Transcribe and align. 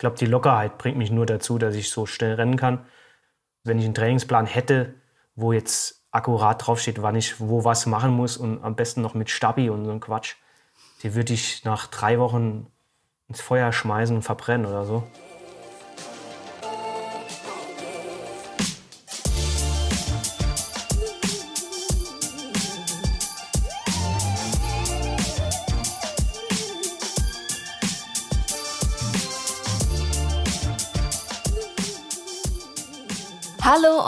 glaube, 0.00 0.16
die 0.16 0.26
Lockerheit 0.26 0.78
bringt 0.78 0.98
mich 0.98 1.10
nur 1.10 1.26
dazu, 1.26 1.58
dass 1.58 1.76
ich 1.76 1.90
so 1.90 2.06
schnell 2.06 2.34
rennen 2.34 2.56
kann. 2.56 2.86
Wenn 3.62 3.78
ich 3.78 3.84
einen 3.84 3.94
Trainingsplan 3.94 4.46
hätte, 4.46 4.94
wo 5.36 5.52
jetzt 5.52 6.06
akkurat 6.10 6.66
draufsteht, 6.66 7.02
wann 7.02 7.14
ich 7.14 7.38
wo 7.38 7.64
was 7.64 7.86
machen 7.86 8.10
muss 8.10 8.36
und 8.36 8.64
am 8.64 8.74
besten 8.74 9.02
noch 9.02 9.14
mit 9.14 9.30
Stabi 9.30 9.70
und 9.70 9.84
so 9.84 9.92
ein 9.92 10.00
Quatsch, 10.00 10.34
die 11.02 11.14
würde 11.14 11.32
ich 11.32 11.64
nach 11.64 11.86
drei 11.86 12.18
Wochen 12.18 12.66
ins 13.28 13.40
Feuer 13.40 13.72
schmeißen 13.72 14.16
und 14.16 14.22
verbrennen 14.22 14.66
oder 14.66 14.84
so. 14.84 15.04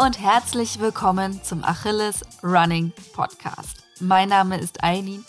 Und 0.02 0.18
herzlich 0.18 0.80
willkommen 0.80 1.44
zum 1.44 1.62
Achilles 1.62 2.22
Running 2.42 2.92
Podcast. 3.12 3.84
Mein 4.00 4.30
Name 4.30 4.58
ist 4.58 4.82
Eileen 4.82 5.24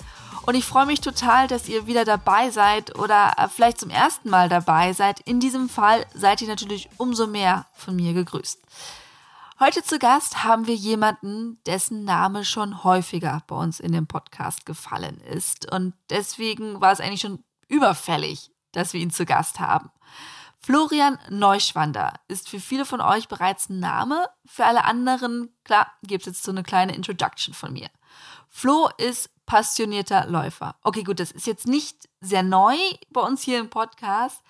und 0.47 0.55
ich 0.55 0.65
freue 0.65 0.87
mich 0.87 0.99
total, 0.99 1.47
dass 1.47 1.69
ihr 1.69 1.85
wieder 1.85 2.05
dabei 2.05 2.49
seid 2.49 2.97
oder 2.97 3.33
äh, 3.37 3.47
vielleicht 3.49 3.79
zum 3.79 3.91
ersten 3.91 4.31
Mal 4.31 4.49
dabei 4.49 4.93
seid. 4.93 5.19
In 5.19 5.39
diesem 5.39 5.69
Fall 5.69 6.07
seid 6.15 6.41
ihr 6.41 6.47
natürlich 6.47 6.89
umso 6.97 7.27
mehr 7.27 7.67
von 7.73 7.95
mir 7.95 8.13
gegrüßt. 8.13 8.63
Heute 9.59 9.83
zu 9.83 9.99
Gast 9.99 10.43
haben 10.43 10.65
wir 10.65 10.73
jemanden, 10.73 11.59
dessen 11.67 12.03
Name 12.03 12.43
schon 12.43 12.83
häufiger 12.83 13.43
bei 13.45 13.55
uns 13.55 13.79
in 13.79 13.91
dem 13.91 14.07
Podcast 14.07 14.65
gefallen 14.65 15.21
ist. 15.21 15.71
Und 15.71 15.93
deswegen 16.09 16.81
war 16.81 16.91
es 16.91 16.99
eigentlich 16.99 17.21
schon 17.21 17.43
überfällig, 17.67 18.49
dass 18.71 18.93
wir 18.93 19.01
ihn 19.01 19.11
zu 19.11 19.27
Gast 19.27 19.59
haben. 19.59 19.91
Florian 20.65 21.19
Neuschwander 21.29 22.13
ist 22.29 22.47
für 22.47 22.59
viele 22.61 22.85
von 22.85 23.01
euch 23.01 23.27
bereits 23.27 23.67
ein 23.67 23.81
Name. 23.81 24.29
Für 24.45 24.65
alle 24.65 24.85
anderen, 24.85 25.53
klar, 25.65 25.91
gibt 26.03 26.21
es 26.21 26.27
jetzt 26.27 26.43
so 26.43 26.51
eine 26.51 26.63
kleine 26.63 26.95
Introduction 26.95 27.53
von 27.53 27.73
mir. 27.73 27.89
Flo 28.47 28.89
ist 28.97 29.29
passionierter 29.45 30.25
Läufer. 30.27 30.77
Okay, 30.81 31.03
gut, 31.03 31.19
das 31.19 31.31
ist 31.31 31.47
jetzt 31.47 31.67
nicht 31.67 32.07
sehr 32.21 32.43
neu 32.43 32.77
bei 33.09 33.19
uns 33.19 33.41
hier 33.41 33.59
im 33.59 33.69
Podcast, 33.69 34.41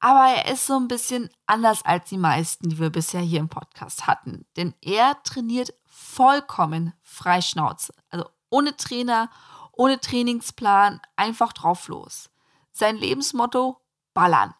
aber 0.00 0.30
er 0.30 0.50
ist 0.50 0.64
so 0.64 0.76
ein 0.76 0.88
bisschen 0.88 1.28
anders 1.46 1.84
als 1.84 2.08
die 2.08 2.16
meisten, 2.16 2.70
die 2.70 2.78
wir 2.78 2.88
bisher 2.88 3.20
hier 3.20 3.40
im 3.40 3.50
Podcast 3.50 4.06
hatten. 4.06 4.46
Denn 4.56 4.74
er 4.80 5.22
trainiert 5.22 5.74
vollkommen 5.84 6.94
freischnauze. 7.02 7.92
Also 8.08 8.26
ohne 8.48 8.74
Trainer, 8.78 9.28
ohne 9.72 10.00
Trainingsplan, 10.00 11.02
einfach 11.14 11.52
drauf 11.52 11.88
los. 11.88 12.30
Sein 12.72 12.96
Lebensmotto: 12.96 13.82
Ballern. 14.14 14.54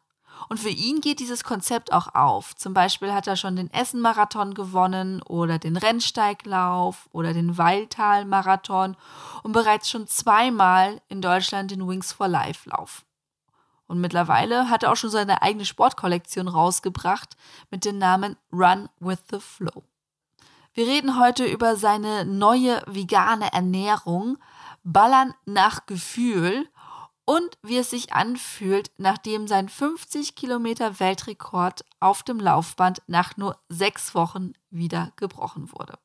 Und 0.48 0.60
für 0.60 0.68
ihn 0.68 1.00
geht 1.00 1.20
dieses 1.20 1.44
Konzept 1.44 1.92
auch 1.92 2.14
auf. 2.14 2.54
Zum 2.56 2.74
Beispiel 2.74 3.12
hat 3.12 3.26
er 3.26 3.36
schon 3.36 3.56
den 3.56 3.72
Essen-Marathon 3.72 4.54
gewonnen 4.54 5.22
oder 5.22 5.58
den 5.58 5.76
Rennsteiglauf 5.76 7.08
oder 7.12 7.32
den 7.32 7.58
Weiltal-Marathon 7.58 8.96
und 9.42 9.52
bereits 9.52 9.90
schon 9.90 10.06
zweimal 10.06 11.00
in 11.08 11.22
Deutschland 11.22 11.70
den 11.70 11.86
Wings 11.88 12.12
for 12.12 12.28
Life-Lauf. 12.28 13.04
Und 13.86 14.00
mittlerweile 14.00 14.70
hat 14.70 14.84
er 14.84 14.92
auch 14.92 14.96
schon 14.96 15.10
seine 15.10 15.42
eigene 15.42 15.66
Sportkollektion 15.66 16.48
rausgebracht 16.48 17.36
mit 17.70 17.84
dem 17.84 17.98
Namen 17.98 18.36
Run 18.52 18.88
with 19.00 19.18
the 19.30 19.38
Flow. 19.38 19.84
Wir 20.74 20.86
reden 20.86 21.18
heute 21.20 21.44
über 21.44 21.76
seine 21.76 22.24
neue 22.24 22.82
vegane 22.86 23.52
Ernährung, 23.52 24.38
Ballern 24.82 25.34
nach 25.44 25.84
Gefühl 25.84 26.66
und 27.24 27.58
wie 27.62 27.76
es 27.76 27.90
sich 27.90 28.12
anfühlt, 28.12 28.90
nachdem 28.98 29.46
sein 29.46 29.68
50 29.68 30.34
Kilometer 30.34 31.00
Weltrekord 31.00 31.84
auf 32.00 32.22
dem 32.22 32.40
Laufband 32.40 33.02
nach 33.06 33.36
nur 33.36 33.58
sechs 33.68 34.14
Wochen 34.14 34.52
wieder 34.70 35.12
gebrochen 35.16 35.72
wurde. 35.72 35.98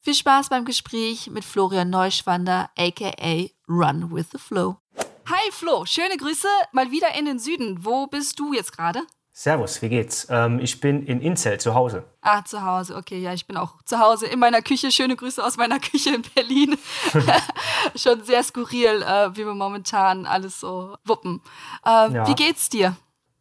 Viel 0.00 0.14
Spaß 0.14 0.50
beim 0.50 0.64
Gespräch 0.64 1.30
mit 1.30 1.44
Florian 1.44 1.90
Neuschwander, 1.90 2.70
aka 2.76 3.48
Run 3.68 4.14
with 4.14 4.26
the 4.32 4.38
Flow. 4.38 4.76
Hi 5.26 5.50
Flo, 5.50 5.86
schöne 5.86 6.18
Grüße 6.18 6.48
mal 6.72 6.90
wieder 6.90 7.14
in 7.14 7.24
den 7.24 7.38
Süden. 7.38 7.84
Wo 7.84 8.06
bist 8.06 8.38
du 8.38 8.52
jetzt 8.52 8.76
gerade? 8.76 9.06
Servus, 9.36 9.82
wie 9.82 9.88
geht's? 9.88 10.28
Ähm, 10.30 10.60
ich 10.60 10.80
bin 10.80 11.04
in 11.04 11.20
Inzell 11.20 11.58
zu 11.58 11.74
Hause. 11.74 12.04
Ah, 12.20 12.44
zu 12.44 12.62
Hause, 12.64 12.94
okay, 12.94 13.18
ja, 13.18 13.32
ich 13.32 13.48
bin 13.48 13.56
auch 13.56 13.82
zu 13.82 13.98
Hause 13.98 14.26
in 14.28 14.38
meiner 14.38 14.62
Küche. 14.62 14.92
Schöne 14.92 15.16
Grüße 15.16 15.44
aus 15.44 15.56
meiner 15.56 15.80
Küche 15.80 16.14
in 16.14 16.22
Berlin. 16.36 16.76
Schon 17.96 18.22
sehr 18.22 18.44
skurril, 18.44 19.02
äh, 19.02 19.36
wie 19.36 19.44
wir 19.44 19.54
momentan 19.54 20.26
alles 20.26 20.60
so 20.60 20.96
wuppen. 21.04 21.40
Äh, 21.84 22.12
ja. 22.12 22.28
Wie 22.28 22.36
geht's 22.36 22.68
dir? 22.68 22.94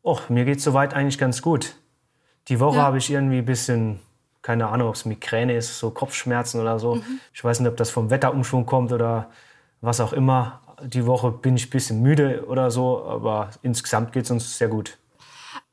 Och, 0.04 0.30
mir 0.30 0.46
geht's 0.46 0.64
soweit 0.64 0.96
eigentlich 0.96 1.20
ganz 1.20 1.44
gut. 1.44 1.76
Die 2.48 2.60
Woche 2.60 2.78
ja. 2.78 2.84
habe 2.86 2.98
ich 2.98 3.12
irgendwie 3.12 3.38
ein 3.38 3.46
bisschen, 3.46 4.00
keine 4.42 4.70
Ahnung, 4.70 4.90
ob 4.90 4.96
es 4.96 5.06
Migräne 5.06 5.56
ist, 5.56 5.78
so 5.78 5.92
Kopfschmerzen 5.92 6.60
oder 6.60 6.80
so. 6.80 6.96
Mhm. 6.96 7.20
Ich 7.36 7.44
weiß 7.44 7.60
nicht, 7.60 7.70
ob 7.70 7.78
das 7.78 7.92
vom 7.92 8.10
Wetterumschwung 8.10 8.66
kommt 8.66 8.92
oder 8.94 9.30
was 9.80 10.02
auch 10.02 10.14
immer. 10.14 10.60
Die 10.82 11.06
Woche 11.06 11.30
bin 11.30 11.56
ich 11.56 11.68
ein 11.68 11.70
bisschen 11.70 12.02
müde 12.02 12.48
oder 12.48 12.72
so, 12.72 13.06
aber 13.06 13.52
insgesamt 13.62 14.12
geht 14.12 14.26
es 14.26 14.32
uns 14.32 14.58
sehr 14.58 14.70
gut. 14.70 14.98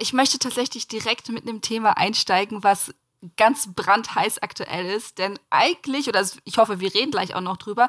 Ich 0.00 0.14
möchte 0.14 0.38
tatsächlich 0.38 0.88
direkt 0.88 1.28
mit 1.28 1.46
einem 1.46 1.60
Thema 1.60 1.98
einsteigen, 1.98 2.64
was 2.64 2.94
ganz 3.36 3.68
brandheiß 3.74 4.42
aktuell 4.42 4.86
ist. 4.86 5.18
Denn 5.18 5.38
eigentlich, 5.50 6.08
oder 6.08 6.26
ich 6.44 6.56
hoffe, 6.56 6.80
wir 6.80 6.94
reden 6.94 7.10
gleich 7.10 7.34
auch 7.34 7.42
noch 7.42 7.58
drüber, 7.58 7.88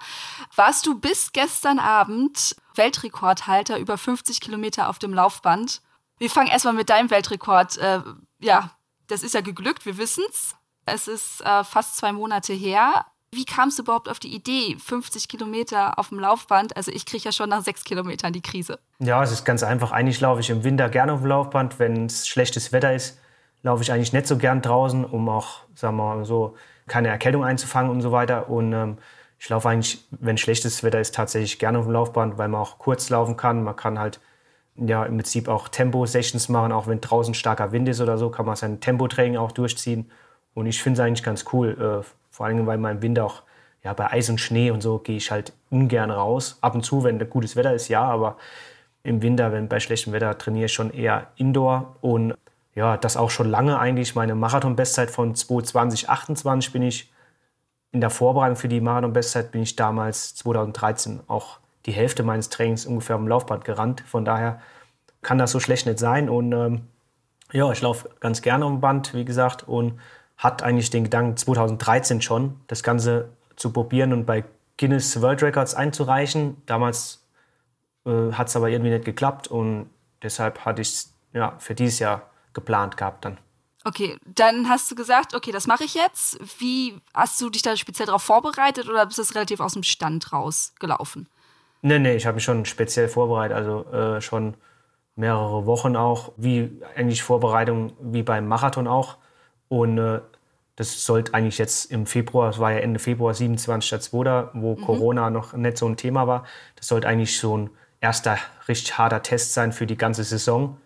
warst 0.56 0.86
du 0.86 1.00
bis 1.00 1.32
gestern 1.32 1.80
Abend 1.80 2.56
Weltrekordhalter 2.76 3.80
über 3.80 3.98
50 3.98 4.42
Kilometer 4.42 4.90
auf 4.90 5.00
dem 5.00 5.14
Laufband. 5.14 5.82
Wir 6.18 6.30
fangen 6.30 6.50
erstmal 6.50 6.74
mit 6.74 6.90
deinem 6.90 7.10
Weltrekord. 7.10 7.78
Äh, 7.78 8.02
ja, 8.40 8.72
das 9.08 9.24
ist 9.24 9.34
ja 9.34 9.42
geglückt, 9.42 9.86
wir 9.86 9.98
wissen's. 9.98 10.56
Es 10.86 11.08
ist 11.08 11.42
äh, 11.42 11.64
fast 11.64 11.96
zwei 11.96 12.12
Monate 12.12 12.54
her. 12.54 13.06
Wie 13.34 13.46
kamst 13.46 13.80
du 13.80 13.84
überhaupt 13.84 14.10
auf 14.10 14.20
die 14.20 14.36
Idee, 14.36 14.76
50 14.78 15.30
Kilometer 15.30 15.98
auf 15.98 16.10
dem 16.10 16.20
Laufband? 16.20 16.76
Also 16.76 16.92
ich 16.92 17.06
kriege 17.06 17.24
ja 17.24 17.32
schon 17.32 17.48
nach 17.48 17.64
sechs 17.64 17.86
Kilometern 17.86 18.34
die 18.34 18.42
Krise. 18.42 18.78
Ja, 19.00 19.24
es 19.24 19.32
ist 19.32 19.46
ganz 19.46 19.64
einfach. 19.64 19.94
Eigentlich 19.94 20.20
laufe 20.20 20.42
ich 20.42 20.50
im 20.50 20.66
Winter 20.66 20.90
gerne 20.90 21.14
auf 21.14 21.22
dem 21.22 21.28
Laufband. 21.28 21.80
Wenn 21.80 22.08
es 22.08 22.28
schlechtes 22.28 22.74
Wetter 22.74 22.94
ist, 22.94 23.18
laufe 23.64 23.84
ich 23.84 23.92
eigentlich 23.94 24.12
nicht 24.12 24.28
so 24.28 24.38
gern 24.38 24.62
draußen, 24.62 25.06
um 25.06 25.30
auch, 25.30 25.60
sagen 25.76 25.96
wir 25.96 26.16
mal 26.16 26.26
so, 26.26 26.58
keine 26.88 27.08
Erkältung 27.08 27.46
einzufangen 27.46 27.90
und 27.90 28.02
so 28.02 28.12
weiter. 28.12 28.50
Und 28.50 28.74
ähm, 28.74 28.98
ich 29.40 29.48
laufe 29.48 29.70
eigentlich, 29.70 30.06
wenn 30.12 30.38
schlechtes 30.38 30.84
Wetter 30.84 31.00
ist, 31.00 31.16
tatsächlich 31.16 31.58
gerne 31.58 31.80
auf 31.80 31.86
dem 31.86 31.94
Laufband, 31.94 32.38
weil 32.38 32.50
man 32.50 32.60
auch 32.60 32.80
kurz 32.80 33.10
laufen 33.10 33.38
kann. 33.38 33.64
Man 33.64 33.78
kann 33.78 33.98
halt 33.98 34.20
ja 34.76 35.06
im 35.06 35.16
Prinzip 35.16 35.48
auch 35.48 35.70
Tempo-Sessions 35.70 36.50
machen, 36.50 36.74
auch 36.74 36.88
wenn 36.88 37.00
draußen 37.00 37.34
starker 37.34 37.72
Wind 37.72 37.88
ist 37.88 38.02
oder 38.02 38.18
so, 38.18 38.30
kann 38.30 38.46
man 38.46 38.58
sein 38.58 38.82
Tempotraining 38.82 39.38
auch 39.38 39.54
durchziehen. 39.54 40.12
Und 40.54 40.66
ich 40.66 40.84
finde 40.84 41.02
es 41.02 41.08
eigentlich 41.08 41.24
ganz 41.24 41.46
cool. 41.54 42.04
Äh, 42.04 42.21
vor 42.32 42.48
allem, 42.48 42.66
weil 42.66 42.78
man 42.78 42.98
im 42.98 43.02
Winter 43.02 43.26
auch 43.26 43.44
ja, 43.84 43.94
bei 43.94 44.12
Eis 44.12 44.30
und 44.30 44.40
Schnee 44.40 44.72
und 44.72 44.82
so 44.82 45.00
gehe 45.00 45.18
ich 45.18 45.32
halt 45.32 45.54
ungern 45.70 46.12
raus. 46.12 46.58
Ab 46.62 46.76
und 46.76 46.84
zu, 46.84 47.04
wenn 47.04 47.20
gutes 47.30 47.56
Wetter 47.56 47.74
ist, 47.74 47.88
ja, 47.88 48.04
aber 48.04 48.38
im 49.04 49.22
Winter, 49.22 49.52
wenn 49.52 49.68
bei 49.68 49.80
schlechtem 49.80 50.14
Wetter, 50.14 50.38
trainiere 50.38 50.66
ich 50.66 50.74
schon 50.74 50.92
eher 50.92 51.28
Indoor. 51.36 51.96
Und 52.02 52.36
ja, 52.76 52.98
das 52.98 53.18
auch 53.18 53.30
schon 53.32 53.50
lange 53.50 53.80
eigentlich. 53.80 54.16
Meine 54.16 54.36
Marathon-Bestzeit 54.36 55.10
von 55.10 55.34
2028 55.36 56.72
bin 56.72 56.84
ich 56.84 57.12
in 57.92 58.02
der 58.02 58.10
Vorbereitung 58.10 58.56
für 58.56 58.70
die 58.70 58.80
Marathon-Bestzeit 58.80 59.52
bin 59.52 59.64
ich 59.64 59.76
damals 59.76 60.36
2013 60.36 61.22
auch 61.28 61.60
die 61.86 61.92
Hälfte 61.92 62.24
meines 62.24 62.50
Trainings 62.50 62.86
ungefähr 62.86 63.16
am 63.16 63.28
Laufband 63.28 63.66
gerannt. 63.66 64.02
Von 64.02 64.24
daher 64.24 64.62
kann 65.22 65.38
das 65.38 65.52
so 65.52 65.60
schlecht 65.60 65.88
nicht 65.88 66.00
sein. 66.00 66.30
Und 66.30 66.54
ähm, 66.54 66.88
ja, 67.52 67.70
ich 67.72 67.82
laufe 67.82 68.10
ganz 68.20 68.42
gerne 68.42 68.66
am 68.66 68.80
Band, 68.80 69.14
wie 69.14 69.26
gesagt, 69.26 69.68
und 69.68 70.00
hat 70.42 70.64
eigentlich 70.64 70.90
den 70.90 71.04
Gedanken 71.04 71.38
2013 71.38 72.22
schon, 72.22 72.60
das 72.66 72.82
Ganze 72.82 73.30
zu 73.56 73.72
probieren 73.72 74.12
und 74.12 74.26
bei 74.26 74.44
Guinness 74.78 75.22
World 75.22 75.44
Records 75.44 75.76
einzureichen. 75.76 76.58
Damals 76.66 77.24
äh, 78.08 78.32
hat 78.34 78.48
es 78.48 78.56
aber 78.56 78.70
irgendwie 78.70 78.90
nicht 78.90 79.06
geklappt 79.06 79.48
und 79.48 79.92
deshalb 80.24 80.66
hatte 80.66 80.82
ich 80.82 80.90
es 80.90 81.14
ja, 81.34 81.54
für 81.60 81.76
dieses 81.76 82.00
Jahr 82.00 82.24
geplant 82.54 82.98
gehabt 82.98 83.24
dann. 83.24 83.38
Okay, 83.84 84.18
dann 84.26 84.68
hast 84.68 84.90
du 84.90 84.96
gesagt, 84.96 85.36
okay, 85.36 85.52
das 85.52 85.68
mache 85.68 85.84
ich 85.84 85.94
jetzt. 85.94 86.40
Wie 86.60 87.00
hast 87.14 87.40
du 87.40 87.52
dich 87.52 87.62
da 87.62 87.78
speziell 87.78 88.08
darauf 88.08 88.24
vorbereitet 88.24 88.90
oder 88.90 89.06
bist 89.06 89.20
du 89.20 89.36
relativ 89.36 89.60
aus 89.60 89.74
dem 89.74 89.84
Stand 89.84 90.34
rausgelaufen? 90.34 91.30
Nee, 91.84 92.00
nee, 92.00 92.16
ich 92.16 92.26
habe 92.26 92.36
mich 92.36 92.44
schon 92.44 92.66
speziell 92.66 93.10
vorbereitet, 93.10 93.56
also 93.56 93.86
äh, 93.92 94.22
schon 94.22 94.56
mehrere 95.16 95.68
Wochen 95.68 95.96
auch, 95.96 96.32
wie 96.38 96.82
eigentlich 96.96 97.22
Vorbereitung 97.22 97.94
wie 98.00 98.24
beim 98.24 98.48
Marathon 98.48 98.88
auch. 98.88 99.18
Und 99.68 99.98
äh, 99.98 100.22
das 100.82 101.06
sollte 101.06 101.36
eigentlich 101.36 101.60
jetzt 101.60 101.92
im 101.92 102.08
Februar, 102.08 102.50
es 102.50 102.58
war 102.58 102.72
ja 102.72 102.80
Ende 102.80 103.00
Februar 103.00 103.34
27.2., 103.34 104.50
wo 104.54 104.76
mhm. 104.76 104.82
Corona 104.82 105.30
noch 105.30 105.54
nicht 105.54 105.78
so 105.78 105.88
ein 105.88 105.96
Thema 105.96 106.26
war. 106.26 106.44
Das 106.76 106.88
sollte 106.88 107.08
eigentlich 107.08 107.38
so 107.38 107.56
ein 107.56 107.70
erster 108.00 108.40
richtig 108.68 108.98
harter 108.98 109.22
Test 109.22 109.54
sein 109.54 109.74
für 109.74 109.86
die 109.86 109.96
ganze 109.96 110.24
Saison. 110.24 110.78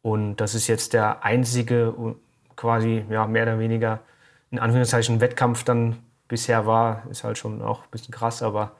Und 0.00 0.36
das 0.36 0.54
ist 0.54 0.68
jetzt 0.68 0.94
der 0.94 1.22
einzige 1.22 2.16
quasi, 2.56 3.04
ja, 3.10 3.26
mehr 3.26 3.42
oder 3.42 3.58
weniger 3.58 4.00
in 4.50 4.58
Anführungszeichen 4.58 5.20
Wettkampf 5.20 5.64
dann 5.64 5.98
bisher 6.28 6.64
war. 6.64 7.02
Ist 7.10 7.22
halt 7.22 7.36
schon 7.36 7.60
auch 7.60 7.80
ein 7.80 7.90
bisschen 7.90 8.14
krass, 8.14 8.42
aber 8.42 8.72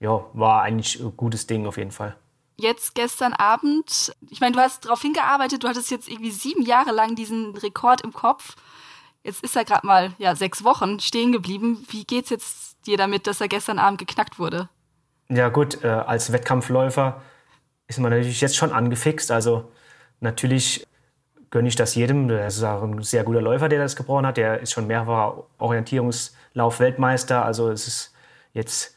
ja, 0.00 0.24
war 0.32 0.62
eigentlich 0.62 1.00
ein 1.00 1.14
gutes 1.18 1.46
Ding 1.46 1.66
auf 1.66 1.76
jeden 1.76 1.90
Fall. 1.90 2.16
jetzt 2.56 2.94
gestern 2.94 3.34
Abend, 3.34 4.14
ich 4.30 4.40
meine, 4.40 4.54
du 4.56 4.60
hast 4.60 4.86
darauf 4.86 5.02
hingearbeitet, 5.02 5.62
du 5.62 5.68
hattest 5.68 5.90
jetzt 5.90 6.08
irgendwie 6.08 6.30
sieben 6.30 6.62
Jahre 6.62 6.92
lang 6.92 7.14
diesen 7.14 7.54
Rekord 7.56 8.00
im 8.00 8.14
Kopf. 8.14 8.56
Jetzt 9.24 9.44
ist 9.44 9.56
er 9.56 9.64
gerade 9.64 9.86
mal 9.86 10.12
ja, 10.18 10.34
sechs 10.34 10.64
Wochen 10.64 10.98
stehen 11.00 11.32
geblieben. 11.32 11.84
Wie 11.90 12.04
geht's 12.04 12.30
jetzt 12.30 12.76
dir 12.86 12.96
damit, 12.96 13.26
dass 13.26 13.40
er 13.40 13.48
gestern 13.48 13.78
Abend 13.78 13.98
geknackt 13.98 14.38
wurde? 14.38 14.68
Ja 15.28 15.48
gut, 15.48 15.84
äh, 15.84 15.88
als 15.88 16.32
Wettkampfläufer 16.32 17.22
ist 17.86 17.98
man 17.98 18.10
natürlich 18.10 18.40
jetzt 18.40 18.56
schon 18.56 18.72
angefixt. 18.72 19.30
Also 19.30 19.70
natürlich 20.20 20.86
gönne 21.50 21.68
ich 21.68 21.76
das 21.76 21.94
jedem. 21.94 22.28
Das 22.28 22.56
ist 22.56 22.64
auch 22.64 22.82
ein 22.82 23.02
sehr 23.02 23.22
guter 23.22 23.40
Läufer, 23.40 23.68
der 23.68 23.78
das 23.78 23.94
gebrochen 23.94 24.26
hat. 24.26 24.36
Der 24.36 24.60
ist 24.60 24.72
schon 24.72 24.86
mehrfacher 24.86 25.44
Orientierungslauf-Weltmeister. 25.58 27.44
Also 27.44 27.70
es 27.70 27.86
ist 27.86 28.14
jetzt 28.52 28.96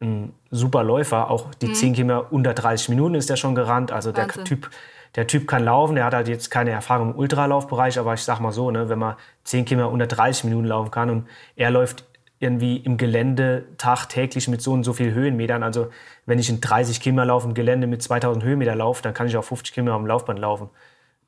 ein 0.00 0.32
super 0.50 0.82
Läufer. 0.82 1.30
Auch 1.30 1.52
die 1.54 1.68
mhm. 1.68 1.74
10 1.74 1.92
Kilometer 1.94 2.32
unter 2.32 2.54
30 2.54 2.88
Minuten 2.88 3.14
ist 3.14 3.28
der 3.28 3.36
schon 3.36 3.54
gerannt. 3.54 3.92
Also 3.92 4.12
der 4.12 4.28
Typ, 4.28 4.70
der 5.16 5.26
Typ 5.26 5.48
kann 5.48 5.64
laufen. 5.64 5.96
Der 5.96 6.04
hat 6.04 6.14
halt 6.14 6.28
jetzt 6.28 6.50
keine 6.50 6.70
Erfahrung 6.70 7.12
im 7.12 7.18
Ultralaufbereich. 7.18 7.98
Aber 7.98 8.14
ich 8.14 8.22
sag 8.22 8.40
mal 8.40 8.52
so, 8.52 8.70
ne, 8.70 8.88
wenn 8.88 8.98
man 8.98 9.16
10 9.44 9.64
Kilometer 9.64 9.90
unter 9.90 10.06
30 10.06 10.44
Minuten 10.44 10.66
laufen 10.66 10.90
kann 10.90 11.10
und 11.10 11.28
er 11.56 11.70
läuft 11.70 12.04
irgendwie 12.38 12.76
im 12.76 12.98
Gelände 12.98 13.64
tagtäglich 13.78 14.46
mit 14.48 14.60
so 14.60 14.72
und 14.72 14.84
so 14.84 14.92
viel 14.92 15.14
Höhenmetern. 15.14 15.62
Also 15.62 15.90
wenn 16.26 16.38
ich 16.38 16.50
in 16.50 16.60
30 16.60 17.00
Kilometer 17.00 17.26
laufe 17.26 17.48
im 17.48 17.54
Gelände 17.54 17.86
mit 17.86 18.02
2000 18.02 18.44
Höhenmeter 18.44 18.74
laufe, 18.74 19.02
dann 19.02 19.14
kann 19.14 19.26
ich 19.26 19.36
auch 19.36 19.44
50 19.44 19.72
Kilometer 19.72 19.96
am 19.96 20.06
Laufband 20.06 20.38
laufen. 20.38 20.68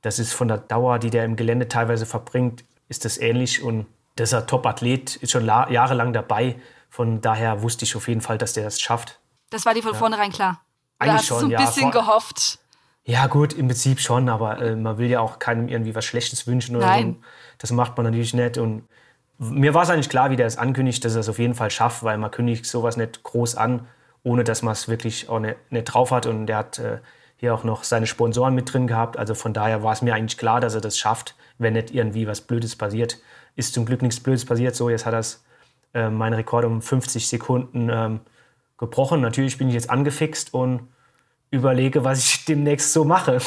Das 0.03 0.19
ist 0.19 0.33
von 0.33 0.49
der 0.49 0.59
Dauer, 0.59 0.99
die 0.99 1.11
der 1.11 1.25
im 1.25 1.37
Gelände 1.37 1.67
teilweise 1.67 2.05
verbringt, 2.05 2.65
ist 2.89 3.07
das 3.07 3.19
ähnlich. 3.19 3.63
Und 3.63 3.87
dieser 4.19 4.47
Top-Athlet 4.47 5.17
ist 5.17 5.31
schon 5.31 5.47
jahrelang 5.47 6.13
dabei. 6.13 6.57
Von 6.91 7.21
daher 7.23 7.63
wusste 7.63 7.85
ich 7.85 7.97
auf 7.97 8.07
jeden 8.07 8.21
Fall, 8.21 8.37
dass 8.37 8.53
der 8.53 8.65
das 8.65 8.81
schafft. 8.81 9.19
Das 9.51 9.65
war 9.65 9.73
dir 9.73 9.83
von 9.83 9.93
ja. 9.93 9.99
vornherein 9.99 10.31
klar? 10.31 10.61
Oder 11.01 11.11
Eigentlich 11.11 11.15
hast 11.15 11.27
schon, 11.27 11.41
du 11.41 11.47
ein 11.47 11.51
ja, 11.53 11.65
bisschen 11.65 11.91
gehofft? 11.91 12.59
Ja, 13.09 13.27
gut, 13.27 13.55
im 13.55 13.69
Prinzip 13.69 14.01
schon, 14.01 14.29
aber 14.29 14.61
äh, 14.61 14.77
man 14.77 14.99
will 14.99 15.09
ja 15.09 15.21
auch 15.21 15.39
keinem 15.39 15.69
irgendwie 15.69 15.95
was 15.95 16.05
Schlechtes 16.05 16.47
wünschen 16.47 16.77
oder 16.77 16.85
Nein. 16.85 17.17
so. 17.19 17.27
Das 17.57 17.73
macht 17.73 17.97
man 17.97 18.05
natürlich 18.05 18.35
nicht. 18.35 18.59
Und 18.59 18.83
mir 19.39 19.73
war 19.73 19.85
es 19.85 19.89
eigentlich 19.89 20.11
klar, 20.11 20.31
wie 20.31 20.37
der 20.37 20.47
es 20.47 20.59
ankündigt, 20.59 21.03
dass 21.07 21.15
er 21.15 21.21
es 21.21 21.29
auf 21.31 21.39
jeden 21.39 21.55
Fall 21.55 21.71
schafft, 21.71 22.03
weil 22.03 22.19
man 22.19 22.31
kündigt 22.31 22.67
sowas 22.67 22.99
nicht 22.99 23.23
groß 23.23 23.55
an, 23.55 23.89
ohne 24.25 24.45
dass 24.45 24.61
man 24.61 24.73
es 24.73 24.89
wirklich 24.89 25.31
auch 25.31 25.41
nicht, 25.41 25.57
nicht, 25.71 25.85
drauf 25.85 26.11
hat. 26.11 26.27
Und 26.27 26.49
der 26.49 26.59
hat 26.59 26.79
äh, 26.81 26.99
hier 27.39 27.55
auch 27.55 27.65
noch 27.65 27.83
seine 27.83 28.07
Sponsoren 28.07 28.55
mit 28.55 28.71
drin 28.71 28.87
gehabt. 28.87 29.17
Also 29.17 29.35
von 29.35 29.55
daher 29.55 29.83
war 29.83 29.95
es 29.95 30.03
mir 30.03 30.15
eigentlich 30.15 30.37
klar, 30.37 30.61
dass 30.61 30.75
er 30.75 30.83
das 30.83 30.99
schafft, 30.99 31.35
wenn 31.57 31.73
nicht 31.73 31.95
irgendwie 31.95 32.27
was 32.27 32.43
Blödes 32.43 32.77
passiert. 32.77 33.17
Ist 33.57 33.73
zum 33.73 33.87
Glück 33.87 34.03
nichts 34.03 34.21
Blödes 34.21 34.45
passiert. 34.45 34.77
So, 34.77 34.91
jetzt 34.91 35.07
hat 35.07 35.15
er 35.15 35.25
äh, 35.99 36.11
meinen 36.11 36.35
Rekord 36.35 36.67
um 36.67 36.83
50 36.83 37.27
Sekunden 37.27 37.89
ähm, 37.91 38.21
gebrochen. 38.77 39.23
Natürlich 39.23 39.57
bin 39.57 39.69
ich 39.69 39.75
jetzt 39.75 39.89
angefixt 39.89 40.53
und 40.53 40.89
überlege, 41.51 42.05
was 42.05 42.21
ich 42.21 42.45
demnächst 42.45 42.93
so 42.93 43.05
mache. 43.05 43.39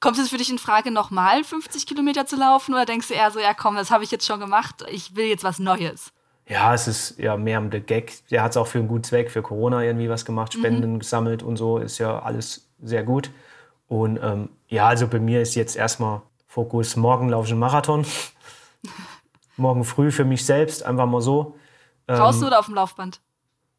Kommt 0.00 0.18
es 0.18 0.30
für 0.30 0.38
dich 0.38 0.50
in 0.50 0.58
Frage, 0.58 0.90
nochmal 0.90 1.44
50 1.44 1.86
Kilometer 1.86 2.26
zu 2.26 2.36
laufen 2.36 2.74
oder 2.74 2.84
denkst 2.84 3.08
du 3.08 3.14
eher 3.14 3.30
so, 3.30 3.38
ja 3.38 3.54
komm, 3.54 3.76
das 3.76 3.90
habe 3.90 4.04
ich 4.04 4.10
jetzt 4.10 4.26
schon 4.26 4.40
gemacht, 4.40 4.84
ich 4.90 5.14
will 5.14 5.26
jetzt 5.26 5.44
was 5.44 5.58
Neues? 5.58 6.12
Ja, 6.46 6.72
es 6.72 6.88
ist 6.88 7.18
ja 7.18 7.36
mehr 7.36 7.60
den 7.60 7.84
Gag. 7.84 8.26
Der 8.30 8.42
hat 8.42 8.52
es 8.52 8.56
auch 8.56 8.66
für 8.66 8.78
einen 8.78 8.88
guten 8.88 9.04
Zweck, 9.04 9.30
für 9.30 9.42
Corona 9.42 9.82
irgendwie 9.82 10.08
was 10.08 10.24
gemacht, 10.24 10.54
mhm. 10.54 10.60
Spenden 10.60 10.92
mhm. 10.94 10.98
gesammelt 11.00 11.42
und 11.42 11.56
so, 11.56 11.78
ist 11.78 11.98
ja 11.98 12.20
alles 12.20 12.68
sehr 12.82 13.02
gut. 13.02 13.30
Und 13.86 14.18
ähm, 14.22 14.48
ja, 14.68 14.88
also 14.88 15.06
bei 15.06 15.20
mir 15.20 15.42
ist 15.42 15.54
jetzt 15.54 15.76
erstmal 15.76 16.22
Fokus, 16.46 16.96
morgen 16.96 17.28
laufe 17.28 17.46
ich 17.46 17.52
einen 17.52 17.60
Marathon. 17.60 18.06
morgen 19.56 19.84
früh 19.84 20.10
für 20.10 20.24
mich 20.24 20.44
selbst, 20.46 20.82
einfach 20.82 21.06
mal 21.06 21.20
so. 21.20 21.56
Draußen 22.06 22.42
ähm, 22.42 22.46
oder 22.46 22.58
auf 22.60 22.66
dem 22.66 22.74
Laufband? 22.74 23.20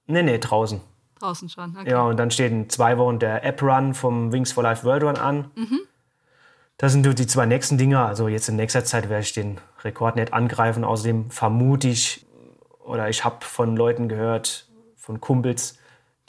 Nee, 0.06 0.24
nee, 0.24 0.38
draußen. 0.38 0.82
Draußen 1.20 1.50
schon, 1.50 1.76
okay. 1.78 1.90
Ja, 1.90 2.04
und 2.04 2.18
dann 2.18 2.32
steht 2.32 2.52
in 2.52 2.70
zwei 2.70 2.98
Wochen 2.98 3.20
der 3.20 3.44
App-Run 3.44 3.94
vom 3.94 4.32
Wings 4.32 4.52
for 4.52 4.64
Life 4.64 4.84
World 4.86 5.04
Run 5.04 5.18
an. 5.18 5.52
Mhm. 5.56 5.80
Das 6.78 6.94
sind 6.94 7.06
die 7.06 7.28
zwei 7.28 7.46
nächsten 7.46 7.78
Dinge. 7.78 8.00
Also 8.00 8.30
jetzt 8.30 8.48
in 8.48 8.56
nächster 8.56 8.86
Zeit 8.86 9.10
werde 9.10 9.24
ich 9.24 9.34
den 9.34 9.60
Rekord 9.84 10.16
nicht 10.16 10.34
angreifen. 10.34 10.86
Außerdem 10.86 11.30
vermute 11.30 11.90
ich, 11.90 12.26
oder 12.86 13.10
ich 13.10 13.26
habe 13.26 13.44
von 13.44 13.76
Leuten 13.76 14.08
gehört, 14.08 14.70
von 14.96 15.20
Kumpels, 15.20 15.78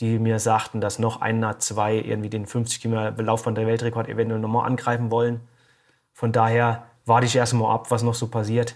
die 0.00 0.18
mir 0.18 0.40
sagten, 0.40 0.80
dass 0.80 0.98
noch 0.98 1.20
einer, 1.20 1.60
zwei 1.60 1.94
irgendwie 1.94 2.30
den 2.30 2.46
50 2.46 2.80
Kilometer 2.80 3.22
Laufbahn 3.22 3.54
der 3.54 3.66
Weltrekord 3.66 4.08
eventuell 4.08 4.40
nochmal 4.40 4.66
angreifen 4.66 5.12
wollen. 5.12 5.40
Von 6.12 6.32
daher 6.32 6.86
warte 7.06 7.26
ich 7.26 7.36
erstmal 7.36 7.72
ab, 7.72 7.90
was 7.90 8.02
noch 8.02 8.14
so 8.14 8.26
passiert. 8.26 8.74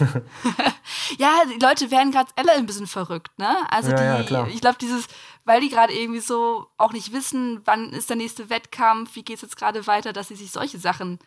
ja, 1.16 1.42
die 1.52 1.58
Leute 1.58 1.90
werden 1.90 2.12
gerade 2.12 2.30
alle 2.36 2.52
ein 2.52 2.66
bisschen 2.66 2.86
verrückt, 2.86 3.38
ne? 3.38 3.56
Also 3.70 3.90
ja, 3.90 4.22
die, 4.22 4.32
ja, 4.32 4.46
ich 4.46 4.60
glaube, 4.60 4.78
dieses, 4.80 5.06
weil 5.44 5.60
die 5.60 5.70
gerade 5.70 5.92
irgendwie 5.92 6.20
so 6.20 6.66
auch 6.76 6.92
nicht 6.92 7.12
wissen, 7.12 7.62
wann 7.64 7.90
ist 7.90 8.10
der 8.10 8.16
nächste 8.16 8.50
Wettkampf, 8.50 9.16
wie 9.16 9.22
geht 9.22 9.36
es 9.36 9.42
jetzt 9.42 9.56
gerade 9.56 9.86
weiter, 9.86 10.12
dass 10.12 10.28
sie 10.28 10.36
sich 10.36 10.50
solche 10.50 10.78
Sachen 10.78 11.18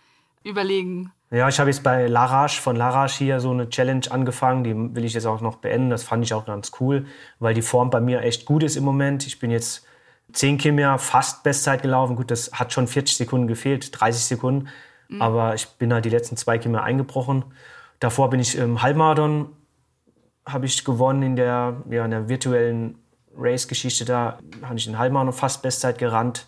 überlegen. 0.43 1.11
Ja, 1.29 1.47
ich 1.47 1.59
habe 1.59 1.69
jetzt 1.69 1.83
bei 1.83 2.07
Larache 2.07 2.61
von 2.61 2.75
Larache 2.75 3.17
hier 3.17 3.39
so 3.39 3.51
eine 3.51 3.69
Challenge 3.69 4.05
angefangen, 4.09 4.63
die 4.63 4.95
will 4.95 5.05
ich 5.05 5.13
jetzt 5.13 5.25
auch 5.25 5.39
noch 5.39 5.57
beenden. 5.57 5.89
Das 5.89 6.03
fand 6.03 6.25
ich 6.25 6.33
auch 6.33 6.45
ganz 6.45 6.71
cool, 6.79 7.05
weil 7.39 7.53
die 7.53 7.61
Form 7.61 7.89
bei 7.89 8.01
mir 8.01 8.21
echt 8.21 8.45
gut 8.45 8.63
ist 8.63 8.75
im 8.75 8.83
Moment. 8.83 9.25
Ich 9.25 9.39
bin 9.39 9.49
jetzt 9.49 9.85
10 10.33 10.57
Kilometer 10.57 10.97
fast 10.97 11.43
Bestzeit 11.43 11.81
gelaufen. 11.81 12.15
Gut, 12.15 12.31
das 12.31 12.51
hat 12.53 12.73
schon 12.73 12.87
40 12.87 13.15
Sekunden 13.15 13.47
gefehlt, 13.47 13.99
30 13.99 14.23
Sekunden. 14.23 14.67
Mhm. 15.07 15.21
Aber 15.21 15.55
ich 15.55 15.67
bin 15.67 15.93
halt 15.93 16.03
die 16.03 16.09
letzten 16.09 16.35
zwei 16.37 16.57
Kilometer 16.57 16.83
eingebrochen. 16.83 17.45
Davor 17.99 18.29
bin 18.29 18.39
ich 18.39 18.57
im 18.57 18.81
Halbmarathon, 18.81 19.49
habe 20.45 20.65
ich 20.65 20.83
gewonnen 20.83 21.23
in 21.23 21.35
der, 21.35 21.83
ja, 21.89 22.05
in 22.05 22.11
der 22.11 22.29
virtuellen 22.29 22.97
Race-Geschichte. 23.35 24.05
Da 24.05 24.39
habe 24.63 24.75
ich 24.77 24.85
den 24.85 24.97
Halbmarathon 24.97 25.33
fast 25.33 25.61
Bestzeit 25.61 25.97
gerannt 25.97 26.47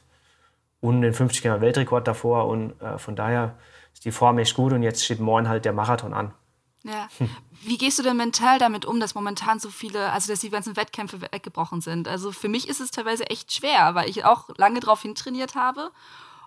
und 0.82 1.02
den 1.02 1.14
50 1.14 1.42
Kilometer 1.42 1.62
Weltrekord 1.62 2.08
davor. 2.08 2.48
Und 2.48 2.80
äh, 2.82 2.98
von 2.98 3.16
daher 3.16 3.56
ist 3.94 4.06
die 4.06 4.12
Form 4.12 4.38
echt 4.38 4.56
gut. 4.56 4.74
Und 4.74 4.84
jetzt 4.84 5.04
steht 5.04 5.20
morgen 5.20 5.48
halt 5.48 5.66
der 5.66 5.74
Marathon 5.74 6.14
an. 6.14 6.34
Ja. 6.84 7.08
Wie 7.64 7.78
gehst 7.78 7.98
du 7.98 8.04
denn 8.04 8.18
mental 8.18 8.60
damit 8.60 8.86
um, 8.86 9.00
dass 9.00 9.16
momentan 9.16 9.60
so 9.60 9.70
viele, 9.70 10.12
also 10.12 10.32
dass 10.32 10.42
die 10.42 10.50
ganzen 10.50 10.76
Wettkämpfe 10.76 11.22
weggebrochen 11.22 11.80
sind? 11.80 12.08
Also 12.08 12.32
für 12.32 12.50
mich 12.50 12.68
ist 12.68 12.82
es 12.82 12.92
teilweise 12.92 13.30
echt 13.30 13.54
schwer, 13.54 13.96
weil 13.96 14.10
ich 14.10 14.26
auch 14.26 14.50
lange 14.58 14.82
drauf 14.82 15.02
hintrainiert 15.02 15.56
habe. 15.56 15.92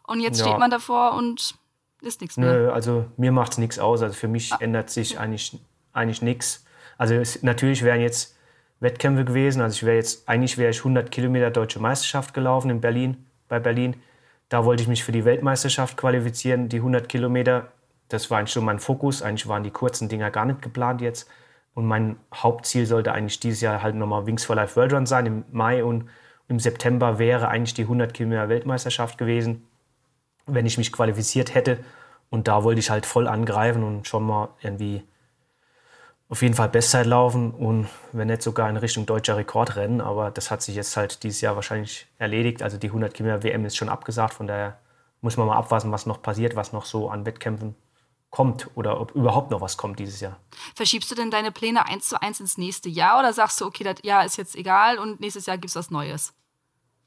Und 0.06 0.20
jetzt 0.20 0.38
ja. 0.40 0.46
steht 0.46 0.58
man 0.58 0.70
davor 0.70 1.14
und 1.14 1.54
ist 2.02 2.20
nichts 2.20 2.36
mehr. 2.36 2.52
Nö, 2.52 2.70
also 2.70 3.06
mir 3.16 3.32
macht 3.32 3.52
es 3.52 3.58
nichts 3.58 3.78
aus. 3.78 4.02
Also 4.02 4.14
für 4.14 4.28
mich 4.28 4.52
ah. 4.52 4.58
ändert 4.60 4.90
sich 4.90 5.18
eigentlich, 5.18 5.58
eigentlich 5.94 6.20
nichts. 6.20 6.65
Also 6.98 7.14
es, 7.14 7.42
natürlich 7.42 7.82
wären 7.82 8.00
jetzt 8.00 8.36
Wettkämpfe 8.80 9.24
gewesen. 9.24 9.62
Also 9.62 9.76
ich 9.76 9.82
wäre 9.84 9.96
jetzt, 9.96 10.28
eigentlich 10.28 10.58
wäre 10.58 10.70
ich 10.70 10.78
100 10.78 11.10
Kilometer 11.10 11.50
Deutsche 11.50 11.80
Meisterschaft 11.80 12.34
gelaufen 12.34 12.70
in 12.70 12.80
Berlin, 12.80 13.26
bei 13.48 13.58
Berlin. 13.58 13.96
Da 14.48 14.64
wollte 14.64 14.82
ich 14.82 14.88
mich 14.88 15.04
für 15.04 15.12
die 15.12 15.24
Weltmeisterschaft 15.24 15.96
qualifizieren. 15.96 16.68
Die 16.68 16.78
100 16.78 17.08
Kilometer, 17.08 17.68
das 18.08 18.30
war 18.30 18.38
eigentlich 18.38 18.52
schon 18.52 18.64
mein 18.64 18.78
Fokus. 18.78 19.22
Eigentlich 19.22 19.48
waren 19.48 19.62
die 19.62 19.70
kurzen 19.70 20.08
Dinger 20.08 20.30
gar 20.30 20.44
nicht 20.44 20.62
geplant 20.62 21.00
jetzt. 21.00 21.28
Und 21.74 21.86
mein 21.86 22.16
Hauptziel 22.34 22.86
sollte 22.86 23.12
eigentlich 23.12 23.40
dieses 23.40 23.60
Jahr 23.60 23.82
halt 23.82 23.94
nochmal 23.94 24.26
Wings 24.26 24.44
for 24.44 24.56
Life 24.56 24.76
World 24.76 24.92
Run 24.92 25.06
sein 25.06 25.26
im 25.26 25.44
Mai. 25.50 25.84
Und 25.84 26.08
im 26.48 26.60
September 26.60 27.18
wäre 27.18 27.48
eigentlich 27.48 27.74
die 27.74 27.82
100 27.82 28.14
Kilometer 28.14 28.48
Weltmeisterschaft 28.48 29.18
gewesen 29.18 29.66
wenn 30.46 30.66
ich 30.66 30.78
mich 30.78 30.92
qualifiziert 30.92 31.54
hätte. 31.54 31.78
Und 32.30 32.48
da 32.48 32.64
wollte 32.64 32.80
ich 32.80 32.90
halt 32.90 33.06
voll 33.06 33.28
angreifen 33.28 33.82
und 33.82 34.06
schon 34.06 34.24
mal 34.24 34.48
irgendwie 34.60 35.02
auf 36.28 36.42
jeden 36.42 36.54
Fall 36.54 36.68
Bestzeit 36.68 37.06
laufen 37.06 37.52
und 37.52 37.88
wenn 38.12 38.26
nicht 38.28 38.42
sogar 38.42 38.68
in 38.68 38.76
Richtung 38.76 39.06
deutscher 39.06 39.36
Rekord 39.36 39.76
rennen. 39.76 40.00
Aber 40.00 40.30
das 40.30 40.50
hat 40.50 40.62
sich 40.62 40.74
jetzt 40.74 40.96
halt 40.96 41.22
dieses 41.22 41.40
Jahr 41.40 41.54
wahrscheinlich 41.54 42.06
erledigt. 42.18 42.62
Also 42.62 42.78
die 42.78 42.88
100 42.88 43.14
Kilometer 43.14 43.44
WM 43.44 43.64
ist 43.64 43.76
schon 43.76 43.88
abgesagt. 43.88 44.34
Von 44.34 44.46
daher 44.46 44.78
muss 45.20 45.36
man 45.36 45.46
mal 45.46 45.56
abwarten, 45.56 45.92
was 45.92 46.06
noch 46.06 46.22
passiert, 46.22 46.56
was 46.56 46.72
noch 46.72 46.84
so 46.84 47.10
an 47.10 47.26
Wettkämpfen 47.26 47.76
kommt 48.30 48.68
oder 48.74 49.00
ob 49.00 49.12
überhaupt 49.12 49.50
noch 49.50 49.60
was 49.60 49.76
kommt 49.76 49.98
dieses 50.00 50.20
Jahr. 50.20 50.38
Verschiebst 50.74 51.10
du 51.10 51.14
denn 51.14 51.30
deine 51.30 51.52
Pläne 51.52 51.86
eins 51.86 52.08
zu 52.08 52.20
eins 52.20 52.40
ins 52.40 52.58
nächste 52.58 52.88
Jahr 52.88 53.20
oder 53.20 53.32
sagst 53.32 53.60
du, 53.60 53.66
okay, 53.66 53.84
das 53.84 53.96
Jahr 54.02 54.24
ist 54.24 54.36
jetzt 54.36 54.56
egal 54.56 54.98
und 54.98 55.20
nächstes 55.20 55.46
Jahr 55.46 55.56
gibt 55.56 55.70
es 55.70 55.76
was 55.76 55.90
Neues? 55.90 56.34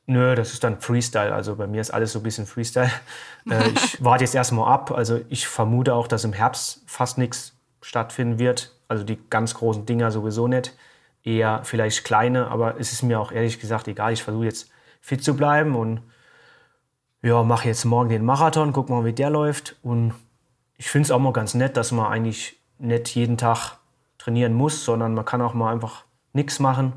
Nö, 0.05 0.33
das 0.33 0.53
ist 0.53 0.63
dann 0.63 0.81
Freestyle. 0.81 1.33
Also 1.33 1.55
bei 1.55 1.67
mir 1.67 1.81
ist 1.81 1.91
alles 1.91 2.13
so 2.13 2.19
ein 2.19 2.23
bisschen 2.23 2.47
Freestyle. 2.47 2.91
Äh, 3.49 3.69
ich 3.69 4.03
warte 4.03 4.23
jetzt 4.23 4.35
erstmal 4.35 4.71
ab. 4.71 4.91
Also 4.91 5.21
ich 5.29 5.47
vermute 5.47 5.95
auch, 5.95 6.07
dass 6.07 6.23
im 6.23 6.33
Herbst 6.33 6.83
fast 6.85 7.17
nichts 7.17 7.58
stattfinden 7.81 8.39
wird. 8.39 8.75
Also 8.87 9.03
die 9.03 9.19
ganz 9.29 9.53
großen 9.53 9.85
Dinger 9.85 10.11
sowieso 10.11 10.47
nicht. 10.47 10.75
Eher 11.23 11.61
vielleicht 11.63 12.03
kleine, 12.05 12.47
aber 12.47 12.79
es 12.79 12.91
ist 12.93 13.03
mir 13.03 13.19
auch 13.19 13.31
ehrlich 13.31 13.59
gesagt 13.59 13.87
egal. 13.87 14.13
Ich 14.13 14.23
versuche 14.23 14.45
jetzt 14.45 14.71
fit 15.01 15.23
zu 15.23 15.35
bleiben 15.35 15.75
und 15.75 16.01
ja, 17.21 17.43
mache 17.43 17.67
jetzt 17.67 17.85
morgen 17.85 18.09
den 18.09 18.23
Marathon, 18.23 18.71
guck 18.71 18.89
mal, 18.89 19.05
wie 19.05 19.13
der 19.13 19.29
läuft. 19.29 19.75
Und 19.83 20.13
ich 20.77 20.89
finde 20.89 21.07
es 21.07 21.11
auch 21.11 21.19
mal 21.19 21.33
ganz 21.33 21.53
nett, 21.53 21.75
dass 21.75 21.91
man 21.91 22.07
eigentlich 22.07 22.57
nicht 22.77 23.13
jeden 23.15 23.37
Tag 23.37 23.77
trainieren 24.17 24.53
muss, 24.53 24.85
sondern 24.85 25.13
man 25.13 25.25
kann 25.25 25.41
auch 25.41 25.53
mal 25.53 25.71
einfach 25.71 26.05
nichts 26.33 26.59
machen 26.59 26.93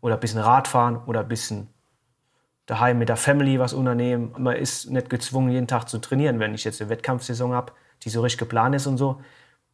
oder 0.00 0.14
ein 0.14 0.20
bisschen 0.20 0.40
Rad 0.40 0.68
fahren 0.68 1.00
oder 1.06 1.20
ein 1.20 1.28
bisschen 1.28 1.68
daheim 2.66 2.98
mit 2.98 3.08
der 3.08 3.16
Family 3.16 3.58
was 3.58 3.72
unternehmen. 3.72 4.34
Man 4.38 4.56
ist 4.56 4.90
nicht 4.90 5.08
gezwungen, 5.08 5.50
jeden 5.50 5.66
Tag 5.66 5.88
zu 5.88 5.98
trainieren. 5.98 6.38
Wenn 6.38 6.54
ich 6.54 6.64
jetzt 6.64 6.80
eine 6.80 6.90
Wettkampfsaison 6.90 7.52
habe, 7.52 7.72
die 8.02 8.10
so 8.10 8.20
richtig 8.20 8.38
geplant 8.38 8.74
ist 8.74 8.86
und 8.86 8.98
so, 8.98 9.20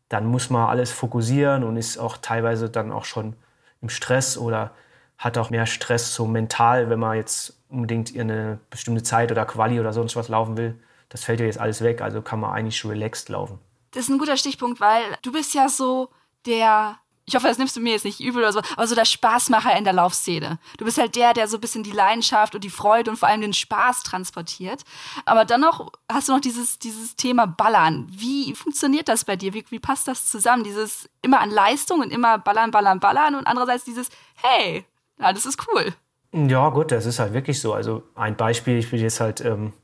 dann 0.09 0.27
muss 0.27 0.51
man 0.51 0.69
alles 0.69 0.91
fokussieren 0.91 1.65
und 1.65 1.77
ist 1.77 1.99
auch 1.99 2.17
teilweise 2.17 2.71
dann 2.71 2.93
auch 2.93 3.05
schon 3.05 3.35
im 3.81 3.89
Stress 3.89 4.39
oder 4.39 4.73
hat 5.19 5.37
auch 5.37 5.51
mehr 5.51 5.67
Stress 5.67 6.15
so 6.15 6.27
mental, 6.27 6.91
wenn 6.91 6.99
man 6.99 7.17
jetzt 7.17 7.61
unbedingt 7.69 8.17
eine 8.19 8.59
bestimmte 8.71 9.03
Zeit 9.03 9.31
oder 9.31 9.45
Quali 9.45 9.81
oder 9.81 9.93
sonst 9.93 10.17
was 10.17 10.29
laufen 10.29 10.57
will. 10.57 10.81
Das 11.09 11.25
fällt 11.25 11.41
ja 11.41 11.47
jetzt 11.47 11.59
alles 11.59 11.83
weg, 11.83 12.01
also 12.01 12.23
kann 12.23 12.41
man 12.41 12.53
eigentlich 12.53 12.85
relaxed 12.85 13.29
laufen. 13.29 13.59
Das 13.93 14.05
ist 14.05 14.11
ein 14.11 14.19
guter 14.19 14.37
Stichpunkt, 14.37 14.81
weil 14.81 15.03
du 15.23 15.33
bist 15.33 15.55
ja 15.55 15.69
so 15.69 16.11
der 16.47 16.99
ich 17.29 17.35
hoffe, 17.35 17.47
das 17.47 17.59
nimmst 17.59 17.77
du 17.77 17.81
mir 17.81 17.93
jetzt 17.93 18.07
nicht 18.07 18.21
übel 18.21 18.43
oder 18.43 18.53
so, 18.53 18.63
aber 18.75 18.87
so 18.87 18.95
der 18.95 19.05
Spaßmacher 19.05 19.77
in 19.77 19.85
der 19.85 19.93
Laufszene. 19.93 20.59
Du 20.79 20.87
bist 20.87 20.97
halt 20.97 21.15
der, 21.15 21.35
der 21.35 21.47
so 21.47 21.59
ein 21.59 21.61
bisschen 21.61 21.83
die 21.83 21.93
Leidenschaft 21.93 22.55
und 22.55 22.65
die 22.65 22.71
Freude 22.71 23.11
und 23.11 23.19
vor 23.19 23.29
allem 23.29 23.43
den 23.43 23.53
Spaß 23.53 24.03
transportiert. 24.03 24.83
Aber 25.27 25.45
dann 25.45 25.61
noch 25.61 25.93
hast 26.11 26.29
du 26.29 26.33
noch 26.33 26.41
dieses, 26.41 26.79
dieses 26.79 27.17
Thema 27.17 27.47
Ballern. 27.47 28.07
Wie 28.11 28.55
funktioniert 28.55 29.09
das 29.09 29.27
bei 29.27 29.37
dir? 29.37 29.53
Wie, 29.53 29.63
wie 29.69 29.79
passt 29.79 30.09
das 30.09 30.31
zusammen? 30.31 30.65
Dieses 30.65 31.11
immer 31.21 31.41
an 31.41 31.51
Leistung 31.51 32.01
und 32.01 32.11
immer 32.11 32.39
ballern, 32.39 32.71
ballern, 32.71 32.99
ballern 32.99 33.35
und 33.35 33.47
andererseits 33.47 33.85
dieses, 33.85 34.09
hey, 34.37 34.87
ja, 35.21 35.33
das 35.35 35.45
ist 35.45 35.59
cool. 35.69 35.93
Ja, 36.33 36.71
gut, 36.71 36.93
das 36.93 37.05
ist 37.05 37.19
halt 37.19 37.35
wirklich 37.35 37.61
so. 37.61 37.75
Also 37.75 38.05
ein 38.15 38.37
Beispiel, 38.37 38.79
ich 38.79 38.91
bin 38.91 39.01
jetzt 39.01 39.21
halt, 39.21 39.43
ähm, 39.43 39.75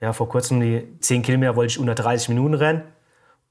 ja, 0.00 0.14
vor 0.14 0.28
kurzem 0.30 0.58
die 0.60 0.98
10 1.00 1.20
Kilometer 1.20 1.54
wollte 1.54 1.72
ich 1.72 1.78
unter 1.78 1.94
30 1.94 2.30
Minuten 2.30 2.54
rennen 2.54 2.82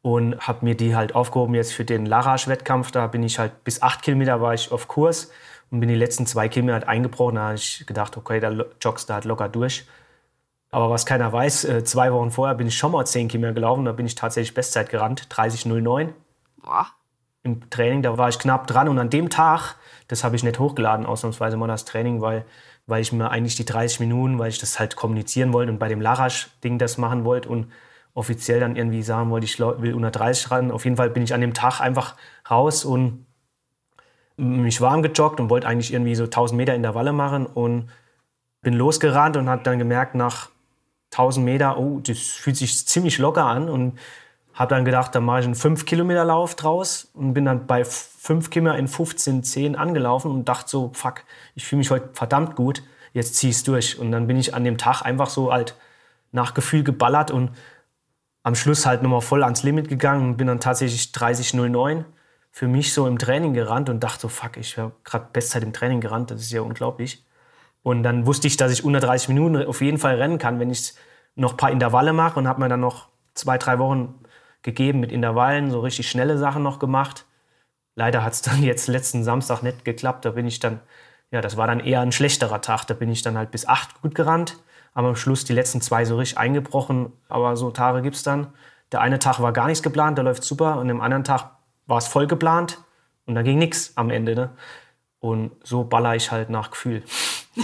und 0.01 0.39
habe 0.39 0.65
mir 0.65 0.75
die 0.75 0.95
halt 0.95 1.15
aufgehoben 1.15 1.53
jetzt 1.53 1.73
für 1.73 1.85
den 1.85 2.05
Larasch-Wettkampf. 2.05 2.91
Da 2.91 3.07
bin 3.07 3.23
ich 3.23 3.37
halt 3.39 3.63
bis 3.63 3.81
8 3.81 4.01
Kilometer 4.01 4.41
war 4.41 4.53
ich 4.53 4.71
auf 4.71 4.87
Kurs 4.87 5.31
und 5.69 5.79
bin 5.79 5.89
die 5.89 5.95
letzten 5.95 6.25
zwei 6.25 6.49
Kilometer 6.49 6.73
halt 6.73 6.87
eingebrochen. 6.87 7.35
Da 7.35 7.41
habe 7.41 7.55
ich 7.55 7.85
gedacht, 7.85 8.17
okay, 8.17 8.39
da 8.39 8.51
joggst 8.81 9.09
du 9.09 9.13
halt 9.13 9.25
locker 9.25 9.49
durch. 9.49 9.85
Aber 10.71 10.89
was 10.89 11.05
keiner 11.05 11.31
weiß, 11.31 11.65
äh, 11.65 11.83
zwei 11.83 12.11
Wochen 12.13 12.31
vorher 12.31 12.55
bin 12.55 12.67
ich 12.67 12.77
schon 12.77 12.93
mal 12.93 13.05
10 13.05 13.27
Kilometer 13.27 13.53
gelaufen. 13.53 13.85
Da 13.85 13.91
bin 13.91 14.05
ich 14.05 14.15
tatsächlich 14.15 14.53
Bestzeit 14.53 14.89
gerannt, 14.89 15.27
30,09. 15.29 16.09
Boah. 16.57 16.87
Im 17.43 17.69
Training, 17.69 18.01
da 18.01 18.17
war 18.17 18.29
ich 18.29 18.39
knapp 18.39 18.67
dran. 18.67 18.87
Und 18.87 18.97
an 18.97 19.09
dem 19.09 19.29
Tag, 19.29 19.75
das 20.07 20.23
habe 20.23 20.35
ich 20.35 20.43
nicht 20.43 20.59
hochgeladen, 20.59 21.05
ausnahmsweise 21.05 21.57
mal 21.57 21.67
das 21.67 21.85
Training, 21.85 22.21
weil, 22.21 22.45
weil 22.87 23.01
ich 23.01 23.11
mir 23.11 23.29
eigentlich 23.29 23.55
die 23.55 23.65
30 23.65 23.99
Minuten, 23.99 24.39
weil 24.39 24.49
ich 24.49 24.59
das 24.59 24.79
halt 24.79 24.95
kommunizieren 24.95 25.51
wollte 25.51 25.71
und 25.71 25.79
bei 25.79 25.89
dem 25.89 26.01
Larasch-Ding 26.01 26.77
das 26.77 26.97
machen 26.97 27.25
wollte. 27.25 27.49
Und 27.49 27.71
offiziell 28.13 28.59
dann 28.59 28.75
irgendwie 28.75 29.03
sagen 29.03 29.29
wollte, 29.29 29.45
ich 29.45 29.59
will 29.59 29.93
unter 29.93 30.11
30 30.11 30.51
ran. 30.51 30.71
Auf 30.71 30.83
jeden 30.83 30.97
Fall 30.97 31.09
bin 31.09 31.23
ich 31.23 31.33
an 31.33 31.41
dem 31.41 31.53
Tag 31.53 31.79
einfach 31.79 32.15
raus 32.49 32.85
und 32.85 33.25
mich 34.37 34.81
warm 34.81 35.01
gejoggt 35.01 35.39
und 35.39 35.49
wollte 35.49 35.67
eigentlich 35.67 35.93
irgendwie 35.93 36.15
so 36.15 36.23
1000 36.23 36.57
Meter 36.57 36.73
in 36.73 36.81
der 36.81 36.95
Walle 36.95 37.13
machen 37.13 37.45
und 37.45 37.89
bin 38.61 38.73
losgerannt 38.73 39.37
und 39.37 39.49
habe 39.49 39.63
dann 39.63 39.79
gemerkt 39.79 40.15
nach 40.15 40.49
1000 41.11 41.45
Meter, 41.45 41.77
oh, 41.77 41.99
das 41.99 42.17
fühlt 42.17 42.57
sich 42.57 42.87
ziemlich 42.87 43.17
locker 43.17 43.45
an 43.45 43.69
und 43.69 43.99
habe 44.53 44.75
dann 44.75 44.85
gedacht, 44.85 45.15
dann 45.15 45.23
mache 45.23 45.39
ich 45.39 45.45
einen 45.45 45.55
5 45.55 45.85
Kilometer 45.85 46.25
Lauf 46.25 46.55
draus 46.55 47.09
und 47.13 47.33
bin 47.33 47.45
dann 47.45 47.67
bei 47.67 47.83
5 47.85 48.49
Kilometer 48.49 48.77
in 48.77 48.87
15,10 48.87 49.75
angelaufen 49.75 50.31
und 50.31 50.47
dachte 50.47 50.69
so, 50.69 50.91
fuck, 50.93 51.23
ich 51.55 51.65
fühle 51.65 51.79
mich 51.79 51.91
heute 51.91 52.09
verdammt 52.13 52.55
gut, 52.55 52.83
jetzt 53.13 53.35
zieh 53.35 53.49
es 53.49 53.63
durch. 53.63 53.99
Und 53.99 54.11
dann 54.11 54.27
bin 54.27 54.37
ich 54.37 54.53
an 54.53 54.63
dem 54.63 54.77
Tag 54.77 55.01
einfach 55.01 55.29
so 55.29 55.51
halt 55.51 55.75
nach 56.31 56.53
Gefühl 56.53 56.83
geballert 56.83 57.31
und 57.31 57.51
am 58.43 58.55
Schluss 58.55 58.85
halt 58.85 59.03
nochmal 59.03 59.21
voll 59.21 59.43
ans 59.43 59.63
Limit 59.63 59.87
gegangen 59.89 60.29
und 60.29 60.37
bin 60.37 60.47
dann 60.47 60.59
tatsächlich 60.59 61.11
30,09 61.13 62.05
für 62.51 62.67
mich 62.67 62.93
so 62.93 63.07
im 63.07 63.17
Training 63.17 63.53
gerannt 63.53 63.89
und 63.89 64.01
dachte 64.01 64.21
so, 64.21 64.27
fuck, 64.27 64.57
ich 64.57 64.77
habe 64.77 64.93
gerade 65.03 65.27
Bestzeit 65.31 65.63
im 65.63 65.73
Training 65.73 66.01
gerannt, 66.01 66.31
das 66.31 66.41
ist 66.41 66.51
ja 66.51 66.61
unglaublich. 66.61 67.25
Und 67.83 68.03
dann 68.03 68.25
wusste 68.25 68.47
ich, 68.47 68.57
dass 68.57 68.71
ich 68.71 68.83
unter 68.83 68.99
30 68.99 69.29
Minuten 69.29 69.65
auf 69.65 69.81
jeden 69.81 69.97
Fall 69.97 70.15
rennen 70.15 70.37
kann, 70.37 70.59
wenn 70.59 70.69
ich 70.69 70.93
noch 71.35 71.51
ein 71.51 71.57
paar 71.57 71.71
Intervalle 71.71 72.13
mache 72.13 72.39
und 72.39 72.47
habe 72.47 72.61
mir 72.61 72.69
dann 72.69 72.81
noch 72.81 73.07
zwei, 73.33 73.57
drei 73.57 73.79
Wochen 73.79 74.19
gegeben 74.61 74.99
mit 74.99 75.11
Intervallen, 75.11 75.71
so 75.71 75.79
richtig 75.79 76.09
schnelle 76.09 76.37
Sachen 76.37 76.61
noch 76.61 76.79
gemacht. 76.79 77.25
Leider 77.95 78.23
hat 78.23 78.33
es 78.33 78.41
dann 78.41 78.61
jetzt 78.63 78.87
letzten 78.87 79.23
Samstag 79.23 79.63
nicht 79.63 79.85
geklappt, 79.85 80.25
da 80.25 80.31
bin 80.31 80.45
ich 80.45 80.59
dann, 80.59 80.81
ja, 81.31 81.41
das 81.41 81.57
war 81.57 81.67
dann 81.67 81.79
eher 81.79 82.01
ein 82.01 82.11
schlechterer 82.11 82.61
Tag, 82.61 82.85
da 82.85 82.93
bin 82.93 83.09
ich 83.09 83.21
dann 83.21 83.37
halt 83.37 83.51
bis 83.51 83.67
acht 83.67 84.01
gut 84.01 84.15
gerannt 84.15 84.57
aber 84.93 85.09
am 85.09 85.15
Schluss 85.15 85.45
die 85.45 85.53
letzten 85.53 85.81
zwei 85.81 86.05
so 86.05 86.17
richtig 86.17 86.37
eingebrochen. 86.37 87.11
Aber 87.29 87.55
so 87.55 87.71
Tage 87.71 88.01
gibt 88.01 88.15
es 88.15 88.23
dann. 88.23 88.53
Der 88.91 89.01
eine 89.01 89.19
Tag 89.19 89.39
war 89.39 89.53
gar 89.53 89.67
nichts 89.67 89.83
geplant, 89.83 90.17
der 90.17 90.25
läuft 90.25 90.43
super. 90.43 90.77
Und 90.77 90.89
am 90.89 91.01
anderen 91.01 91.23
Tag 91.23 91.51
war 91.87 91.97
es 91.97 92.07
voll 92.07 92.27
geplant 92.27 92.79
und 93.25 93.35
da 93.35 93.41
ging 93.41 93.57
nichts 93.57 93.93
am 93.95 94.09
Ende. 94.09 94.35
Ne? 94.35 94.49
Und 95.19 95.51
so 95.63 95.83
baller 95.83 96.15
ich 96.15 96.31
halt 96.31 96.49
nach 96.49 96.71
Gefühl. 96.71 97.03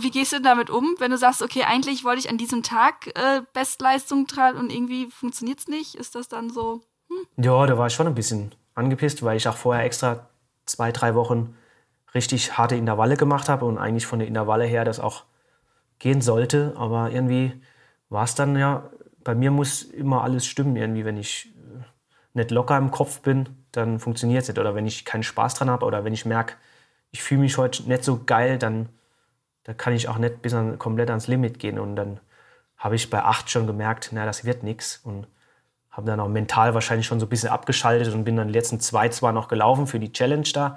Wie 0.00 0.10
gehst 0.10 0.32
du 0.32 0.40
damit 0.40 0.70
um, 0.70 0.94
wenn 0.98 1.10
du 1.10 1.18
sagst, 1.18 1.42
okay, 1.42 1.64
eigentlich 1.64 2.04
wollte 2.04 2.20
ich 2.20 2.30
an 2.30 2.38
diesem 2.38 2.62
Tag 2.62 3.08
äh, 3.08 3.42
Bestleistung 3.52 4.26
tragen 4.26 4.58
und 4.58 4.70
irgendwie 4.70 5.10
funktioniert 5.10 5.58
es 5.60 5.68
nicht? 5.68 5.94
Ist 5.94 6.14
das 6.14 6.28
dann 6.28 6.50
so? 6.50 6.82
Hm? 7.08 7.44
Ja, 7.44 7.66
da 7.66 7.78
war 7.78 7.86
ich 7.86 7.94
schon 7.94 8.06
ein 8.06 8.14
bisschen 8.14 8.54
angepisst, 8.74 9.22
weil 9.22 9.36
ich 9.36 9.48
auch 9.48 9.56
vorher 9.56 9.84
extra 9.84 10.28
zwei, 10.66 10.92
drei 10.92 11.14
Wochen 11.14 11.56
richtig 12.14 12.56
harte 12.56 12.76
Intervalle 12.76 13.16
gemacht 13.16 13.48
habe 13.48 13.64
und 13.64 13.78
eigentlich 13.78 14.06
von 14.06 14.18
der 14.18 14.28
Intervalle 14.28 14.64
her 14.64 14.84
das 14.84 15.00
auch 15.00 15.24
gehen 15.98 16.20
sollte. 16.20 16.74
Aber 16.76 17.10
irgendwie 17.10 17.60
war 18.08 18.24
es 18.24 18.34
dann 18.34 18.56
ja, 18.56 18.90
bei 19.22 19.34
mir 19.34 19.50
muss 19.50 19.82
immer 19.82 20.22
alles 20.22 20.46
stimmen. 20.46 20.76
Irgendwie, 20.76 21.04
wenn 21.04 21.16
ich 21.16 21.46
äh, 21.46 21.82
nicht 22.34 22.50
locker 22.50 22.76
im 22.76 22.90
Kopf 22.90 23.20
bin, 23.20 23.48
dann 23.72 23.98
funktioniert 23.98 24.42
es 24.42 24.48
nicht. 24.48 24.58
Oder 24.58 24.74
wenn 24.74 24.86
ich 24.86 25.04
keinen 25.04 25.22
Spaß 25.22 25.54
dran 25.54 25.70
habe 25.70 25.84
oder 25.84 26.04
wenn 26.04 26.12
ich 26.12 26.26
merke, 26.26 26.54
ich 27.10 27.22
fühle 27.22 27.40
mich 27.40 27.58
heute 27.58 27.82
nicht 27.88 28.04
so 28.04 28.22
geil, 28.24 28.58
dann, 28.58 28.88
dann 29.64 29.76
kann 29.76 29.94
ich 29.94 30.08
auch 30.08 30.18
nicht 30.18 30.42
bis 30.42 30.54
an, 30.54 30.78
komplett 30.78 31.10
ans 31.10 31.26
Limit 31.26 31.58
gehen. 31.58 31.78
Und 31.78 31.96
dann 31.96 32.20
habe 32.76 32.96
ich 32.96 33.10
bei 33.10 33.22
8 33.22 33.50
schon 33.50 33.66
gemerkt, 33.66 34.10
na, 34.12 34.26
das 34.26 34.44
wird 34.44 34.62
nichts. 34.62 35.00
Und 35.04 35.26
habe 35.90 36.06
dann 36.06 36.20
auch 36.20 36.28
mental 36.28 36.74
wahrscheinlich 36.74 37.06
schon 37.06 37.20
so 37.20 37.26
ein 37.26 37.28
bisschen 37.28 37.50
abgeschaltet 37.50 38.12
und 38.12 38.24
bin 38.24 38.36
dann 38.36 38.48
die 38.48 38.54
letzten 38.54 38.80
zwei 38.80 39.08
zwar 39.10 39.32
noch 39.32 39.46
gelaufen 39.46 39.86
für 39.86 40.00
die 40.00 40.12
Challenge 40.12 40.48
da. 40.52 40.76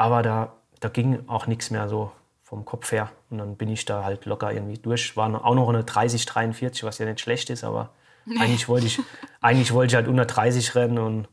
Aber 0.00 0.22
da, 0.22 0.54
da 0.80 0.88
ging 0.88 1.28
auch 1.28 1.46
nichts 1.46 1.70
mehr 1.70 1.86
so 1.86 2.10
vom 2.42 2.64
Kopf 2.64 2.90
her. 2.90 3.10
Und 3.28 3.36
dann 3.36 3.56
bin 3.56 3.68
ich 3.68 3.84
da 3.84 4.02
halt 4.02 4.24
locker 4.24 4.50
irgendwie 4.50 4.78
durch. 4.78 5.14
War 5.14 5.44
auch 5.44 5.54
noch 5.54 5.68
eine 5.68 5.84
30, 5.84 6.24
43, 6.24 6.84
was 6.84 6.96
ja 6.96 7.04
nicht 7.04 7.20
schlecht 7.20 7.50
ist, 7.50 7.64
aber 7.64 7.90
nee. 8.24 8.40
eigentlich, 8.40 8.66
wollte 8.66 8.86
ich, 8.86 8.98
eigentlich 9.42 9.74
wollte 9.74 9.92
ich 9.92 9.96
halt 9.96 10.08
unter 10.08 10.24
30 10.24 10.74
rennen. 10.74 10.96
Und 10.96 11.28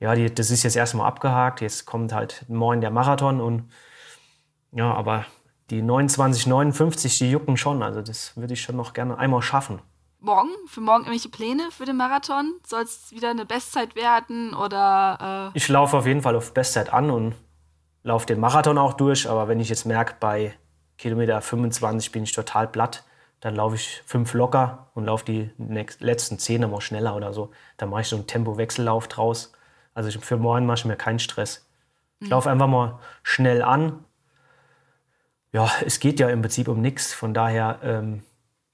ja, 0.00 0.16
die, 0.16 0.34
das 0.34 0.50
ist 0.50 0.64
jetzt 0.64 0.74
erstmal 0.74 1.06
abgehakt. 1.06 1.60
Jetzt 1.60 1.86
kommt 1.86 2.12
halt 2.12 2.44
morgen 2.48 2.80
der 2.80 2.90
Marathon. 2.90 3.40
Und 3.40 3.70
ja, 4.72 4.92
aber 4.92 5.24
die 5.70 5.80
29, 5.80 6.48
59, 6.48 7.16
die 7.16 7.30
jucken 7.30 7.56
schon. 7.56 7.80
Also 7.80 8.02
das 8.02 8.36
würde 8.36 8.54
ich 8.54 8.60
schon 8.60 8.74
noch 8.74 8.92
gerne 8.92 9.18
einmal 9.18 9.40
schaffen. 9.40 9.82
Morgen? 10.18 10.50
Für 10.66 10.80
morgen 10.80 11.04
irgendwelche 11.04 11.28
Pläne 11.28 11.70
für 11.70 11.84
den 11.84 11.96
Marathon? 11.96 12.54
Soll 12.66 12.82
es 12.82 13.12
wieder 13.12 13.30
eine 13.30 13.46
Bestzeit 13.46 13.94
werden 13.94 14.52
oder? 14.52 15.52
Äh 15.54 15.56
ich 15.56 15.68
laufe 15.68 15.96
auf 15.96 16.06
jeden 16.06 16.22
Fall 16.22 16.34
auf 16.34 16.52
Bestzeit 16.52 16.92
an 16.92 17.12
und 17.12 17.36
laufe 18.02 18.26
den 18.26 18.40
Marathon 18.40 18.78
auch 18.78 18.94
durch, 18.94 19.28
aber 19.28 19.48
wenn 19.48 19.60
ich 19.60 19.68
jetzt 19.68 19.84
merke, 19.86 20.14
bei 20.20 20.54
Kilometer 20.98 21.40
25 21.40 22.12
bin 22.12 22.22
ich 22.22 22.32
total 22.32 22.68
platt, 22.68 23.04
dann 23.40 23.56
laufe 23.56 23.76
ich 23.76 24.02
fünf 24.04 24.34
locker 24.34 24.88
und 24.94 25.06
laufe 25.06 25.24
die 25.24 25.50
letzten 25.58 26.38
zehn 26.38 26.62
immer 26.62 26.80
schneller 26.80 27.16
oder 27.16 27.32
so. 27.32 27.50
Dann 27.78 27.88
mache 27.88 28.02
ich 28.02 28.08
so 28.08 28.16
einen 28.16 28.26
Tempowechsellauf 28.26 29.08
draus. 29.08 29.52
Also 29.94 30.20
für 30.20 30.36
morgen 30.36 30.66
mache 30.66 30.78
ich 30.78 30.84
mir 30.84 30.96
keinen 30.96 31.18
Stress. 31.18 31.66
Ich 32.20 32.26
mhm. 32.26 32.32
laufe 32.32 32.50
einfach 32.50 32.66
mal 32.66 32.98
schnell 33.22 33.62
an. 33.62 34.04
Ja, 35.52 35.70
es 35.84 36.00
geht 36.00 36.20
ja 36.20 36.28
im 36.28 36.42
Prinzip 36.42 36.68
um 36.68 36.82
nichts. 36.82 37.14
Von 37.14 37.32
daher 37.32 37.78
ähm, 37.82 38.22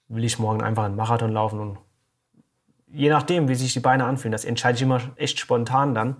will 0.08 0.24
ich 0.24 0.40
morgen 0.40 0.62
einfach 0.62 0.84
einen 0.84 0.96
Marathon 0.96 1.32
laufen 1.32 1.60
und 1.60 1.78
je 2.88 3.08
nachdem, 3.08 3.48
wie 3.48 3.54
sich 3.54 3.72
die 3.72 3.80
Beine 3.80 4.04
anfühlen, 4.04 4.32
das 4.32 4.44
entscheide 4.44 4.76
ich 4.76 4.82
immer 4.82 5.00
echt 5.16 5.38
spontan 5.38 5.94
dann. 5.94 6.16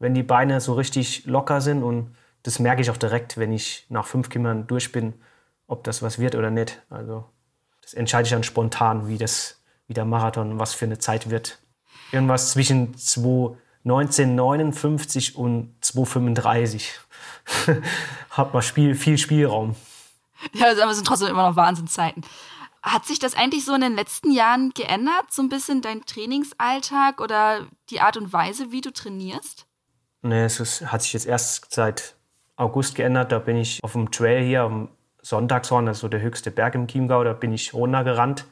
Wenn 0.00 0.14
die 0.14 0.22
Beine 0.22 0.60
so 0.60 0.74
richtig 0.74 1.26
locker 1.26 1.60
sind 1.60 1.82
und 1.82 2.14
das 2.48 2.58
merke 2.60 2.80
ich 2.80 2.90
auch 2.90 2.96
direkt, 2.96 3.36
wenn 3.36 3.52
ich 3.52 3.84
nach 3.90 4.06
fünf 4.06 4.30
Kilometern 4.30 4.66
durch 4.66 4.90
bin, 4.90 5.12
ob 5.66 5.84
das 5.84 6.00
was 6.00 6.18
wird 6.18 6.34
oder 6.34 6.50
nicht. 6.50 6.80
Also 6.88 7.26
das 7.82 7.92
entscheide 7.92 8.24
ich 8.24 8.30
dann 8.30 8.42
spontan, 8.42 9.06
wie, 9.06 9.18
das, 9.18 9.60
wie 9.86 9.92
der 9.92 10.06
Marathon, 10.06 10.58
was 10.58 10.72
für 10.72 10.86
eine 10.86 10.98
Zeit 10.98 11.28
wird. 11.28 11.58
Irgendwas 12.10 12.52
zwischen 12.52 12.94
1959 13.84 15.36
und 15.36 15.74
235. 15.82 16.90
Hat 18.30 18.54
man 18.54 18.62
Spiel, 18.62 18.94
viel 18.94 19.18
Spielraum. 19.18 19.76
Ja, 20.54 20.70
aber 20.70 20.90
es 20.90 20.96
sind 20.96 21.06
trotzdem 21.06 21.28
immer 21.28 21.50
noch 21.50 21.56
Wahnsinnszeiten. 21.56 22.24
Hat 22.82 23.04
sich 23.04 23.18
das 23.18 23.34
eigentlich 23.34 23.66
so 23.66 23.74
in 23.74 23.82
den 23.82 23.94
letzten 23.94 24.32
Jahren 24.32 24.70
geändert, 24.70 25.26
so 25.30 25.42
ein 25.42 25.50
bisschen 25.50 25.82
dein 25.82 26.06
Trainingsalltag 26.06 27.20
oder 27.20 27.66
die 27.90 28.00
Art 28.00 28.16
und 28.16 28.32
Weise, 28.32 28.72
wie 28.72 28.80
du 28.80 28.90
trainierst? 28.90 29.66
Nee, 30.22 30.44
es 30.44 30.60
ist, 30.60 30.90
hat 30.90 31.02
sich 31.02 31.12
jetzt 31.12 31.26
erst 31.26 31.74
seit 31.74 32.14
August 32.58 32.94
geändert. 32.94 33.32
Da 33.32 33.38
bin 33.38 33.56
ich 33.56 33.82
auf 33.82 33.92
dem 33.92 34.10
Trail 34.10 34.44
hier 34.44 34.62
am 34.62 34.88
Sonntagshorn, 35.22 35.86
das 35.86 35.98
ist 35.98 36.00
so 36.02 36.08
der 36.08 36.20
höchste 36.20 36.50
Berg 36.50 36.74
im 36.74 36.86
Chiemgau, 36.86 37.24
da 37.24 37.32
bin 37.32 37.52
ich 37.52 37.74
runtergerannt. 37.74 38.46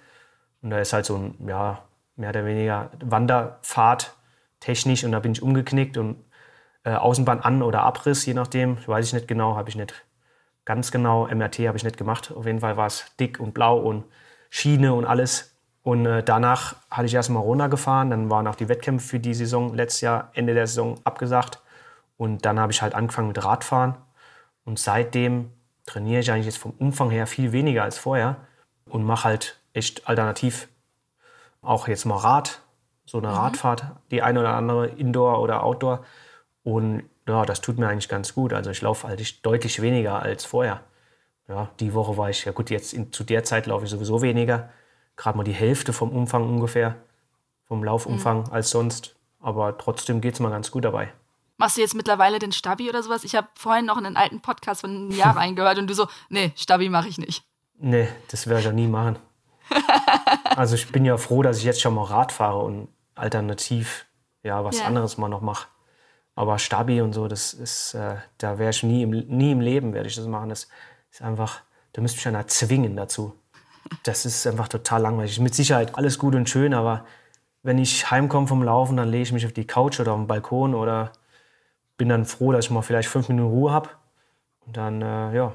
Und 0.63 0.71
da 0.71 0.79
ist 0.79 0.93
halt 0.93 1.05
so 1.05 1.17
ein, 1.17 1.35
ja, 1.47 1.83
mehr 2.17 2.31
oder 2.31 2.45
weniger 2.45 2.91
Wanderpfad 3.05 4.15
technisch 4.61 5.05
und 5.05 5.13
da 5.13 5.21
bin 5.21 5.33
ich 5.33 5.43
umgeknickt 5.43 5.97
und 5.99 6.25
äh, 6.85 6.95
Außenbahn 6.95 7.41
an 7.41 7.63
oder 7.63 7.83
Abriss, 7.83 8.25
je 8.27 8.35
nachdem, 8.35 8.79
weiß 8.87 9.07
ich 9.07 9.13
nicht 9.13 9.29
genau, 9.29 9.55
habe 9.57 9.69
ich 9.69 9.77
nicht 9.77 9.95
ganz 10.65 10.91
genau, 10.91 11.27
MRT 11.27 11.61
habe 11.61 11.77
ich 11.77 11.85
nicht 11.85 11.97
gemacht. 11.97 12.33
Auf 12.35 12.47
jeden 12.47 12.61
Fall 12.61 12.77
war 12.77 12.87
es 12.87 13.15
dick 13.21 13.39
und 13.39 13.55
blau 13.55 13.79
und 13.79 14.05
Schiene 14.51 14.95
und 14.95 15.05
alles. 15.05 15.57
Und 15.83 16.07
äh, 16.07 16.23
danach 16.23 16.77
hatte 16.91 17.07
ich 17.07 17.15
erstmal 17.15 17.43
runtergefahren, 17.43 18.11
dann 18.11 18.31
waren 18.31 18.47
auch 18.47 18.57
die 18.57 18.69
Wettkämpfe 18.69 19.07
für 19.07 19.21
die 19.21 19.35
Saison 19.35 19.75
letztes 19.75 20.01
Jahr, 20.01 20.31
Ende 20.35 20.55
der 20.55 20.67
Saison 20.67 20.99
abgesagt. 21.05 21.61
Und 22.17 22.45
dann 22.45 22.59
habe 22.59 22.73
ich 22.73 22.83
halt 22.83 22.95
angefangen 22.95 23.29
mit 23.29 23.45
Radfahren. 23.45 23.97
Und 24.65 24.79
seitdem 24.79 25.53
trainiere 25.85 26.21
ich 26.21 26.31
eigentlich 26.31 26.47
jetzt 26.47 26.59
vom 26.59 26.73
Umfang 26.73 27.11
her 27.11 27.27
viel 27.27 27.53
weniger 27.53 27.83
als 27.83 27.99
vorher 27.99 28.37
und 28.87 29.05
mache 29.05 29.25
halt 29.25 29.61
echt 29.73 30.09
alternativ 30.09 30.69
auch 31.63 31.89
jetzt 31.89 32.05
mal 32.05 32.17
Rad, 32.17 32.61
so 33.05 33.19
eine 33.19 33.29
mhm. 33.29 33.35
Radfahrt, 33.35 33.85
die 34.11 34.23
eine 34.23 34.41
oder 34.41 34.55
andere 34.55 34.87
Indoor 34.87 35.41
oder 35.41 35.63
Outdoor. 35.63 36.05
Und 36.63 37.05
ja, 37.29 37.45
das 37.45 37.61
tut 37.61 37.79
mir 37.79 37.89
eigentlich 37.89 38.09
ganz 38.09 38.35
gut. 38.35 38.53
Also 38.53 38.71
ich 38.71 38.83
laufe 38.83 39.07
halt 39.07 39.45
deutlich 39.47 39.83
weniger 39.83 40.21
als 40.21 40.45
vorher. 40.45 40.81
Ja, 41.49 41.71
die 41.79 41.95
Woche 41.95 42.17
war 42.17 42.31
ich, 42.31 42.45
ja 42.45 42.53
gut, 42.53 42.71
jetzt 42.71 42.93
in, 42.93 43.13
zu 43.13 43.23
der 43.23 43.45
Zeit 43.45 43.67
laufe 43.67 43.85
ich 43.85 43.91
sowieso 43.91 44.23
weniger. 44.23 44.71
Gerade 45.17 45.39
mal 45.39 45.45
die 45.45 45.53
Hälfte 45.53 45.93
vom 45.93 46.11
Umfang 46.11 46.49
ungefähr, 46.49 46.97
vom 47.67 47.85
Laufumfang 47.85 48.45
mhm. 48.45 48.53
als 48.53 48.71
sonst. 48.71 49.17
Aber 49.41 49.79
trotzdem 49.79 50.21
geht 50.21 50.35
es 50.35 50.41
mal 50.41 50.51
ganz 50.51 50.71
gut 50.71 50.85
dabei. 50.85 51.13
Machst 51.59 51.77
du 51.77 51.81
jetzt 51.81 51.95
mittlerweile 51.95 52.39
den 52.39 52.53
Stabi 52.53 52.89
oder 52.89 53.03
sowas? 53.03 53.25
Ich 53.25 53.35
habe 53.35 53.49
vorhin 53.55 53.87
noch 53.87 53.97
einen 53.97 54.17
alten 54.17 54.41
Podcast 54.41 54.83
von 54.83 54.91
einem 54.91 55.11
Jahr 55.11 55.37
reingehört 55.37 55.79
und 55.79 55.87
du 55.89 55.95
so, 55.95 56.07
nee, 56.29 56.53
Stabi 56.57 56.89
mache 56.89 57.09
ich 57.09 57.19
nicht. 57.19 57.45
Nee, 57.79 58.09
das 58.31 58.47
werde 58.47 58.61
ich 58.61 58.67
ja 58.67 58.73
nie 58.73 58.87
machen. 58.87 59.19
also 60.57 60.75
ich 60.75 60.91
bin 60.93 61.05
ja 61.05 61.17
froh, 61.17 61.43
dass 61.43 61.59
ich 61.59 61.65
jetzt 61.65 61.81
schon 61.81 61.95
mal 61.95 62.05
Rad 62.05 62.33
fahre 62.33 62.59
und 62.59 62.89
alternativ 63.15 64.07
ja 64.43 64.65
was 64.65 64.79
yeah. 64.79 64.87
anderes 64.87 65.19
mal 65.19 65.29
noch 65.29 65.41
mache. 65.41 65.69
Aber 66.35 66.59
Stabi 66.59 67.01
und 67.01 67.15
so, 67.15 67.29
das 67.29 67.55
ist, 67.55 67.95
äh, 67.95 68.17
da 68.39 68.59
wäre 68.59 68.71
ich 68.71 68.83
nie 68.83 69.03
im, 69.03 69.11
nie 69.11 69.53
im 69.53 69.61
Leben 69.61 69.95
werde 69.95 70.09
ich 70.09 70.17
das 70.17 70.27
machen. 70.27 70.51
Das 70.51 70.69
ist 71.11 71.23
einfach, 71.23 71.63
da 71.95 72.03
müsste 72.03 72.19
mich 72.19 72.29
einer 72.29 72.47
zwingen 72.47 72.95
dazu. 72.95 73.35
Das 74.03 74.27
ist 74.27 74.47
einfach 74.47 74.69
total 74.69 75.01
langweilig. 75.03 75.41
Mit 75.41 75.55
Sicherheit 75.55 75.97
alles 75.97 76.19
gut 76.19 76.35
und 76.35 76.49
schön, 76.49 76.75
aber 76.75 77.07
wenn 77.63 77.79
ich 77.79 78.11
heimkomme 78.11 78.47
vom 78.47 78.63
Laufen, 78.63 78.97
dann 78.97 79.09
lege 79.09 79.23
ich 79.23 79.33
mich 79.33 79.47
auf 79.47 79.53
die 79.53 79.67
Couch 79.67 79.99
oder 79.99 80.13
auf 80.13 80.19
den 80.19 80.27
Balkon 80.27 80.75
oder 80.75 81.13
bin 81.97 82.09
dann 82.09 82.25
froh, 82.25 82.53
dass 82.53 82.67
ich 82.67 82.71
mal 82.71 82.83
vielleicht 82.83 83.09
fünf 83.09 83.29
Minuten 83.29 83.51
Ruhe 83.51 83.73
habe. 83.73 83.91
Und 84.67 84.77
dann, 84.77 85.03
äh, 85.03 85.35
ja, 85.35 85.55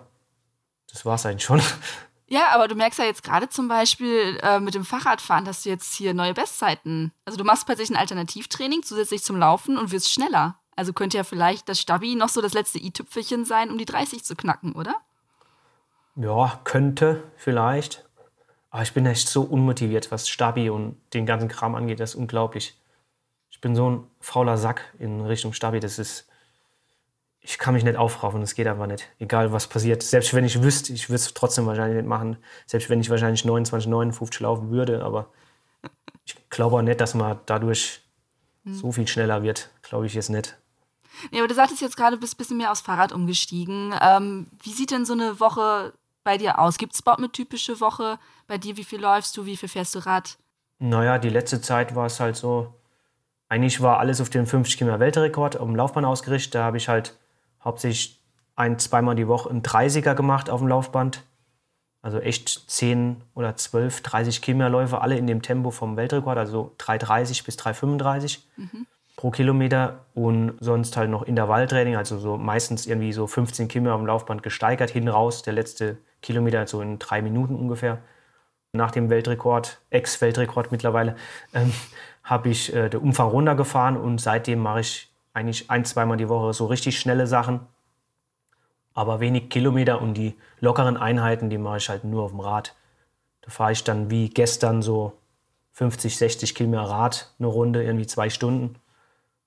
das 0.91 1.05
war 1.05 1.15
es 1.15 1.25
eigentlich 1.25 1.43
schon. 1.43 1.61
Ja, 2.31 2.51
aber 2.53 2.69
du 2.69 2.75
merkst 2.75 2.97
ja 2.97 3.03
jetzt 3.03 3.23
gerade 3.23 3.49
zum 3.49 3.67
Beispiel 3.67 4.39
äh, 4.41 4.61
mit 4.61 4.73
dem 4.73 4.85
Fahrradfahren, 4.85 5.43
dass 5.43 5.63
du 5.63 5.69
jetzt 5.69 5.93
hier 5.93 6.13
neue 6.13 6.33
Bestzeiten. 6.33 7.11
Also 7.25 7.37
du 7.37 7.43
machst 7.43 7.65
plötzlich 7.65 7.89
ein 7.89 7.97
Alternativtraining 7.97 8.83
zusätzlich 8.83 9.21
zum 9.21 9.35
Laufen 9.35 9.77
und 9.77 9.91
wirst 9.91 10.09
schneller. 10.09 10.57
Also 10.77 10.93
könnte 10.93 11.17
ja 11.17 11.25
vielleicht 11.25 11.67
das 11.67 11.81
Stabi 11.81 12.15
noch 12.15 12.29
so 12.29 12.39
das 12.39 12.53
letzte 12.53 12.79
i-Tüpfelchen 12.79 13.43
sein, 13.43 13.69
um 13.69 13.77
die 13.77 13.83
30 13.83 14.23
zu 14.23 14.37
knacken, 14.37 14.71
oder? 14.71 14.95
Ja, 16.15 16.61
könnte 16.63 17.21
vielleicht. 17.35 18.05
Aber 18.69 18.83
ich 18.83 18.93
bin 18.93 19.05
echt 19.05 19.27
so 19.27 19.41
unmotiviert, 19.41 20.09
was 20.09 20.29
Stabi 20.29 20.69
und 20.69 20.95
den 21.13 21.25
ganzen 21.25 21.49
Kram 21.49 21.75
angeht. 21.75 21.99
Das 21.99 22.11
ist 22.11 22.15
unglaublich. 22.15 22.79
Ich 23.49 23.59
bin 23.59 23.75
so 23.75 23.89
ein 23.89 24.07
fauler 24.21 24.57
Sack 24.57 24.93
in 24.99 25.19
Richtung 25.19 25.51
Stabi. 25.51 25.81
Das 25.81 25.99
ist 25.99 26.29
ich 27.43 27.57
kann 27.57 27.73
mich 27.73 27.83
nicht 27.83 27.97
aufraufen, 27.97 28.39
das 28.41 28.53
geht 28.53 28.67
aber 28.67 28.85
nicht. 28.85 29.09
Egal 29.17 29.51
was 29.51 29.67
passiert. 29.67 30.03
Selbst 30.03 30.33
wenn 30.33 30.45
ich 30.45 30.61
wüsste, 30.61 30.93
ich 30.93 31.09
würde 31.09 31.15
es 31.15 31.33
trotzdem 31.33 31.65
wahrscheinlich 31.65 31.97
nicht 31.97 32.07
machen. 32.07 32.37
Selbst 32.67 32.89
wenn 32.89 33.01
ich 33.01 33.09
wahrscheinlich 33.09 33.43
29, 33.45 33.89
59 33.89 34.39
laufen 34.41 34.69
würde. 34.69 35.03
Aber 35.03 35.31
ich 36.23 36.35
glaube 36.49 36.77
auch 36.77 36.81
nicht, 36.83 37.01
dass 37.01 37.15
man 37.15 37.39
dadurch 37.47 38.01
hm. 38.63 38.75
so 38.75 38.91
viel 38.91 39.07
schneller 39.07 39.41
wird. 39.41 39.71
Glaube 39.81 40.05
ich 40.05 40.13
jetzt 40.13 40.29
nicht. 40.29 40.55
Nee, 41.31 41.39
aber 41.39 41.47
du 41.47 41.55
sagtest 41.55 41.81
jetzt 41.81 41.97
gerade, 41.97 42.15
du 42.15 42.19
bist 42.19 42.35
ein 42.35 42.37
bisschen 42.37 42.57
mehr 42.57 42.71
aufs 42.71 42.81
Fahrrad 42.81 43.11
umgestiegen. 43.11 43.93
Ähm, 43.99 44.47
wie 44.61 44.71
sieht 44.71 44.91
denn 44.91 45.05
so 45.05 45.13
eine 45.13 45.39
Woche 45.39 45.93
bei 46.23 46.37
dir 46.37 46.59
aus? 46.59 46.77
Gibt 46.77 46.93
es 46.93 47.01
überhaupt 47.01 47.19
eine 47.19 47.31
typische 47.31 47.79
Woche 47.81 48.19
bei 48.47 48.59
dir? 48.59 48.77
Wie 48.77 48.83
viel 48.83 49.01
läufst 49.01 49.35
du? 49.35 49.45
Wie 49.47 49.57
viel 49.57 49.67
fährst 49.67 49.95
du 49.95 49.99
Rad? 49.99 50.37
Naja, 50.77 51.17
die 51.17 51.29
letzte 51.29 51.59
Zeit 51.59 51.95
war 51.95 52.05
es 52.05 52.19
halt 52.19 52.35
so. 52.35 52.73
Eigentlich 53.49 53.81
war 53.81 53.99
alles 53.99 54.21
auf 54.21 54.29
den 54.29 54.45
50 54.45 54.77
Kilometer 54.77 54.99
Weltrekord 54.99 55.57
auf 55.57 55.67
dem 55.67 55.75
Laufbahn 55.75 56.05
ausgerichtet. 56.05 56.55
Da 56.55 56.63
habe 56.63 56.77
ich 56.77 56.87
halt 56.87 57.17
hauptsächlich 57.63 58.21
ein, 58.55 58.79
zweimal 58.79 59.15
die 59.15 59.27
Woche 59.27 59.49
einen 59.49 59.61
30er 59.61 60.13
gemacht 60.13 60.49
auf 60.49 60.59
dem 60.59 60.67
Laufband. 60.67 61.23
Also 62.03 62.19
echt 62.19 62.69
10 62.69 63.21
oder 63.35 63.55
12, 63.55 64.01
30 64.01 64.41
Kilometerläufe, 64.41 65.01
alle 65.01 65.17
in 65.17 65.27
dem 65.27 65.43
Tempo 65.43 65.69
vom 65.69 65.97
Weltrekord, 65.97 66.37
also 66.37 66.73
3,30 66.79 67.45
bis 67.45 67.57
3,35 67.59 68.39
mhm. 68.57 68.87
pro 69.15 69.29
Kilometer. 69.29 70.05
Und 70.15 70.53
sonst 70.59 70.97
halt 70.97 71.11
noch 71.11 71.23
Intervalltraining, 71.23 71.95
also 71.95 72.17
so 72.17 72.37
meistens 72.37 72.87
irgendwie 72.87 73.13
so 73.13 73.27
15 73.27 73.67
Kilometer 73.67 73.93
auf 73.93 74.01
dem 74.01 74.07
Laufband 74.07 74.41
gesteigert, 74.41 74.89
hin 74.89 75.07
raus. 75.07 75.43
Der 75.43 75.53
letzte 75.53 75.97
Kilometer 76.23 76.65
so 76.65 76.81
in 76.81 76.97
drei 76.97 77.21
Minuten 77.21 77.55
ungefähr. 77.55 77.99
Nach 78.73 78.91
dem 78.91 79.09
Weltrekord, 79.09 79.79
Ex-Weltrekord 79.89 80.71
mittlerweile, 80.71 81.15
ähm, 81.53 81.71
habe 82.23 82.49
ich 82.49 82.73
äh, 82.73 82.89
den 82.89 83.01
Umfang 83.01 83.27
runtergefahren 83.27 83.97
und 83.97 84.19
seitdem 84.19 84.59
mache 84.59 84.79
ich 84.79 85.10
eigentlich 85.33 85.69
ein, 85.69 85.85
zweimal 85.85 86.17
die 86.17 86.29
Woche 86.29 86.53
so 86.53 86.65
richtig 86.65 86.99
schnelle 86.99 87.27
Sachen, 87.27 87.61
aber 88.93 89.19
wenig 89.19 89.49
Kilometer 89.49 90.01
und 90.01 90.15
die 90.15 90.35
lockeren 90.59 90.97
Einheiten, 90.97 91.49
die 91.49 91.57
mache 91.57 91.77
ich 91.77 91.89
halt 91.89 92.03
nur 92.03 92.23
auf 92.23 92.31
dem 92.31 92.41
Rad. 92.41 92.75
Da 93.41 93.49
fahre 93.49 93.71
ich 93.71 93.83
dann 93.83 94.09
wie 94.09 94.29
gestern 94.29 94.81
so 94.81 95.13
50, 95.73 96.17
60 96.17 96.55
Kilometer 96.55 96.83
Rad 96.83 97.33
eine 97.39 97.47
Runde, 97.47 97.83
irgendwie 97.83 98.07
zwei 98.07 98.29
Stunden. 98.29 98.75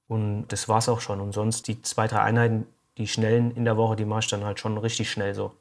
Und 0.09 0.49
das 0.49 0.69
war 0.69 0.79
es 0.79 0.89
auch 0.89 1.01
schon. 1.01 1.21
Und 1.21 1.33
sonst 1.33 1.69
die 1.69 1.81
zwei, 1.83 2.07
drei 2.07 2.21
Einheiten, 2.21 2.67
die 2.99 3.07
schnellen 3.07 3.51
in 3.51 3.65
der 3.65 3.77
Woche, 3.77 3.97
die 3.97 4.05
mache 4.05 4.21
ich 4.21 4.29
dann 4.29 4.45
halt 4.45 4.61
schon 4.61 4.79
richtig 4.79 5.11
schnell 5.11 5.35
so. 5.35 5.55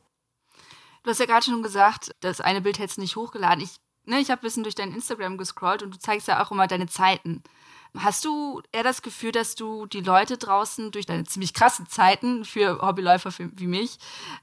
Du 1.04 1.10
hast 1.10 1.20
ja 1.20 1.26
gerade 1.26 1.46
schon 1.46 1.64
gesagt, 1.64 2.16
das 2.22 2.40
eine 2.40 2.62
Bild 2.62 2.80
hättest 2.80 2.98
du 2.98 3.02
nicht 3.02 3.18
hochgeladen. 3.18 3.64
Ich, 3.64 3.76
ne, 4.06 4.20
ich 4.20 4.32
habe 4.32 4.42
ein 4.42 4.44
bisschen 4.44 4.64
durch 4.64 4.76
dein 4.76 4.94
Instagram 4.94 5.38
gescrollt 5.38 5.84
und 5.84 5.94
du 5.94 6.00
zeigst 6.00 6.28
ja 6.28 6.42
auch 6.44 6.52
immer 6.52 6.68
deine 6.68 6.88
Zeiten. 6.88 7.44
Hast 7.98 8.26
du 8.26 8.62
eher 8.72 8.84
das 8.84 9.04
Gefühl, 9.04 9.32
dass 9.32 9.54
du 9.54 9.86
die 9.86 10.02
Leute 10.02 10.38
draußen 10.38 10.92
durch 10.92 11.06
deine 11.06 11.26
ziemlich 11.26 11.54
krassen 11.54 11.88
Zeiten 11.88 12.44
für 12.44 12.82
Hobbyläufer 12.82 13.32
wie 13.38 13.68
mich 13.68 14.00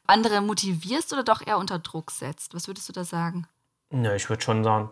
andere 0.07 0.41
motivierst 0.41 1.13
oder 1.13 1.25
doch 1.25 1.45
eher 1.45 1.59
unter 1.59 1.81
Druck 1.81 2.13
setzt? 2.13 2.55
Was 2.55 2.69
würdest 2.69 2.89
du 2.89 2.93
da 2.93 3.03
sagen? 3.03 3.49
Ja, 3.93 4.15
ich 4.15 4.29
würde 4.29 4.43
schon 4.43 4.63
sagen, 4.63 4.91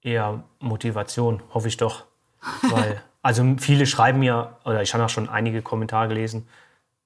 eher 0.00 0.42
Motivation, 0.58 1.42
hoffe 1.52 1.68
ich 1.68 1.76
doch. 1.76 2.06
Weil, 2.62 3.02
also 3.20 3.44
viele 3.58 3.86
schreiben 3.86 4.20
mir, 4.20 4.56
oder 4.64 4.80
ich 4.82 4.94
habe 4.94 5.04
auch 5.04 5.10
schon 5.10 5.28
einige 5.28 5.60
Kommentare 5.60 6.08
gelesen, 6.08 6.48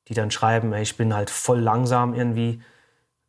die 0.06 0.14
dann 0.14 0.30
schreiben, 0.30 0.72
ich 0.74 0.96
bin 0.96 1.14
halt 1.14 1.30
voll 1.30 1.58
langsam 1.58 2.14
irgendwie 2.14 2.62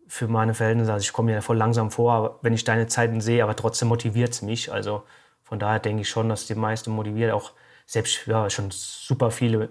für 0.07 0.27
meine 0.27 0.53
Verhältnisse. 0.53 0.93
Also 0.93 1.03
ich 1.03 1.13
komme 1.13 1.31
mir 1.31 1.41
voll 1.41 1.57
langsam 1.57 1.89
vor, 1.89 2.39
wenn 2.43 2.53
ich 2.53 2.65
deine 2.65 2.87
Zeiten 2.87 3.21
sehe, 3.21 3.43
aber 3.43 3.55
trotzdem 3.55 3.87
motiviert 3.87 4.31
es 4.31 4.41
mich. 4.41 4.71
Also 4.71 5.03
von 5.51 5.59
daher 5.59 5.79
denke 5.79 6.03
ich 6.03 6.09
schon, 6.09 6.29
dass 6.29 6.47
die 6.47 6.55
meisten 6.55 6.91
motiviert, 6.91 7.33
auch 7.33 7.51
selbst 7.85 8.25
ja, 8.25 8.49
schon 8.49 8.71
super 8.71 9.31
viele 9.31 9.67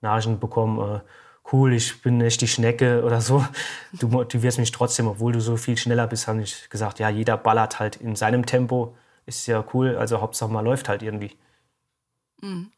Nachrichten 0.00 0.38
bekommen, 0.38 0.78
äh, 0.78 1.00
cool, 1.52 1.74
ich 1.74 2.00
bin 2.00 2.20
echt 2.20 2.42
die 2.42 2.46
Schnecke 2.46 3.02
oder 3.04 3.20
so. 3.20 3.44
Du 3.92 4.06
motivierst 4.06 4.60
mich 4.60 4.70
trotzdem, 4.70 5.08
obwohl 5.08 5.32
du 5.32 5.40
so 5.40 5.56
viel 5.56 5.76
schneller 5.76 6.06
bist, 6.06 6.28
habe 6.28 6.42
ich 6.42 6.70
gesagt, 6.70 7.00
ja, 7.00 7.08
jeder 7.08 7.36
ballert 7.36 7.80
halt 7.80 7.96
in 7.96 8.14
seinem 8.14 8.46
Tempo, 8.46 8.96
ist 9.26 9.48
ja 9.48 9.64
cool, 9.74 9.96
also 9.96 10.20
Hauptsache 10.20 10.48
mal 10.48 10.60
läuft 10.60 10.88
halt 10.88 11.02
irgendwie. 11.02 11.36
Mhm. 12.40 12.70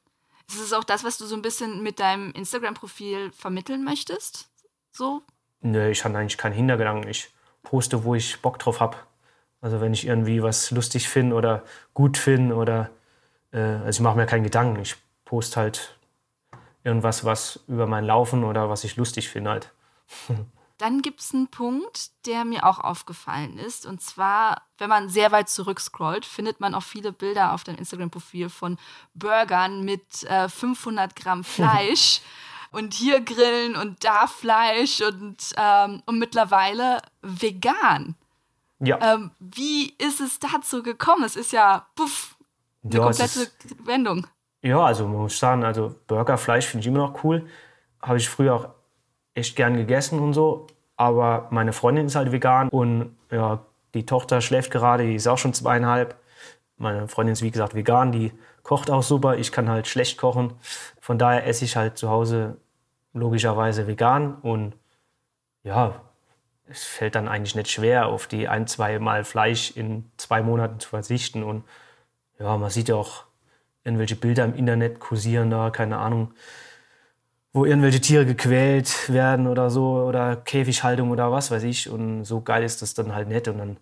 Ist 0.49 0.63
es 0.63 0.73
auch 0.73 0.85
das, 0.85 1.05
was 1.05 1.19
du 1.19 1.27
so 1.27 1.35
ein 1.35 1.43
bisschen 1.43 1.83
mit 1.83 2.01
deinem 2.01 2.33
Instagram-Profil 2.33 3.31
vermitteln 3.33 3.85
möchtest? 3.85 4.49
So? 4.91 5.21
Nö, 5.61 5.91
ich 5.91 6.03
habe 6.03 6.17
eigentlich 6.17 6.39
keinen 6.39 6.55
Hintergedanken. 6.55 7.11
Ich 7.11 7.29
poste, 7.63 8.05
wo 8.05 8.15
ich 8.15 8.41
Bock 8.41 8.59
drauf 8.59 8.81
habe. 8.81 8.97
Also 9.61 9.81
wenn 9.81 9.93
ich 9.93 10.07
irgendwie 10.07 10.43
was 10.43 10.71
lustig 10.71 11.09
finde 11.09 11.35
oder 11.35 11.65
gut 11.95 12.17
finde 12.17 12.55
oder 12.55 12.91
äh, 13.53 13.59
also 13.59 13.99
ich 13.99 14.01
mache 14.01 14.17
mir 14.17 14.27
keinen 14.27 14.45
Gedanken. 14.45 14.81
Ich 14.81 14.97
poste 15.25 15.61
halt 15.61 15.99
irgendwas, 16.85 17.25
was 17.25 17.61
über 17.67 17.87
mein 17.87 18.05
Laufen 18.05 18.45
oder 18.45 18.71
was 18.71 18.85
ich 18.85 18.97
lustig 18.97 19.29
finde 19.29 19.51
halt. 19.51 19.73
Dann 20.79 21.03
gibt 21.03 21.21
es 21.21 21.35
einen 21.35 21.49
Punkt, 21.49 22.11
der 22.25 22.45
mir 22.45 22.65
auch 22.65 22.79
aufgefallen 22.79 23.59
ist. 23.59 23.85
Und 23.85 24.01
zwar, 24.01 24.63
wenn 24.79 24.89
man 24.89 25.09
sehr 25.09 25.33
weit 25.33 25.49
zurückscrollt, 25.49 26.25
findet 26.25 26.61
man 26.61 26.73
auch 26.73 26.85
viele 26.85 27.11
Bilder 27.11 27.53
auf 27.53 27.65
deinem 27.65 27.79
Instagram-Profil 27.79 28.49
von 28.49 28.79
Burgern 29.13 29.85
mit 29.85 30.23
äh, 30.25 30.49
500 30.49 31.17
Gramm 31.17 31.43
Fleisch. 31.45 32.21
und 32.71 32.95
hier 32.95 33.21
Grillen 33.21 33.75
und 33.75 34.05
da 34.05 34.29
Fleisch 34.29 35.01
und, 35.01 35.53
ähm, 35.57 36.01
und 36.07 36.21
mittlerweile 36.21 37.03
vegan. 37.23 38.15
Ja. 38.81 39.15
Ähm, 39.15 39.31
wie 39.41 39.95
ist 39.99 40.21
es 40.21 40.39
dazu 40.39 40.83
gekommen? 40.83 41.25
Es 41.25 41.37
ist 41.37 41.53
ja 41.53 41.87
puff, 41.97 42.37
eine 42.85 42.95
ja, 42.95 43.03
komplette 43.03 43.41
ist, 43.41 43.87
Wendung. 43.87 44.27
Ja, 44.63 44.81
also 44.85 45.07
man 45.07 45.23
muss 45.23 45.39
sagen, 45.39 45.65
also 45.65 45.95
Burgerfleisch 46.07 46.67
finde 46.67 46.83
ich 46.83 46.87
immer 46.87 46.99
noch 46.99 47.25
cool. 47.25 47.47
Habe 48.03 48.19
ich 48.19 48.29
früher 48.29 48.55
auch 48.55 48.69
echt 49.35 49.57
gern 49.57 49.77
gegessen 49.77 50.19
und 50.19 50.33
so. 50.33 50.67
Aber 50.97 51.49
meine 51.51 51.73
Freundin 51.73 52.07
ist 52.07 52.17
halt 52.17 52.33
vegan 52.33 52.69
und 52.69 53.17
ja, 53.31 53.61
die 53.95 54.05
Tochter 54.05 54.41
schläft 54.41 54.71
gerade, 54.71 55.05
die 55.05 55.15
ist 55.15 55.29
auch 55.29 55.39
schon 55.39 55.55
zweieinhalb. 55.55 56.17
Meine 56.77 57.09
Freundin 57.09 57.33
ist 57.33 57.43
wie 57.43 57.51
gesagt 57.51 57.75
vegan, 57.75 58.13
die 58.13 58.33
kocht 58.63 58.91
auch 58.91 59.03
super. 59.03 59.37
Ich 59.37 59.53
kann 59.53 59.69
halt 59.69 59.87
schlecht 59.87 60.19
kochen. 60.19 60.55
Von 61.01 61.19
daher 61.19 61.47
esse 61.47 61.65
ich 61.65 61.77
halt 61.77 61.99
zu 61.99 62.09
Hause 62.11 62.57
logischerweise 63.13 63.87
vegan 63.87 64.35
und 64.43 64.75
ja, 65.63 66.01
es 66.71 66.85
fällt 66.85 67.15
dann 67.15 67.29
eigentlich 67.29 67.55
nicht 67.55 67.71
schwer, 67.71 68.07
auf 68.07 68.27
die 68.27 68.49
ein, 68.49 68.67
zwei 68.67 68.99
Mal 68.99 69.25
Fleisch 69.25 69.71
in 69.77 70.11
zwei 70.17 70.43
Monaten 70.43 70.81
zu 70.81 70.89
verzichten. 70.91 71.43
Und 71.43 71.65
ja, 72.39 72.57
man 72.57 72.71
sieht 72.71 72.89
ja 72.89 72.97
auch 72.97 73.25
irgendwelche 73.85 74.17
Bilder 74.17 74.45
im 74.45 74.55
Internet 74.55 75.01
kursieren 75.01 75.51
da, 75.51 75.71
keine 75.71 75.99
Ahnung. 75.99 76.33
wo 77.53 77.65
irgendwelche 77.65 78.01
Tiere 78.01 78.27
gequält 78.27 79.11
werden 79.13 79.47
oder 79.47 79.71
so 79.71 80.03
oder 80.03 80.37
Käfighaltung 80.37 81.11
oder 81.11 81.33
was 81.33 81.51
weiß 81.51 81.63
ich. 81.65 81.89
Und 81.89 82.25
so 82.25 82.41
geil 82.43 82.63
ist 82.63 82.83
das 82.83 82.95
dann 82.95 83.15
halt 83.15 83.29
nicht. 83.29 83.49
Und 83.49 83.59
dann 83.59 83.77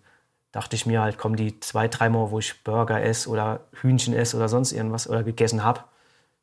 dachte 0.51 0.75
ich 0.75 0.85
mir 0.85 1.01
halt, 1.01 1.17
komm, 1.17 1.35
die 1.35 1.59
zwei, 1.59 1.87
dreimal, 1.87 2.31
wo 2.31 2.39
ich 2.39 2.63
Burger 2.63 3.03
esse 3.03 3.29
oder 3.29 3.61
Hühnchen 3.81 4.13
esse 4.13 4.37
oder 4.37 4.49
sonst 4.49 4.71
irgendwas 4.71 5.09
oder 5.09 5.23
gegessen 5.23 5.63
habe, 5.63 5.81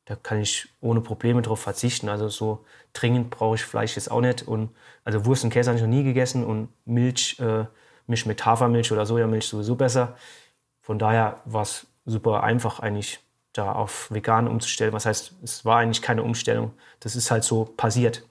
da 0.06 0.16
kann 0.16 0.40
ich 0.40 0.68
ohne 0.80 1.00
Probleme 1.00 1.42
drauf 1.42 1.60
verzichten. 1.60 2.08
Also 2.08 2.28
so 2.28 2.64
dringend 2.92 3.30
brauche 3.30 3.56
ich 3.56 3.64
Fleisch 3.64 3.96
jetzt 3.96 4.10
auch 4.10 4.20
nicht. 4.20 4.46
Und 4.46 4.70
also 5.04 5.24
Wurst 5.24 5.44
und 5.44 5.50
Käse 5.50 5.70
habe 5.70 5.78
ich 5.78 5.82
noch 5.82 5.90
nie 5.90 6.04
gegessen 6.04 6.44
und 6.44 6.68
Milch, 6.84 7.38
äh, 7.40 7.64
Misch 8.06 8.26
mit 8.26 8.44
Hafermilch 8.44 8.92
oder 8.92 9.06
Sojamilch 9.06 9.46
sowieso 9.46 9.76
besser. 9.76 10.16
Von 10.82 10.98
daher 10.98 11.40
war 11.46 11.62
es 11.62 11.86
super 12.04 12.42
einfach 12.42 12.80
eigentlich 12.80 13.20
da 13.54 13.72
auf 13.72 14.10
vegan 14.10 14.46
umzustellen. 14.46 14.92
Was 14.92 15.06
heißt, 15.06 15.34
es 15.42 15.64
war 15.64 15.78
eigentlich 15.78 16.02
keine 16.02 16.22
Umstellung. 16.22 16.74
Das 17.00 17.16
ist 17.16 17.30
halt 17.30 17.44
so 17.44 17.64
passiert. 17.64 18.26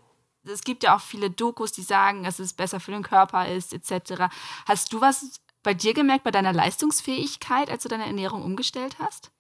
Es 0.45 0.63
gibt 0.63 0.83
ja 0.83 0.95
auch 0.95 1.01
viele 1.01 1.31
Dokus, 1.31 1.71
die 1.71 1.81
sagen, 1.81 2.23
dass 2.23 2.37
es 2.37 2.53
besser 2.53 2.79
für 2.79 2.91
den 2.91 3.01
Körper 3.01 3.47
ist, 3.47 3.73
etc. 3.73 4.25
Hast 4.67 4.91
du 4.91 5.01
was 5.01 5.39
bei 5.63 5.73
dir 5.73 5.93
gemerkt, 5.93 6.25
bei 6.25 6.31
deiner 6.31 6.51
Leistungsfähigkeit, 6.51 7.71
als 7.71 7.83
du 7.83 7.89
deine 7.89 8.05
Ernährung 8.05 8.43
umgestellt 8.43 8.97
hast? 8.99 9.31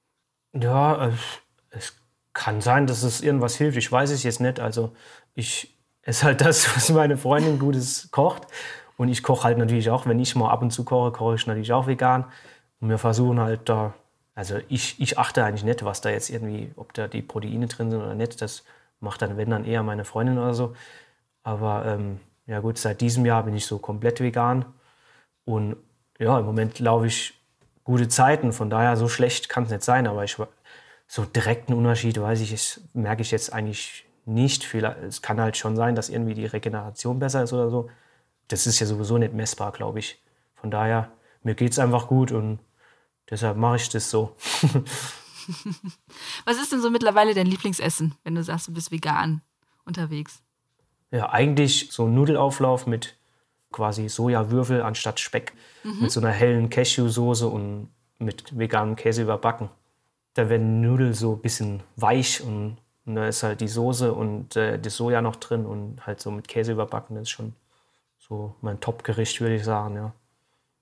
Ja, 0.53 1.09
äh, 1.09 1.13
es 1.71 1.93
kann 2.33 2.61
sein, 2.61 2.87
dass 2.87 3.03
es 3.03 3.21
irgendwas 3.21 3.55
hilft. 3.55 3.77
Ich 3.77 3.91
weiß 3.91 4.11
es 4.11 4.23
jetzt 4.23 4.39
nicht. 4.39 4.59
Also 4.59 4.93
ich 5.35 5.77
esse 6.01 6.25
halt 6.25 6.41
das, 6.41 6.67
was 6.75 6.89
meine 6.89 7.17
Freundin 7.17 7.59
Gutes 7.59 8.09
kocht. 8.11 8.43
Und 8.97 9.09
ich 9.09 9.23
koche 9.23 9.45
halt 9.45 9.57
natürlich 9.57 9.89
auch, 9.89 10.05
wenn 10.05 10.19
ich 10.19 10.35
mal 10.35 10.51
ab 10.51 10.61
und 10.61 10.71
zu 10.71 10.83
koche, 10.85 11.11
koche 11.11 11.35
ich 11.35 11.47
natürlich 11.47 11.73
auch 11.73 11.87
vegan. 11.87 12.25
Und 12.79 12.89
wir 12.89 12.97
versuchen 12.97 13.39
halt 13.39 13.69
da 13.69 13.93
also 14.35 14.59
ich, 14.67 14.99
ich 14.99 15.19
achte 15.19 15.43
eigentlich 15.43 15.63
nicht, 15.63 15.85
was 15.85 16.01
da 16.01 16.09
jetzt 16.09 16.29
irgendwie, 16.29 16.71
ob 16.75 16.93
da 16.93 17.07
die 17.07 17.21
Proteine 17.21 17.67
drin 17.67 17.91
sind 17.91 18.01
oder 18.01 18.15
nicht. 18.15 18.41
Das 18.41 18.63
macht 18.99 19.21
dann, 19.21 19.37
wenn 19.37 19.49
dann 19.49 19.65
eher 19.65 19.83
meine 19.83 20.05
Freundin 20.05 20.37
oder 20.37 20.53
so. 20.53 20.75
Aber 21.43 21.85
ähm, 21.85 22.19
ja 22.47 22.59
gut, 22.59 22.77
seit 22.77 23.01
diesem 23.01 23.25
Jahr 23.25 23.43
bin 23.43 23.55
ich 23.55 23.65
so 23.65 23.77
komplett 23.77 24.21
vegan. 24.21 24.65
Und 25.45 25.75
ja, 26.19 26.39
im 26.39 26.45
Moment 26.45 26.79
laufe 26.79 27.07
ich 27.07 27.39
gute 27.83 28.07
Zeiten. 28.07 28.53
Von 28.53 28.69
daher, 28.69 28.97
so 28.97 29.07
schlecht 29.07 29.49
kann 29.49 29.65
es 29.65 29.69
nicht 29.69 29.83
sein. 29.83 30.07
Aber 30.07 30.23
ich, 30.23 30.37
so 31.13 31.25
direkten 31.25 31.73
Unterschied, 31.73 32.19
weiß 32.19 32.41
ich, 32.41 32.53
ich, 32.53 32.79
merke 32.93 33.21
ich 33.21 33.31
jetzt 33.31 33.53
eigentlich 33.53 34.05
nicht. 34.25 34.73
Es 34.73 35.21
kann 35.21 35.39
halt 35.39 35.57
schon 35.57 35.75
sein, 35.75 35.95
dass 35.95 36.09
irgendwie 36.09 36.33
die 36.33 36.45
Regeneration 36.45 37.19
besser 37.19 37.43
ist 37.43 37.53
oder 37.53 37.69
so. 37.69 37.89
Das 38.47 38.65
ist 38.65 38.79
ja 38.79 38.87
sowieso 38.87 39.17
nicht 39.17 39.33
messbar, 39.33 39.71
glaube 39.71 39.99
ich. 39.99 40.21
Von 40.55 40.71
daher, 40.71 41.11
mir 41.43 41.55
geht 41.55 41.73
es 41.73 41.79
einfach 41.79 42.07
gut 42.07 42.31
und 42.31 42.59
Deshalb 43.29 43.57
mache 43.57 43.77
ich 43.77 43.89
das 43.89 44.09
so. 44.09 44.35
Was 46.45 46.57
ist 46.57 46.71
denn 46.71 46.81
so 46.81 46.89
mittlerweile 46.89 47.33
dein 47.33 47.47
Lieblingsessen, 47.47 48.15
wenn 48.23 48.35
du 48.35 48.43
sagst, 48.43 48.67
du 48.67 48.73
bist 48.73 48.91
vegan 48.91 49.41
unterwegs? 49.85 50.41
Ja, 51.11 51.31
eigentlich 51.31 51.89
so 51.91 52.05
ein 52.05 52.13
Nudelauflauf 52.13 52.87
mit 52.87 53.17
quasi 53.71 54.09
Sojawürfel 54.09 54.81
anstatt 54.81 55.19
Speck. 55.19 55.53
Mhm. 55.83 56.01
Mit 56.01 56.11
so 56.11 56.19
einer 56.19 56.31
hellen 56.31 56.69
Cashew-Soße 56.69 57.47
und 57.47 57.89
mit 58.19 58.57
veganem 58.57 58.95
Käse 58.95 59.23
überbacken. 59.23 59.69
Da 60.33 60.49
werden 60.49 60.81
Nudeln 60.81 61.13
so 61.13 61.33
ein 61.33 61.41
bisschen 61.41 61.83
weich 61.95 62.41
und, 62.41 62.77
und 63.05 63.15
da 63.15 63.27
ist 63.27 63.43
halt 63.43 63.61
die 63.61 63.67
Soße 63.67 64.13
und 64.13 64.55
äh, 64.55 64.79
das 64.79 64.97
Soja 64.97 65.21
noch 65.21 65.35
drin 65.35 65.65
und 65.65 66.05
halt 66.05 66.19
so 66.19 66.31
mit 66.31 66.47
Käse 66.47 66.71
überbacken. 66.71 67.15
Das 67.15 67.23
ist 67.23 67.29
schon 67.29 67.53
so 68.17 68.55
mein 68.61 68.79
Top-Gericht, 68.79 69.41
würde 69.41 69.55
ich 69.55 69.63
sagen, 69.63 69.95
ja. 69.95 70.13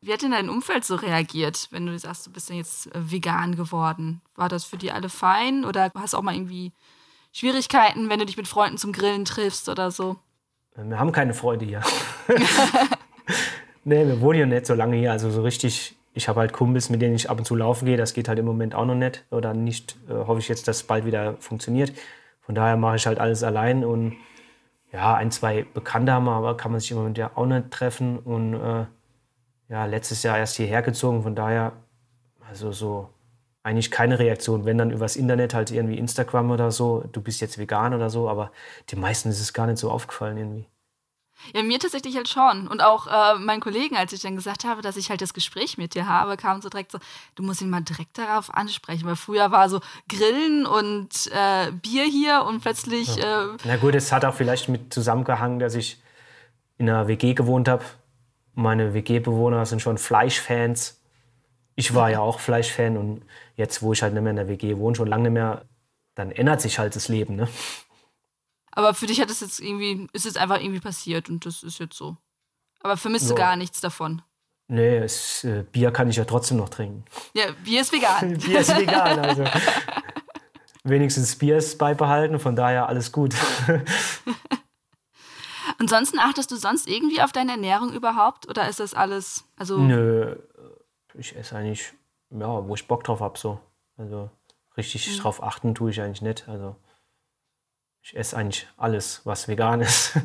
Wie 0.03 0.11
hat 0.11 0.23
denn 0.23 0.31
dein 0.31 0.49
Umfeld 0.49 0.83
so 0.83 0.95
reagiert, 0.95 1.67
wenn 1.69 1.85
du 1.85 1.97
sagst, 1.99 2.25
du 2.25 2.31
bist 2.31 2.49
ja 2.49 2.55
jetzt 2.55 2.87
äh, 2.87 3.11
vegan 3.11 3.55
geworden? 3.55 4.21
War 4.35 4.49
das 4.49 4.63
für 4.63 4.77
die 4.77 4.91
alle 4.91 5.09
fein 5.09 5.63
oder 5.63 5.91
hast 5.95 6.13
du 6.13 6.17
auch 6.17 6.23
mal 6.23 6.33
irgendwie 6.33 6.71
Schwierigkeiten, 7.33 8.09
wenn 8.09 8.19
du 8.19 8.25
dich 8.25 8.37
mit 8.37 8.47
Freunden 8.47 8.77
zum 8.77 8.93
Grillen 8.93 9.25
triffst 9.25 9.69
oder 9.69 9.91
so? 9.91 10.17
Wir 10.75 10.97
haben 10.97 11.11
keine 11.11 11.33
Freunde 11.33 11.65
hier. 11.65 11.81
nee, 13.83 14.07
wir 14.07 14.21
wohnen 14.21 14.39
ja 14.39 14.45
nicht 14.45 14.65
so 14.65 14.73
lange 14.73 14.97
hier. 14.97 15.11
Also 15.11 15.29
so 15.29 15.43
richtig, 15.43 15.95
ich 16.13 16.28
habe 16.28 16.41
halt 16.41 16.54
Kumpels, 16.54 16.89
mit 16.89 17.02
denen 17.02 17.15
ich 17.15 17.30
ab 17.30 17.39
und 17.39 17.45
zu 17.45 17.56
laufen 17.56 17.86
gehe. 17.86 17.97
Das 17.97 18.13
geht 18.13 18.28
halt 18.28 18.39
im 18.39 18.45
Moment 18.45 18.76
auch 18.76 18.86
noch 18.86 18.95
nicht. 18.95 19.26
Oder 19.32 19.54
nicht, 19.54 19.97
äh, 20.10 20.13
hoffe 20.13 20.39
ich 20.39 20.50
jetzt, 20.50 20.67
dass 20.67 20.78
es 20.78 20.84
bald 20.84 21.06
wieder 21.06 21.36
funktioniert. 21.39 21.93
Von 22.41 22.56
daher 22.56 22.78
mache 22.78 22.97
ich 22.97 23.08
halt 23.08 23.19
alles 23.19 23.43
allein 23.43 23.86
und 23.86 24.15
ja, 24.91 25.15
ein, 25.15 25.32
zwei 25.32 25.63
Bekannte 25.63 26.12
haben 26.12 26.26
wir, 26.26 26.34
aber 26.34 26.58
kann 26.58 26.71
man 26.71 26.82
sich 26.82 26.91
im 26.91 26.97
Moment 26.97 27.17
ja 27.17 27.32
auch 27.36 27.45
nicht 27.45 27.71
treffen. 27.71 28.19
Und 28.19 28.56
äh, 28.56 28.86
ja, 29.69 29.86
letztes 29.86 30.24
Jahr 30.24 30.38
erst 30.38 30.58
hierher 30.58 30.82
gezogen. 30.82 31.24
Von 31.24 31.36
daher, 31.36 31.74
also 32.50 32.74
so 32.74 33.10
eigentlich 33.63 33.91
keine 33.91 34.19
Reaktion. 34.19 34.65
Wenn 34.65 34.78
dann 34.78 34.91
übers 34.91 35.15
Internet 35.15 35.54
halt 35.54 35.71
irgendwie 35.71 35.97
Instagram 35.97 36.52
oder 36.52 36.71
so, 36.71 37.06
du 37.12 37.21
bist 37.21 37.39
jetzt 37.41 37.58
vegan 37.58 37.93
oder 37.93 38.10
so, 38.10 38.28
aber 38.28 38.52
die 38.89 38.95
meisten 38.97 39.30
ist 39.30 39.39
es 39.39 39.54
gar 39.54 39.67
nicht 39.67 39.78
so 39.78 39.89
aufgefallen 39.89 40.38
irgendwie. 40.38 40.67
Ja, 41.54 41.63
mir 41.63 41.80
tatsächlich 41.80 42.15
halt 42.15 42.30
schon. 42.30 42.67
Und 42.67 42.82
auch 42.82 43.08
äh, 43.08 43.39
meinen 43.39 43.62
Kollegen, 43.62 43.95
als 43.95 44.13
ich 44.13 44.21
dann 44.21 44.36
gesagt 44.36 44.63
habe, 44.63 44.82
dass 44.82 44.97
ich 44.97 45.10
halt 45.10 45.21
das 45.21 45.34
Gespräch 45.34 45.77
mit 45.77 45.95
dir 45.95 46.08
habe, 46.08 46.38
kam 46.38 46.62
so 46.62 46.69
direkt 46.69 46.91
so, 46.91 46.99
du 47.36 47.43
musst 47.43 47.62
ihn 47.62 47.69
mal 47.69 47.82
direkt 47.82 48.17
darauf 48.17 48.54
ansprechen. 48.54 49.06
Weil 49.06 49.15
früher 49.15 49.51
war 49.51 49.69
so 49.69 49.82
Grillen 50.10 50.65
und 50.65 51.10
äh, 51.32 51.71
Bier 51.71 52.04
hier 52.04 52.43
und 52.47 52.62
plötzlich. 52.62 53.15
Ja. 53.15 53.45
Äh, 53.45 53.58
Na 53.65 53.77
gut, 53.77 53.95
es 53.95 54.12
hat 54.12 54.25
auch 54.25 54.34
vielleicht 54.34 54.69
mit 54.69 54.93
zusammengehangen, 54.93 55.60
dass 55.60 55.75
ich 55.75 56.01
in 56.77 56.89
einer 56.89 57.08
WG 57.08 57.34
gewohnt 57.34 57.67
habe 57.67 57.84
meine 58.54 58.93
WG-Bewohner 58.93 59.65
sind 59.65 59.82
schon 59.82 59.97
Fleischfans. 59.97 61.01
Ich 61.75 61.93
war 61.95 62.12
ja 62.12 62.19
auch 62.19 62.39
Fleischfan 62.39 62.97
und 62.97 63.23
jetzt, 63.56 63.82
wo 63.82 63.93
ich 63.93 64.04
halt 64.04 64.13
nicht 64.13 64.23
mehr 64.23 64.32
in 64.32 64.36
der 64.36 64.47
WG 64.47 64.77
wohne, 64.77 64.95
schon 64.95 65.08
lange 65.08 65.23
nicht 65.23 65.34
mehr, 65.34 65.65
dann 66.15 66.32
ändert 66.32 66.62
sich 66.62 66.80
halt 66.80 66.95
das 66.95 67.08
Leben, 67.08 67.36
ne? 67.36 67.47
Aber 68.71 68.93
für 68.93 69.07
dich 69.07 69.19
hat 69.21 69.29
es 69.29 69.41
jetzt 69.41 69.60
irgendwie, 69.60 70.07
ist 70.13 70.25
es 70.25 70.38
einfach 70.38 70.60
irgendwie 70.60 70.79
passiert 70.79 71.29
und 71.29 71.45
das 71.45 71.63
ist 71.63 71.79
jetzt 71.79 71.97
so. 71.97 72.17
Aber 72.79 72.97
vermisst 72.97 73.27
so. 73.27 73.36
du 73.36 73.39
gar 73.39 73.55
nichts 73.55 73.81
davon? 73.81 74.21
Nee, 74.67 74.97
es, 74.97 75.43
äh, 75.43 75.63
Bier 75.69 75.91
kann 75.91 76.10
ich 76.10 76.15
ja 76.15 76.25
trotzdem 76.25 76.57
noch 76.57 76.69
trinken. 76.69 77.03
Ja, 77.34 77.51
Bier 77.63 77.81
ist 77.81 77.91
vegan. 77.91 78.38
Bier 78.38 78.62
ist 78.62 78.75
vegan, 78.75 79.19
also. 79.19 79.43
wenigstens 80.84 81.36
Bier 81.36 81.57
ist 81.57 81.77
beibehalten, 81.77 82.39
von 82.39 82.55
daher 82.55 82.88
alles 82.88 83.12
gut. 83.12 83.36
Ansonsten 85.77 86.19
achtest 86.19 86.51
du 86.51 86.55
sonst 86.55 86.88
irgendwie 86.88 87.21
auf 87.21 87.31
deine 87.31 87.51
Ernährung 87.51 87.91
überhaupt 87.93 88.47
oder 88.47 88.67
ist 88.69 88.79
das 88.79 88.93
alles? 88.93 89.43
Also 89.57 89.77
Nö, 89.77 90.38
ich 91.13 91.36
esse 91.36 91.55
eigentlich, 91.55 91.93
ja, 92.29 92.67
wo 92.67 92.75
ich 92.75 92.88
Bock 92.88 93.03
drauf 93.03 93.19
habe, 93.19 93.38
so. 93.38 93.60
Also 93.97 94.29
richtig 94.77 95.07
mhm. 95.07 95.21
drauf 95.21 95.43
achten 95.43 95.75
tue 95.75 95.91
ich 95.91 96.01
eigentlich 96.01 96.21
nicht. 96.21 96.47
Also 96.47 96.75
ich 98.01 98.15
esse 98.15 98.37
eigentlich 98.37 98.67
alles, 98.77 99.25
was 99.25 99.47
vegan 99.47 99.81
ist. 99.81 100.13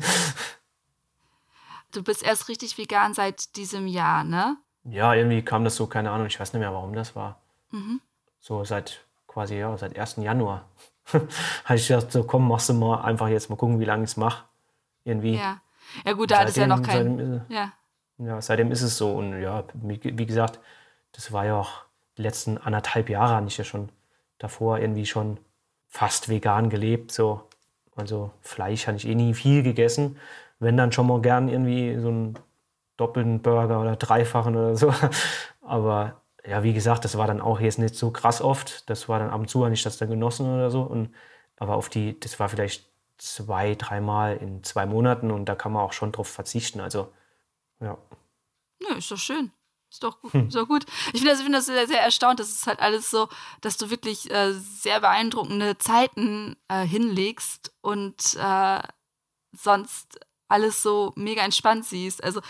du 1.91 2.03
bist 2.03 2.23
erst 2.23 2.49
richtig 2.49 2.77
vegan 2.77 3.13
seit 3.13 3.55
diesem 3.55 3.87
Jahr, 3.87 4.23
ne? 4.23 4.57
Ja, 4.83 5.13
irgendwie 5.13 5.43
kam 5.43 5.63
das 5.63 5.75
so, 5.75 5.87
keine 5.87 6.11
Ahnung, 6.11 6.27
ich 6.27 6.39
weiß 6.39 6.53
nicht 6.53 6.61
mehr, 6.61 6.73
warum 6.73 6.93
das 6.93 7.15
war. 7.15 7.41
Mhm. 7.71 8.01
So 8.39 8.63
seit 8.63 9.05
quasi, 9.27 9.55
ja, 9.55 9.77
seit 9.77 9.97
1. 9.97 10.17
Januar. 10.17 10.65
habe 11.65 11.75
ich 11.75 11.87
gedacht, 11.87 12.11
so 12.11 12.23
komm, 12.23 12.47
machst 12.47 12.69
du 12.69 12.73
mal 12.73 13.01
einfach 13.01 13.27
jetzt 13.27 13.49
mal 13.49 13.55
gucken, 13.55 13.79
wie 13.79 13.85
lange 13.85 14.03
ich 14.03 14.11
es 14.11 14.17
mache 14.17 14.45
irgendwie. 15.03 15.35
Ja, 15.35 15.61
ja 16.05 16.13
gut, 16.13 16.31
da 16.31 16.39
hat 16.39 16.49
es 16.49 16.55
ja 16.55 16.67
noch 16.67 16.81
kein... 16.81 17.17
Seitdem, 17.17 17.41
ja. 17.49 17.73
ja, 18.17 18.41
seitdem 18.41 18.71
ist 18.71 18.81
es 18.81 18.97
so. 18.97 19.13
Und 19.13 19.41
ja, 19.41 19.63
wie 19.73 20.25
gesagt, 20.25 20.59
das 21.13 21.31
war 21.31 21.45
ja 21.45 21.55
auch 21.55 21.85
die 22.17 22.23
letzten 22.23 22.57
anderthalb 22.57 23.09
Jahre, 23.09 23.35
hatte 23.35 23.47
ich 23.47 23.57
ja 23.57 23.63
schon 23.63 23.89
davor 24.37 24.79
irgendwie 24.79 25.05
schon 25.05 25.39
fast 25.87 26.29
vegan 26.29 26.69
gelebt. 26.69 27.11
So. 27.11 27.46
Also 27.97 28.31
Fleisch 28.41 28.87
habe 28.87 28.97
ich 28.97 29.07
eh 29.07 29.15
nie 29.15 29.33
viel 29.33 29.63
gegessen. 29.63 30.17
Wenn 30.59 30.77
dann 30.77 30.91
schon 30.91 31.07
mal 31.07 31.21
gern 31.21 31.49
irgendwie 31.49 31.99
so 31.99 32.07
einen 32.09 32.39
doppelten 32.97 33.41
Burger 33.41 33.81
oder 33.81 33.95
dreifachen 33.95 34.55
oder 34.55 34.75
so. 34.75 34.93
Aber 35.61 36.21
ja, 36.45 36.63
wie 36.63 36.73
gesagt, 36.73 37.03
das 37.05 37.17
war 37.17 37.27
dann 37.27 37.41
auch 37.41 37.59
jetzt 37.59 37.79
nicht 37.79 37.95
so 37.95 38.11
krass 38.11 38.41
oft. 38.41 38.89
Das 38.89 39.09
war 39.09 39.19
dann 39.19 39.29
ab 39.29 39.39
und 39.41 39.49
zu, 39.49 39.63
habe 39.65 39.73
ich 39.73 39.83
das 39.83 39.97
dann 39.97 40.09
genossen 40.09 40.47
oder 40.53 40.71
so. 40.71 40.81
Und, 40.81 41.13
aber 41.57 41.75
auf 41.75 41.89
die, 41.89 42.19
das 42.19 42.39
war 42.39 42.49
vielleicht 42.49 42.89
zwei, 43.17 43.75
dreimal 43.75 44.37
in 44.37 44.63
zwei 44.63 44.85
Monaten 44.85 45.31
und 45.31 45.45
da 45.45 45.55
kann 45.55 45.73
man 45.73 45.83
auch 45.83 45.93
schon 45.93 46.11
drauf 46.11 46.27
verzichten. 46.29 46.79
Also, 46.79 47.11
ja. 47.81 47.97
Ja, 48.81 48.95
ist 48.95 49.11
doch 49.11 49.17
schön. 49.17 49.51
Ist 49.89 50.03
doch 50.03 50.19
gut. 50.21 50.33
Hm. 50.33 50.47
Ist 50.47 50.55
doch 50.55 50.67
gut. 50.67 50.85
Ich 51.13 51.21
finde 51.21 51.31
das, 51.31 51.41
find 51.41 51.55
das 51.55 51.65
sehr, 51.65 51.87
sehr 51.87 52.01
erstaunt. 52.01 52.39
Das 52.39 52.49
ist 52.49 52.67
halt 52.67 52.79
alles 52.79 53.09
so, 53.09 53.29
dass 53.61 53.77
du 53.77 53.89
wirklich 53.89 54.29
äh, 54.31 54.53
sehr 54.53 54.99
beeindruckende 54.99 55.77
Zeiten 55.77 56.55
äh, 56.67 56.85
hinlegst 56.85 57.73
und 57.81 58.35
äh, 58.35 58.81
sonst 59.53 60.19
alles 60.49 60.81
so 60.81 61.13
mega 61.15 61.41
entspannt 61.41 61.85
siehst. 61.85 62.23
Also 62.23 62.41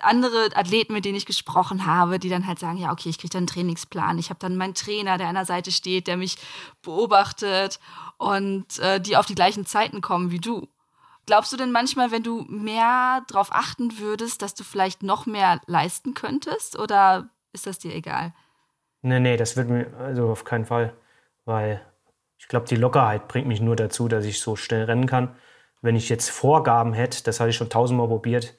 andere 0.00 0.50
Athleten, 0.54 0.92
mit 0.92 1.04
denen 1.04 1.16
ich 1.16 1.26
gesprochen 1.26 1.86
habe, 1.86 2.18
die 2.18 2.28
dann 2.28 2.46
halt 2.46 2.58
sagen, 2.58 2.78
ja, 2.78 2.92
okay, 2.92 3.08
ich 3.08 3.18
kriege 3.18 3.32
dann 3.32 3.40
einen 3.40 3.46
Trainingsplan. 3.46 4.18
Ich 4.18 4.30
habe 4.30 4.38
dann 4.38 4.56
meinen 4.56 4.74
Trainer, 4.74 5.18
der 5.18 5.28
an 5.28 5.34
der 5.34 5.46
Seite 5.46 5.72
steht, 5.72 6.06
der 6.06 6.16
mich 6.16 6.36
beobachtet 6.82 7.80
und 8.18 8.78
äh, 8.78 9.00
die 9.00 9.16
auf 9.16 9.26
die 9.26 9.34
gleichen 9.34 9.66
Zeiten 9.66 10.00
kommen 10.00 10.30
wie 10.30 10.40
du. 10.40 10.68
Glaubst 11.26 11.52
du 11.52 11.56
denn 11.56 11.72
manchmal, 11.72 12.10
wenn 12.12 12.22
du 12.22 12.42
mehr 12.48 13.22
darauf 13.28 13.48
achten 13.52 13.98
würdest, 13.98 14.42
dass 14.42 14.54
du 14.54 14.62
vielleicht 14.64 15.02
noch 15.02 15.26
mehr 15.26 15.60
leisten 15.66 16.14
könntest 16.14 16.78
oder 16.78 17.30
ist 17.52 17.66
das 17.66 17.78
dir 17.78 17.94
egal? 17.94 18.32
Nee, 19.02 19.20
nee, 19.20 19.36
das 19.36 19.56
wird 19.56 19.68
mir 19.68 19.94
also 19.98 20.30
auf 20.30 20.44
keinen 20.44 20.64
Fall, 20.66 20.94
weil 21.44 21.80
Ich 22.40 22.48
glaube, 22.48 22.68
die 22.68 22.76
Lockerheit 22.76 23.28
bringt 23.28 23.48
mich 23.48 23.60
nur 23.62 23.76
dazu, 23.76 24.08
dass 24.08 24.24
ich 24.26 24.40
so 24.40 24.56
schnell 24.56 24.84
rennen 24.84 25.08
kann. 25.08 25.36
Wenn 25.82 25.96
ich 25.96 26.08
jetzt 26.10 26.30
Vorgaben 26.30 26.94
hätte, 26.94 27.24
das 27.24 27.40
habe 27.40 27.50
ich 27.50 27.56
schon 27.56 27.70
tausendmal 27.70 28.08
probiert, 28.08 28.56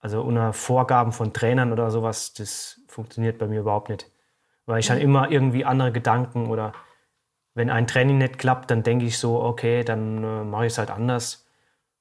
also 0.00 0.22
unter 0.22 0.52
Vorgaben 0.54 1.12
von 1.12 1.32
Trainern 1.34 1.72
oder 1.72 1.90
sowas, 1.92 2.34
das 2.34 2.80
funktioniert 2.88 3.38
bei 3.38 3.48
mir 3.48 3.60
überhaupt 3.60 3.90
nicht. 3.90 4.10
Weil 4.66 4.80
ich 4.80 4.88
dann 4.88 4.98
immer 5.00 5.30
irgendwie 5.32 5.64
andere 5.66 5.92
Gedanken 5.92 6.48
oder 6.50 6.74
wenn 7.54 7.70
ein 7.70 7.86
Training 7.86 8.18
nicht 8.18 8.38
klappt, 8.38 8.70
dann 8.70 8.82
denke 8.82 9.06
ich 9.06 9.18
so, 9.18 9.42
okay, 9.42 9.84
dann 9.84 10.24
äh, 10.24 10.44
mache 10.44 10.66
ich 10.66 10.72
es 10.72 10.78
halt 10.78 10.90
anders. 10.90 11.46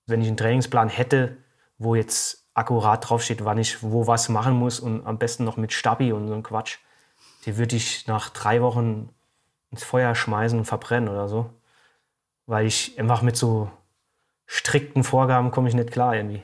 Wenn 0.09 0.21
ich 0.21 0.27
einen 0.27 0.37
Trainingsplan 0.37 0.89
hätte, 0.89 1.37
wo 1.77 1.95
jetzt 1.95 2.49
akkurat 2.53 3.07
draufsteht, 3.07 3.45
wann 3.45 3.57
ich 3.57 3.81
wo 3.83 4.07
was 4.07 4.29
machen 4.29 4.55
muss 4.55 4.79
und 4.79 5.05
am 5.05 5.17
besten 5.17 5.45
noch 5.45 5.57
mit 5.57 5.71
Stabi 5.71 6.11
und 6.11 6.27
so 6.27 6.33
ein 6.33 6.43
Quatsch, 6.43 6.77
die 7.45 7.57
würde 7.57 7.75
ich 7.75 8.07
nach 8.07 8.29
drei 8.29 8.61
Wochen 8.61 9.09
ins 9.71 9.83
Feuer 9.83 10.15
schmeißen 10.15 10.59
und 10.59 10.65
verbrennen 10.65 11.09
oder 11.09 11.27
so. 11.27 11.49
Weil 12.45 12.65
ich 12.65 12.99
einfach 12.99 13.21
mit 13.21 13.37
so 13.37 13.71
strikten 14.45 15.03
Vorgaben 15.03 15.51
komme 15.51 15.69
ich 15.69 15.75
nicht 15.75 15.91
klar 15.91 16.15
irgendwie. 16.15 16.43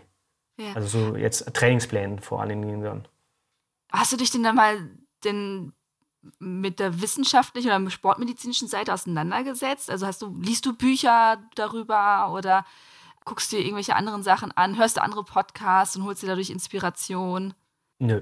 Ja. 0.58 0.74
Also 0.74 0.88
so 0.88 1.16
jetzt 1.18 1.54
Trainingsplänen 1.54 2.20
vor 2.20 2.42
allen 2.42 2.62
Dingen. 2.62 3.08
Hast 3.92 4.14
du 4.14 4.18
dich 4.18 4.32
denn 4.32 4.44
da 4.44 4.54
mal 4.54 4.90
denn 5.24 5.74
mit 6.40 6.80
der 6.80 7.02
wissenschaftlichen 7.02 7.72
oder 7.72 7.90
sportmedizinischen 7.90 8.68
Seite 8.68 8.94
auseinandergesetzt? 8.94 9.90
Also 9.90 10.06
hast 10.06 10.22
du, 10.22 10.40
liest 10.40 10.66
du 10.66 10.74
Bücher 10.74 11.44
darüber 11.56 12.32
oder 12.32 12.66
guckst 13.26 13.52
dir 13.52 13.60
irgendwelche 13.60 13.96
anderen 13.96 14.24
Sachen 14.24 14.52
an, 14.56 14.78
hörst 14.78 14.98
du 14.98 15.02
andere 15.02 15.24
Podcasts 15.24 15.96
und 15.98 16.04
holst 16.06 16.24
dir 16.24 16.28
dadurch 16.28 16.50
Inspiration? 16.50 17.54
Nö. 18.00 18.22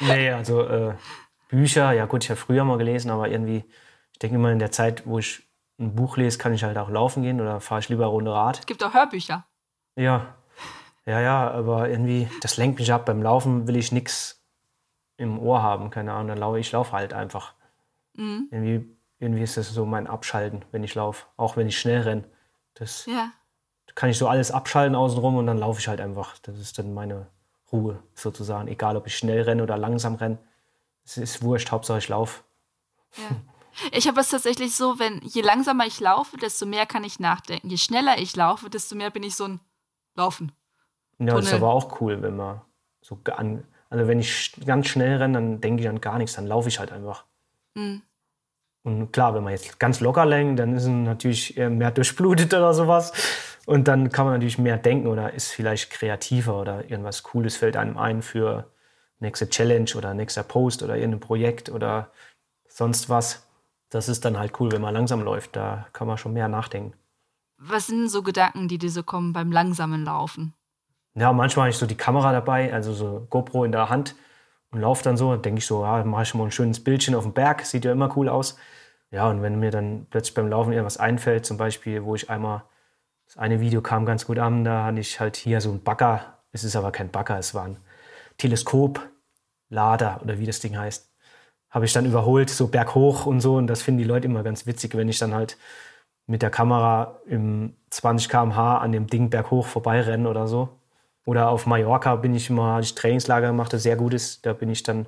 nee, 0.00 0.30
also 0.30 0.62
äh, 0.62 0.94
Bücher, 1.48 1.92
ja 1.92 2.06
gut, 2.06 2.24
ich 2.24 2.30
habe 2.30 2.40
früher 2.40 2.64
mal 2.64 2.78
gelesen, 2.78 3.10
aber 3.10 3.28
irgendwie, 3.28 3.64
ich 4.12 4.18
denke 4.18 4.36
immer 4.36 4.52
in 4.52 4.58
der 4.58 4.72
Zeit, 4.72 5.06
wo 5.06 5.18
ich 5.18 5.48
ein 5.78 5.94
Buch 5.94 6.16
lese, 6.16 6.38
kann 6.38 6.52
ich 6.52 6.64
halt 6.64 6.76
auch 6.76 6.90
laufen 6.90 7.22
gehen 7.22 7.40
oder 7.40 7.60
fahre 7.60 7.80
ich 7.80 7.88
lieber 7.88 8.04
eine 8.04 8.12
Runde 8.12 8.32
Rad. 8.32 8.58
Es 8.58 8.66
gibt 8.66 8.82
auch 8.82 8.92
Hörbücher. 8.92 9.46
Ja. 9.96 10.34
Ja, 11.06 11.20
ja, 11.20 11.50
aber 11.50 11.88
irgendwie, 11.88 12.28
das 12.42 12.58
lenkt 12.58 12.78
mich 12.78 12.92
ab. 12.92 13.06
Beim 13.06 13.22
Laufen 13.22 13.66
will 13.66 13.76
ich 13.76 13.92
nichts 13.92 14.44
im 15.16 15.38
Ohr 15.38 15.62
haben, 15.62 15.88
keine 15.88 16.12
Ahnung. 16.12 16.28
Dann 16.28 16.38
laufe 16.38 16.58
ich 16.58 16.70
laufe 16.72 16.92
halt 16.92 17.14
einfach. 17.14 17.54
Mhm. 18.14 18.48
Irgendwie, 18.50 18.97
irgendwie 19.18 19.42
ist 19.42 19.56
das 19.56 19.70
so 19.70 19.84
mein 19.84 20.06
Abschalten, 20.06 20.64
wenn 20.70 20.84
ich 20.84 20.94
laufe. 20.94 21.26
Auch 21.36 21.56
wenn 21.56 21.66
ich 21.68 21.78
schnell 21.78 22.02
renne. 22.02 22.24
Das 22.74 23.06
ja. 23.06 23.32
kann 23.94 24.10
ich 24.10 24.18
so 24.18 24.28
alles 24.28 24.50
abschalten 24.50 24.94
außenrum 24.94 25.36
und 25.36 25.46
dann 25.46 25.58
laufe 25.58 25.80
ich 25.80 25.88
halt 25.88 26.00
einfach. 26.00 26.38
Das 26.38 26.58
ist 26.58 26.78
dann 26.78 26.94
meine 26.94 27.26
Ruhe 27.72 28.02
sozusagen. 28.14 28.68
Egal, 28.68 28.96
ob 28.96 29.06
ich 29.06 29.16
schnell 29.16 29.42
renne 29.42 29.62
oder 29.62 29.76
langsam 29.76 30.14
renne. 30.14 30.38
Es 31.04 31.16
ist 31.16 31.42
wurscht, 31.42 31.70
Hauptsache 31.70 31.98
ich 31.98 32.08
laufe. 32.08 32.42
Ja. 33.16 33.36
Ich 33.92 34.08
habe 34.08 34.20
es 34.20 34.28
tatsächlich 34.28 34.74
so, 34.74 34.98
wenn 34.98 35.20
je 35.22 35.40
langsamer 35.40 35.86
ich 35.86 36.00
laufe, 36.00 36.36
desto 36.36 36.66
mehr 36.66 36.84
kann 36.84 37.04
ich 37.04 37.20
nachdenken. 37.20 37.68
Je 37.70 37.76
schneller 37.76 38.18
ich 38.18 38.34
laufe, 38.34 38.68
desto 38.70 38.96
mehr 38.96 39.10
bin 39.10 39.22
ich 39.22 39.36
so 39.36 39.44
ein 39.44 39.60
Laufen. 40.14 40.52
Ja, 41.18 41.26
Tunnel. 41.26 41.36
das 41.36 41.46
ist 41.46 41.54
aber 41.54 41.72
auch 41.72 42.00
cool, 42.00 42.20
wenn 42.22 42.36
man 42.36 42.60
so 43.00 43.18
an, 43.36 43.64
also 43.88 44.08
wenn 44.08 44.18
ich 44.18 44.52
ganz 44.66 44.88
schnell 44.88 45.18
renne, 45.18 45.34
dann 45.34 45.60
denke 45.60 45.82
ich 45.82 45.88
an 45.88 46.00
gar 46.00 46.18
nichts, 46.18 46.34
dann 46.34 46.46
laufe 46.46 46.68
ich 46.68 46.80
halt 46.80 46.90
einfach. 46.90 47.24
Mhm. 47.74 48.02
Und 48.82 49.12
klar, 49.12 49.34
wenn 49.34 49.44
man 49.44 49.52
jetzt 49.52 49.78
ganz 49.78 50.00
locker 50.00 50.24
lenkt, 50.24 50.58
dann 50.60 50.74
ist 50.74 50.84
es 50.84 50.88
natürlich 50.88 51.56
mehr 51.56 51.90
durchblutet 51.92 52.54
oder 52.54 52.72
sowas. 52.72 53.12
Und 53.66 53.86
dann 53.86 54.10
kann 54.10 54.24
man 54.24 54.34
natürlich 54.34 54.58
mehr 54.58 54.78
denken 54.78 55.08
oder 55.08 55.34
ist 55.34 55.50
vielleicht 55.50 55.90
kreativer 55.90 56.58
oder 56.58 56.90
irgendwas 56.90 57.22
Cooles 57.22 57.56
fällt 57.56 57.76
einem 57.76 57.98
ein 57.98 58.22
für 58.22 58.70
nächste 59.20 59.48
Challenge 59.50 59.90
oder 59.96 60.14
nächster 60.14 60.42
Post 60.42 60.82
oder 60.82 60.96
irgendein 60.96 61.20
Projekt 61.20 61.68
oder 61.68 62.10
sonst 62.68 63.10
was. 63.10 63.46
Das 63.90 64.08
ist 64.08 64.24
dann 64.24 64.38
halt 64.38 64.58
cool, 64.60 64.72
wenn 64.72 64.80
man 64.80 64.94
langsam 64.94 65.22
läuft. 65.22 65.56
Da 65.56 65.86
kann 65.92 66.06
man 66.06 66.18
schon 66.18 66.32
mehr 66.32 66.48
nachdenken. 66.48 66.94
Was 67.58 67.88
sind 67.88 68.08
so 68.08 68.22
Gedanken, 68.22 68.68
die 68.68 68.78
dir 68.78 68.90
so 68.90 69.02
kommen 69.02 69.32
beim 69.32 69.50
langsamen 69.50 70.04
Laufen? 70.04 70.54
Ja, 71.14 71.32
manchmal 71.32 71.64
habe 71.64 71.70
ich 71.70 71.76
so 71.76 71.86
die 71.86 71.96
Kamera 71.96 72.32
dabei, 72.32 72.72
also 72.72 72.92
so 72.92 73.26
GoPro 73.28 73.64
in 73.64 73.72
der 73.72 73.88
Hand 73.88 74.14
und 74.70 74.80
laufe 74.80 75.02
dann 75.04 75.16
so. 75.16 75.36
denke 75.36 75.58
ich 75.58 75.66
so, 75.66 75.82
ja, 75.84 76.04
mache 76.04 76.22
ich 76.22 76.34
mal 76.34 76.44
ein 76.44 76.50
schönes 76.50 76.82
Bildchen 76.82 77.14
auf 77.14 77.24
dem 77.24 77.32
Berg, 77.32 77.64
sieht 77.64 77.84
ja 77.84 77.92
immer 77.92 78.16
cool 78.16 78.28
aus. 78.28 78.56
Ja, 79.10 79.28
und 79.30 79.42
wenn 79.42 79.58
mir 79.58 79.70
dann 79.70 80.06
plötzlich 80.10 80.34
beim 80.34 80.48
Laufen 80.48 80.72
irgendwas 80.72 80.98
einfällt, 80.98 81.46
zum 81.46 81.56
Beispiel, 81.56 82.04
wo 82.04 82.14
ich 82.14 82.28
einmal, 82.30 82.64
das 83.26 83.38
eine 83.38 83.60
Video 83.60 83.80
kam 83.82 84.06
ganz 84.06 84.26
gut 84.26 84.38
an, 84.38 84.64
da 84.64 84.84
hatte 84.84 85.00
ich 85.00 85.20
halt 85.20 85.36
hier 85.36 85.60
so 85.60 85.70
ein 85.70 85.82
Bagger, 85.82 86.38
es 86.52 86.64
ist 86.64 86.76
aber 86.76 86.92
kein 86.92 87.10
Bagger, 87.10 87.38
es 87.38 87.54
war 87.54 87.64
ein 87.64 87.78
Teleskoplader 88.38 90.20
oder 90.22 90.38
wie 90.38 90.46
das 90.46 90.60
Ding 90.60 90.78
heißt. 90.78 91.10
Habe 91.70 91.84
ich 91.84 91.92
dann 91.92 92.06
überholt, 92.06 92.50
so 92.50 92.68
berghoch 92.68 93.26
und 93.26 93.40
so. 93.40 93.56
Und 93.56 93.66
das 93.66 93.82
finden 93.82 93.98
die 93.98 94.04
Leute 94.04 94.26
immer 94.26 94.42
ganz 94.42 94.66
witzig, 94.66 94.94
wenn 94.96 95.08
ich 95.08 95.18
dann 95.18 95.34
halt 95.34 95.58
mit 96.26 96.42
der 96.42 96.50
Kamera 96.50 97.20
im 97.26 97.76
20 97.90 98.28
km/h 98.28 98.78
an 98.78 98.92
dem 98.92 99.06
Ding 99.06 99.30
berghoch 99.30 99.66
vorbeirenne 99.66 100.28
oder 100.28 100.48
so. 100.48 100.77
Oder 101.28 101.50
auf 101.50 101.66
Mallorca 101.66 102.16
bin 102.16 102.34
ich 102.34 102.48
mal, 102.48 102.82
ich 102.82 102.94
Trainingslager 102.94 103.48
gemacht, 103.48 103.70
das 103.74 103.82
sehr 103.82 103.96
gut 103.96 104.14
ist. 104.14 104.46
Da 104.46 104.54
bin 104.54 104.70
ich 104.70 104.82
dann 104.82 105.04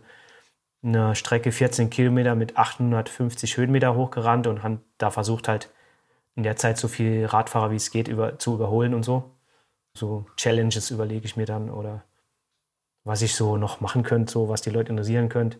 eine 0.82 1.14
Strecke 1.14 1.50
14 1.50 1.88
Kilometer 1.88 2.34
mit 2.34 2.58
850 2.58 3.56
Höhenmeter 3.56 3.94
hochgerannt 3.94 4.46
und 4.46 4.62
habe 4.62 4.80
da 4.98 5.10
versucht 5.10 5.48
halt 5.48 5.70
in 6.34 6.42
der 6.42 6.56
Zeit 6.56 6.76
so 6.76 6.88
viel 6.88 7.24
Radfahrer 7.24 7.70
wie 7.70 7.76
es 7.76 7.90
geht 7.90 8.06
über, 8.06 8.38
zu 8.38 8.52
überholen 8.52 8.92
und 8.92 9.02
so. 9.02 9.30
So 9.94 10.26
Challenges 10.36 10.90
überlege 10.90 11.24
ich 11.24 11.38
mir 11.38 11.46
dann 11.46 11.70
oder 11.70 12.04
was 13.02 13.22
ich 13.22 13.34
so 13.34 13.56
noch 13.56 13.80
machen 13.80 14.02
könnte, 14.02 14.30
so 14.30 14.50
was 14.50 14.60
die 14.60 14.68
Leute 14.68 14.90
interessieren 14.90 15.30
könnte 15.30 15.56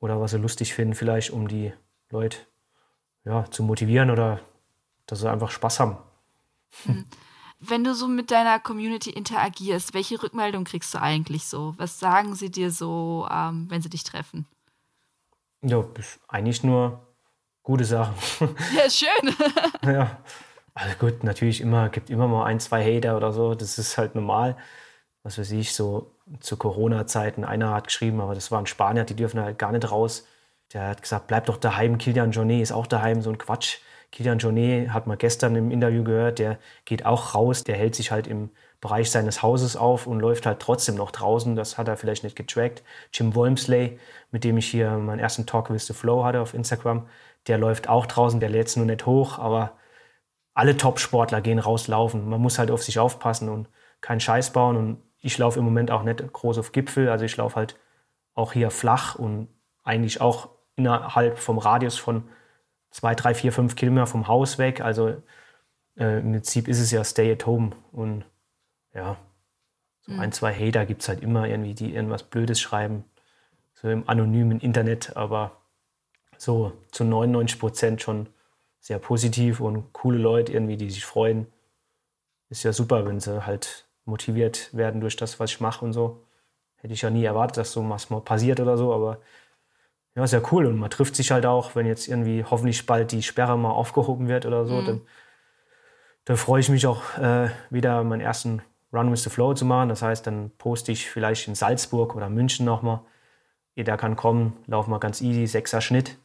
oder 0.00 0.20
was 0.20 0.32
sie 0.32 0.38
lustig 0.38 0.74
finden 0.74 0.96
vielleicht, 0.96 1.30
um 1.30 1.46
die 1.46 1.72
Leute 2.10 2.38
ja, 3.24 3.48
zu 3.48 3.62
motivieren 3.62 4.10
oder 4.10 4.40
dass 5.06 5.20
sie 5.20 5.30
einfach 5.30 5.52
Spaß 5.52 5.78
haben. 5.78 5.98
Mhm. 6.84 7.06
Wenn 7.64 7.84
du 7.84 7.94
so 7.94 8.08
mit 8.08 8.32
deiner 8.32 8.58
Community 8.58 9.10
interagierst, 9.10 9.94
welche 9.94 10.20
Rückmeldung 10.20 10.64
kriegst 10.64 10.92
du 10.94 11.00
eigentlich 11.00 11.46
so? 11.46 11.74
Was 11.76 12.00
sagen 12.00 12.34
sie 12.34 12.50
dir 12.50 12.72
so, 12.72 13.28
ähm, 13.30 13.66
wenn 13.68 13.80
sie 13.80 13.88
dich 13.88 14.02
treffen? 14.02 14.46
Ja, 15.62 15.84
eigentlich 16.26 16.64
nur 16.64 17.06
gute 17.62 17.84
Sachen. 17.84 18.14
Ja, 18.76 18.90
schön. 18.90 19.34
ja. 19.94 20.18
Also 20.74 20.96
gut, 20.98 21.22
natürlich 21.22 21.60
immer, 21.60 21.88
gibt 21.88 22.10
immer 22.10 22.26
mal 22.26 22.46
ein, 22.46 22.58
zwei 22.58 22.82
Hater 22.82 23.16
oder 23.16 23.32
so. 23.32 23.54
Das 23.54 23.78
ist 23.78 23.96
halt 23.96 24.16
normal. 24.16 24.56
Was 25.22 25.38
weiß 25.38 25.52
ich, 25.52 25.72
so 25.72 26.16
zu 26.40 26.56
Corona-Zeiten, 26.56 27.44
einer 27.44 27.74
hat 27.74 27.86
geschrieben, 27.86 28.20
aber 28.20 28.34
das 28.34 28.50
war 28.50 28.58
ein 28.58 28.66
Spanier, 28.66 29.04
die 29.04 29.14
dürfen 29.14 29.40
halt 29.40 29.58
gar 29.58 29.70
nicht 29.70 29.88
raus. 29.88 30.26
Der 30.72 30.88
hat 30.88 31.02
gesagt, 31.02 31.28
bleib 31.28 31.46
doch 31.46 31.58
daheim, 31.58 31.98
Kilian 31.98 32.32
Jornet 32.32 32.62
ist 32.62 32.72
auch 32.72 32.88
daheim, 32.88 33.22
so 33.22 33.30
ein 33.30 33.38
Quatsch. 33.38 33.78
Kilian 34.12 34.38
Jornet 34.38 34.90
hat 34.90 35.06
man 35.06 35.18
gestern 35.18 35.56
im 35.56 35.70
Interview 35.70 36.04
gehört, 36.04 36.38
der 36.38 36.58
geht 36.84 37.04
auch 37.06 37.34
raus, 37.34 37.64
der 37.64 37.76
hält 37.76 37.94
sich 37.94 38.12
halt 38.12 38.26
im 38.26 38.50
Bereich 38.80 39.10
seines 39.10 39.42
Hauses 39.42 39.76
auf 39.76 40.06
und 40.06 40.20
läuft 40.20 40.44
halt 40.44 40.60
trotzdem 40.60 40.96
noch 40.96 41.12
draußen. 41.12 41.56
Das 41.56 41.78
hat 41.78 41.88
er 41.88 41.96
vielleicht 41.96 42.22
nicht 42.22 42.36
getrackt. 42.36 42.82
Jim 43.12 43.34
Wolmsley, 43.34 43.98
mit 44.30 44.44
dem 44.44 44.58
ich 44.58 44.66
hier 44.66 44.90
meinen 44.98 45.18
ersten 45.18 45.46
Talk 45.46 45.70
with 45.70 45.86
the 45.86 45.94
Flow 45.94 46.24
hatte 46.24 46.40
auf 46.40 46.52
Instagram, 46.52 47.06
der 47.46 47.58
läuft 47.58 47.88
auch 47.88 48.06
draußen, 48.06 48.38
der 48.38 48.50
lädt 48.50 48.68
es 48.68 48.76
nur 48.76 48.86
nicht 48.86 49.06
hoch, 49.06 49.38
aber 49.38 49.72
alle 50.54 50.76
Top-Sportler 50.76 51.40
gehen 51.40 51.58
rauslaufen. 51.58 52.28
Man 52.28 52.40
muss 52.40 52.58
halt 52.58 52.70
auf 52.70 52.82
sich 52.82 52.98
aufpassen 52.98 53.48
und 53.48 53.68
keinen 54.00 54.20
Scheiß 54.20 54.52
bauen. 54.52 54.76
Und 54.76 55.02
ich 55.20 55.38
laufe 55.38 55.58
im 55.58 55.64
Moment 55.64 55.90
auch 55.90 56.02
nicht 56.02 56.32
groß 56.32 56.58
auf 56.58 56.72
Gipfel, 56.72 57.08
also 57.08 57.24
ich 57.24 57.36
laufe 57.36 57.56
halt 57.56 57.78
auch 58.34 58.52
hier 58.52 58.70
flach 58.70 59.14
und 59.14 59.48
eigentlich 59.84 60.20
auch 60.20 60.50
innerhalb 60.76 61.38
vom 61.38 61.58
Radius 61.58 61.98
von 61.98 62.24
zwei, 62.92 63.14
drei, 63.14 63.34
vier, 63.34 63.52
fünf 63.52 63.74
Kilometer 63.74 64.06
vom 64.06 64.28
Haus 64.28 64.58
weg. 64.58 64.80
Also 64.80 65.16
äh, 65.96 66.20
im 66.20 66.32
Prinzip 66.32 66.68
ist 66.68 66.78
es 66.78 66.92
ja 66.92 67.02
Stay 67.02 67.32
at 67.32 67.46
Home. 67.46 67.72
Und 67.90 68.24
ja, 68.94 69.16
so 70.02 70.12
mhm. 70.12 70.20
ein, 70.20 70.32
zwei 70.32 70.54
Hater 70.54 70.86
gibt 70.86 71.02
es 71.02 71.08
halt 71.08 71.22
immer 71.22 71.48
irgendwie, 71.48 71.74
die 71.74 71.94
irgendwas 71.94 72.22
Blödes 72.22 72.60
schreiben. 72.60 73.04
So 73.74 73.88
im 73.88 74.08
anonymen 74.08 74.60
Internet, 74.60 75.16
aber 75.16 75.62
so 76.36 76.72
zu 76.92 77.04
99 77.04 77.58
Prozent 77.58 78.02
schon 78.02 78.28
sehr 78.78 78.98
positiv 78.98 79.60
und 79.60 79.92
coole 79.92 80.18
Leute 80.18 80.52
irgendwie, 80.52 80.76
die 80.76 80.90
sich 80.90 81.04
freuen. 81.04 81.46
Ist 82.48 82.64
ja 82.64 82.72
super, 82.72 83.06
wenn 83.06 83.20
sie 83.20 83.46
halt 83.46 83.86
motiviert 84.04 84.74
werden 84.74 85.00
durch 85.00 85.16
das, 85.16 85.40
was 85.40 85.52
ich 85.52 85.60
mache 85.60 85.84
und 85.84 85.92
so. 85.92 86.24
Hätte 86.76 86.94
ich 86.94 87.02
ja 87.02 87.10
nie 87.10 87.24
erwartet, 87.24 87.58
dass 87.58 87.72
so 87.72 87.88
was 87.88 88.10
mal 88.10 88.20
passiert 88.20 88.60
oder 88.60 88.76
so, 88.76 88.92
aber 88.92 89.20
ja, 90.14 90.24
ist 90.24 90.32
ja 90.32 90.42
cool. 90.52 90.66
Und 90.66 90.78
man 90.78 90.90
trifft 90.90 91.16
sich 91.16 91.30
halt 91.30 91.46
auch, 91.46 91.74
wenn 91.74 91.86
jetzt 91.86 92.08
irgendwie 92.08 92.44
hoffentlich 92.44 92.86
bald 92.86 93.12
die 93.12 93.22
Sperre 93.22 93.56
mal 93.56 93.70
aufgehoben 93.70 94.28
wird 94.28 94.46
oder 94.46 94.66
so, 94.66 94.74
mhm. 94.74 94.86
dann, 94.86 95.00
dann 96.24 96.36
freue 96.36 96.60
ich 96.60 96.68
mich 96.68 96.86
auch 96.86 97.18
äh, 97.18 97.50
wieder 97.70 98.02
meinen 98.04 98.20
ersten 98.20 98.62
Run 98.92 99.10
with 99.10 99.22
the 99.22 99.30
Flow 99.30 99.54
zu 99.54 99.64
machen. 99.64 99.88
Das 99.88 100.02
heißt, 100.02 100.26
dann 100.26 100.50
poste 100.58 100.92
ich 100.92 101.08
vielleicht 101.08 101.48
in 101.48 101.54
Salzburg 101.54 102.14
oder 102.14 102.28
München 102.28 102.66
nochmal. 102.66 103.00
Jeder 103.74 103.96
kann 103.96 104.16
kommen, 104.16 104.56
lauf 104.66 104.86
mal 104.86 104.98
ganz 104.98 105.22
easy, 105.22 105.46
sechser 105.46 105.80
Schnitt. 105.80 106.18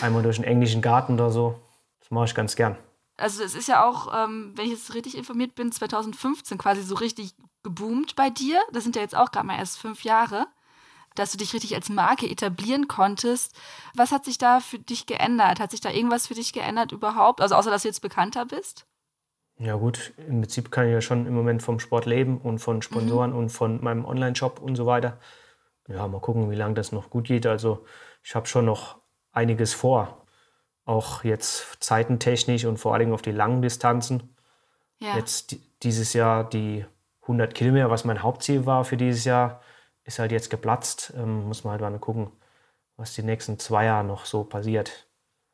Einmal 0.00 0.22
durch 0.22 0.36
den 0.36 0.44
englischen 0.44 0.82
Garten 0.82 1.14
oder 1.14 1.30
so. 1.30 1.60
Das 2.00 2.10
mache 2.10 2.24
ich 2.24 2.34
ganz 2.34 2.56
gern. 2.56 2.76
Also 3.16 3.42
es 3.42 3.54
ist 3.54 3.68
ja 3.68 3.84
auch, 3.84 4.12
ähm, 4.14 4.52
wenn 4.56 4.66
ich 4.66 4.72
jetzt 4.72 4.94
richtig 4.94 5.16
informiert 5.16 5.54
bin, 5.54 5.70
2015 5.70 6.58
quasi 6.58 6.82
so 6.82 6.96
richtig 6.96 7.34
geboomt 7.62 8.16
bei 8.16 8.30
dir. 8.30 8.60
Das 8.72 8.82
sind 8.82 8.96
ja 8.96 9.02
jetzt 9.02 9.16
auch 9.16 9.30
gerade 9.30 9.46
mal 9.46 9.58
erst 9.58 9.78
fünf 9.78 10.02
Jahre 10.02 10.46
dass 11.18 11.32
du 11.32 11.38
dich 11.38 11.52
richtig 11.52 11.74
als 11.74 11.88
Marke 11.88 12.28
etablieren 12.28 12.88
konntest. 12.88 13.54
Was 13.94 14.12
hat 14.12 14.24
sich 14.24 14.38
da 14.38 14.60
für 14.60 14.78
dich 14.78 15.06
geändert? 15.06 15.60
Hat 15.60 15.70
sich 15.70 15.80
da 15.80 15.90
irgendwas 15.90 16.26
für 16.26 16.34
dich 16.34 16.52
geändert 16.52 16.92
überhaupt? 16.92 17.40
Also 17.40 17.54
außer, 17.54 17.70
dass 17.70 17.82
du 17.82 17.88
jetzt 17.88 18.00
bekannter 18.00 18.46
bist? 18.46 18.86
Ja 19.58 19.74
gut, 19.74 20.12
im 20.28 20.40
Prinzip 20.42 20.70
kann 20.70 20.86
ich 20.86 20.92
ja 20.92 21.00
schon 21.00 21.26
im 21.26 21.34
Moment 21.34 21.62
vom 21.62 21.80
Sport 21.80 22.06
leben 22.06 22.38
und 22.38 22.60
von 22.60 22.80
Sponsoren 22.80 23.32
mhm. 23.32 23.38
und 23.38 23.48
von 23.50 23.82
meinem 23.82 24.04
Online-Shop 24.04 24.60
und 24.60 24.76
so 24.76 24.86
weiter. 24.86 25.18
Ja, 25.88 26.06
mal 26.06 26.20
gucken, 26.20 26.50
wie 26.50 26.54
lange 26.54 26.74
das 26.74 26.92
noch 26.92 27.10
gut 27.10 27.26
geht. 27.26 27.46
Also 27.46 27.84
ich 28.22 28.34
habe 28.34 28.46
schon 28.46 28.66
noch 28.66 28.98
einiges 29.32 29.74
vor. 29.74 30.24
Auch 30.84 31.24
jetzt 31.24 31.78
zeitentechnisch 31.80 32.64
und 32.64 32.78
vor 32.78 32.94
allem 32.94 33.12
auf 33.12 33.22
die 33.22 33.32
langen 33.32 33.62
Distanzen. 33.62 34.34
Ja. 35.00 35.16
Jetzt 35.16 35.56
dieses 35.82 36.12
Jahr 36.12 36.48
die 36.48 36.84
100 37.22 37.54
Kilometer, 37.54 37.90
was 37.90 38.04
mein 38.04 38.22
Hauptziel 38.22 38.64
war 38.64 38.84
für 38.84 38.96
dieses 38.96 39.24
Jahr, 39.24 39.60
ist 40.08 40.18
halt 40.18 40.32
jetzt 40.32 40.50
geplatzt. 40.50 41.12
Ähm, 41.16 41.46
muss 41.46 41.62
man 41.62 41.72
halt 41.72 41.82
mal 41.82 41.98
gucken, 41.98 42.32
was 42.96 43.14
die 43.14 43.22
nächsten 43.22 43.58
zwei 43.58 43.84
Jahre 43.84 44.04
noch 44.04 44.24
so 44.24 44.42
passiert. 44.42 45.06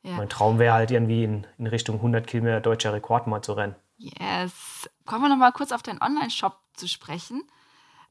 Ja. 0.03 0.13
Mein 0.17 0.29
Traum 0.29 0.59
wäre 0.59 0.75
halt 0.75 0.91
irgendwie 0.91 1.25
in, 1.25 1.47
in 1.59 1.67
Richtung 1.67 1.97
100 1.97 2.27
Kilometer 2.27 2.61
deutscher 2.61 2.93
Rekord 2.93 3.27
mal 3.27 3.43
zu 3.43 3.55
rennen. 3.55 3.75
Yes. 3.97 4.89
Kommen 5.05 5.23
wir 5.23 5.29
noch 5.29 5.37
mal 5.37 5.53
kurz 5.53 5.73
auf 5.73 5.83
deinen 5.83 6.01
Online-Shop 6.01 6.57
zu 6.75 6.89
sprechen. 6.89 7.43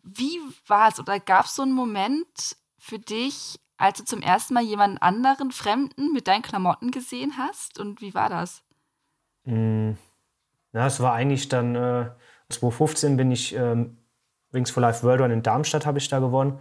Wie 0.04 0.40
war 0.68 0.90
es 0.90 1.00
oder 1.00 1.20
gab 1.20 1.46
es 1.46 1.56
so 1.56 1.62
einen 1.62 1.72
Moment 1.72 2.58
für 2.78 3.00
dich, 3.00 3.60
als 3.78 4.00
du 4.00 4.06
zum 4.06 4.22
ersten 4.22 4.54
Mal 4.54 4.64
jemanden 4.64 4.98
anderen, 4.98 5.52
Fremden 5.52 6.12
mit 6.12 6.28
deinen 6.28 6.42
Klamotten 6.42 6.92
gesehen 6.92 7.38
hast? 7.38 7.80
Und 7.80 8.02
wie 8.02 8.14
war 8.14 8.30
das? 8.30 8.64
Mm, 9.46 9.92
ja, 10.74 10.88
es 10.88 11.00
war 11.00 11.14
eigentlich 11.14 11.48
dann 11.48 11.76
äh, 11.76 12.12
2015 12.50 13.16
bin 13.18 13.32
ich 13.32 13.56
ähm, 13.56 13.98
Wings 14.54 14.72
for 14.72 14.82
Life 14.82 15.04
World 15.04 15.22
Run 15.22 15.32
in 15.32 15.44
Darmstadt 15.44 15.86
habe 15.86 15.98
ich 15.98 16.08
da 16.08 16.20
gewonnen. 16.20 16.60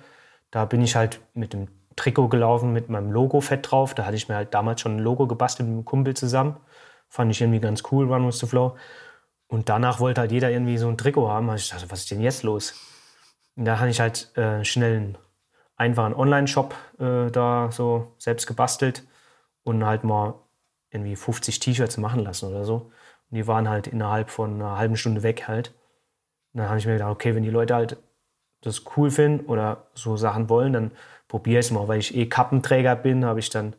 Da 0.50 0.64
bin 0.64 0.83
ich 0.83 0.96
halt 0.96 1.20
mit 1.35 1.52
dem 1.52 1.68
Trikot 1.96 2.28
gelaufen 2.28 2.72
mit 2.72 2.88
meinem 2.88 3.12
Logo 3.12 3.40
fett 3.40 3.70
drauf. 3.70 3.94
Da 3.94 4.07
hatte 4.07 4.16
ich 4.16 4.28
mir 4.28 4.37
halt 4.37 4.55
damals 4.55 4.81
schon 4.81 4.96
ein 4.96 4.98
Logo 4.98 5.26
gebastelt 5.26 5.68
mit 5.68 5.74
einem 5.74 5.85
Kumpel 5.85 6.14
zusammen. 6.14 6.57
Fand 7.09 7.31
ich 7.31 7.40
irgendwie 7.40 7.61
ganz 7.61 7.83
cool, 7.90 8.11
Run 8.11 8.26
with 8.26 8.38
the 8.38 8.46
Flow. 8.46 8.76
Und 9.48 9.68
danach 9.68 10.00
wollte 10.00 10.22
halt 10.22 10.33
jeder 10.33 10.50
irgendwie 10.50 10.78
so 10.78 10.88
ein 10.88 10.96
Trikot 10.96 11.28
haben. 11.28 11.46
Da 11.46 11.55
ich 11.55 11.68
dachte, 11.68 11.90
was 11.90 12.00
ist 12.00 12.11
denn 12.11 12.20
jetzt 12.20 12.42
los? 12.42 12.74
Und 13.57 13.66
da 13.66 13.78
hatte 13.78 13.90
ich 13.90 14.00
halt 14.00 14.37
äh, 14.37 14.64
schnell 14.64 14.96
einen 14.96 15.18
einfachen 15.76 16.14
Online-Shop 16.14 16.74
äh, 16.98 17.31
da 17.31 17.70
so 17.70 18.14
selbst 18.18 18.46
gebastelt 18.46 19.05
und 19.62 19.85
halt 19.85 20.05
mal 20.05 20.35
irgendwie 20.90 21.16
50 21.16 21.61
T-Shirts 21.61 21.98
machen 21.98 22.20
lassen 22.20 22.48
oder 22.48 22.64
so. 22.64 22.92
Und 23.31 23.37
die 23.37 23.46
waren 23.46 23.68
halt 23.68 23.87
innerhalb 23.87 24.31
von 24.31 24.55
einer 24.55 24.78
halben 24.78 24.96
Stunde 24.96 25.22
weg 25.22 25.48
halt. 25.48 25.74
Und 26.52 26.60
dann 26.60 26.68
habe 26.68 26.78
ich 26.78 26.86
mir 26.86 26.94
gedacht, 26.94 27.10
okay, 27.10 27.34
wenn 27.34 27.42
die 27.42 27.50
Leute 27.50 27.74
halt 27.74 27.96
das 28.62 28.84
cool 28.96 29.10
finden 29.10 29.46
oder 29.46 29.88
so 29.94 30.16
Sachen 30.16 30.48
wollen, 30.48 30.72
dann 30.72 30.92
probiere 31.28 31.60
ich 31.60 31.66
es 31.66 31.72
mal. 31.72 31.88
Weil 31.88 31.98
ich 32.00 32.16
eh 32.16 32.26
Kappenträger 32.28 32.96
bin, 32.96 33.24
habe 33.24 33.40
ich 33.40 33.50
dann 33.50 33.74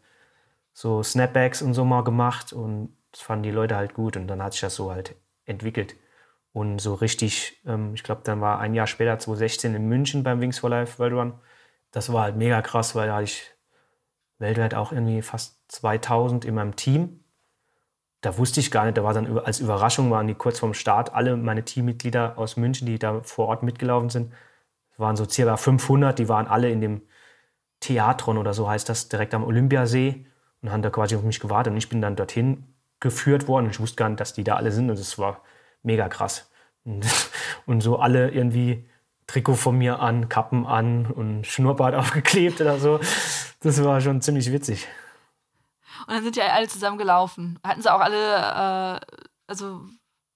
so 0.74 1.04
Snapbacks 1.04 1.62
und 1.62 1.74
so 1.74 1.86
mal 1.86 2.04
gemacht 2.04 2.54
und 2.54 2.96
das 3.12 3.22
fanden 3.22 3.44
die 3.44 3.52
Leute 3.52 3.76
halt 3.76 3.94
gut 3.94 4.18
und 4.18 4.28
dann 4.28 4.42
hat 4.42 4.54
sich 4.54 4.62
das 4.62 4.76
so 4.76 4.92
halt 4.92 5.16
entwickelt. 5.46 5.96
Und 6.52 6.80
so 6.80 6.94
richtig, 6.96 7.62
ähm, 7.66 7.94
ich 7.96 8.04
glaube, 8.04 8.22
dann 8.24 8.42
war 8.42 8.60
ein 8.60 8.76
Jahr 8.76 8.88
später, 8.88 9.18
2016, 9.20 9.76
in 9.76 9.88
München 9.88 10.24
beim 10.24 10.40
Wings 10.42 10.60
for 10.60 10.70
Life 10.70 11.00
World 11.00 11.14
Run. 11.14 11.34
Das 11.92 12.12
war 12.14 12.24
halt 12.24 12.38
mega 12.38 12.62
krass, 12.62 12.96
weil 12.96 13.08
da 13.08 13.16
hatte 13.16 13.26
ich 13.26 13.52
weltweit 14.40 14.76
auch 14.76 14.92
irgendwie 14.92 15.22
fast 15.22 15.64
2000 15.70 16.46
in 16.46 16.56
meinem 16.56 16.76
Team. 16.76 17.23
Da 18.24 18.38
wusste 18.38 18.62
ich 18.62 18.72
gar 18.72 18.86
nicht, 18.86 18.98
da 18.98 19.04
war 19.04 19.14
dann 19.14 19.38
als 19.40 19.60
Überraschung, 19.60 20.10
waren 20.10 20.28
die 20.28 20.34
kurz 20.34 20.60
vorm 20.60 20.74
Start 20.74 21.14
alle 21.14 21.36
meine 21.36 21.66
Teammitglieder 21.66 22.38
aus 22.38 22.56
München, 22.56 22.88
die 22.88 22.98
da 22.98 23.20
vor 23.22 23.50
Ort 23.50 23.64
mitgelaufen 23.64 24.10
sind. 24.10 24.32
Es 24.94 25.00
waren 25.00 25.18
so 25.18 25.28
circa 25.28 25.58
500, 25.58 26.18
die 26.18 26.30
waren 26.30 26.48
alle 26.48 26.70
in 26.70 26.80
dem 26.80 27.02
Theatron 27.82 28.38
oder 28.38 28.54
so 28.54 28.70
heißt 28.70 28.88
das, 28.88 29.10
direkt 29.10 29.34
am 29.34 29.44
Olympiasee 29.44 30.26
und 30.62 30.72
haben 30.72 30.82
da 30.82 30.90
quasi 30.90 31.18
auf 31.18 31.24
mich 31.24 31.42
gewartet. 31.42 31.72
Und 31.72 31.78
ich 31.78 31.90
bin 31.90 32.02
dann 32.02 32.16
dorthin 32.16 32.64
geführt 33.02 33.50
worden. 33.50 33.70
Ich 33.70 33.82
wusste 33.82 33.98
gar 33.98 34.08
nicht, 34.08 34.22
dass 34.22 34.34
die 34.34 34.46
da 34.46 34.56
alle 34.56 34.72
sind 34.72 34.90
und 34.90 34.98
es 34.98 35.20
war 35.20 35.42
mega 35.82 36.08
krass. 36.08 36.50
Und, 36.86 37.06
und, 37.66 37.82
so 37.82 38.00
alle 38.00 38.30
irgendwie 38.30 38.86
Trikot 39.28 39.56
von 39.56 39.78
mir 39.78 40.00
an, 40.00 40.30
Kappen 40.30 40.66
an 40.66 41.08
und 41.08 41.46
Schnurrbart 41.46 41.94
aufgeklebt 41.96 42.62
oder 42.62 42.80
so. 42.80 43.02
Das 43.60 43.84
war 43.84 44.00
schon 44.00 44.22
ziemlich 44.22 44.50
witzig. 44.54 44.88
Und 46.08 46.14
dann 46.14 46.24
sind 46.24 46.36
ja 46.36 46.48
alle 46.48 46.68
zusammen 46.68 46.98
gelaufen. 46.98 47.60
Hatten 47.64 47.82
sie 47.82 47.94
auch 47.94 48.00
alle, 48.00 48.36
äh, 48.36 49.00
also 49.48 49.86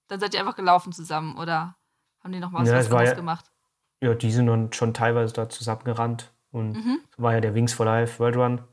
dann 0.08 0.20
seid 0.20 0.34
ihr 0.34 0.40
einfach 0.40 0.56
gelaufen 0.56 0.92
zusammen 0.92 1.36
oder 1.36 1.76
haben 2.22 2.32
die 2.32 2.40
noch 2.40 2.52
was, 2.52 2.68
ja, 2.68 2.76
was 2.90 3.08
ja, 3.08 3.14
gemacht? 3.14 3.50
Ja, 4.00 4.14
die 4.14 4.30
sind 4.30 4.46
dann 4.46 4.72
schon 4.72 4.94
teilweise 4.94 5.32
da 5.34 5.48
zusammen 5.48 5.84
gerannt. 5.84 6.32
Und 6.50 6.72
mhm. 6.72 7.00
war 7.16 7.34
ja 7.34 7.40
der 7.40 7.54
Wings 7.54 7.74
for 7.74 7.86
Life 7.86 8.18
World 8.18 8.36
Run. 8.36 8.64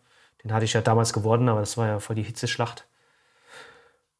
Den 0.43 0.53
hatte 0.53 0.65
ich 0.65 0.73
ja 0.73 0.81
damals 0.81 1.13
gewonnen, 1.13 1.49
aber 1.49 1.59
das 1.59 1.77
war 1.77 1.87
ja 1.87 1.99
voll 1.99 2.15
die 2.15 2.23
Hitzeschlacht. 2.23 2.87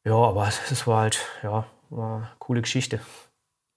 Ja, 0.04 0.14
aber 0.14 0.44
das 0.68 0.86
war 0.86 1.00
halt, 1.02 1.26
ja, 1.42 1.66
war 1.90 2.16
eine 2.16 2.30
coole 2.38 2.62
Geschichte. 2.62 3.00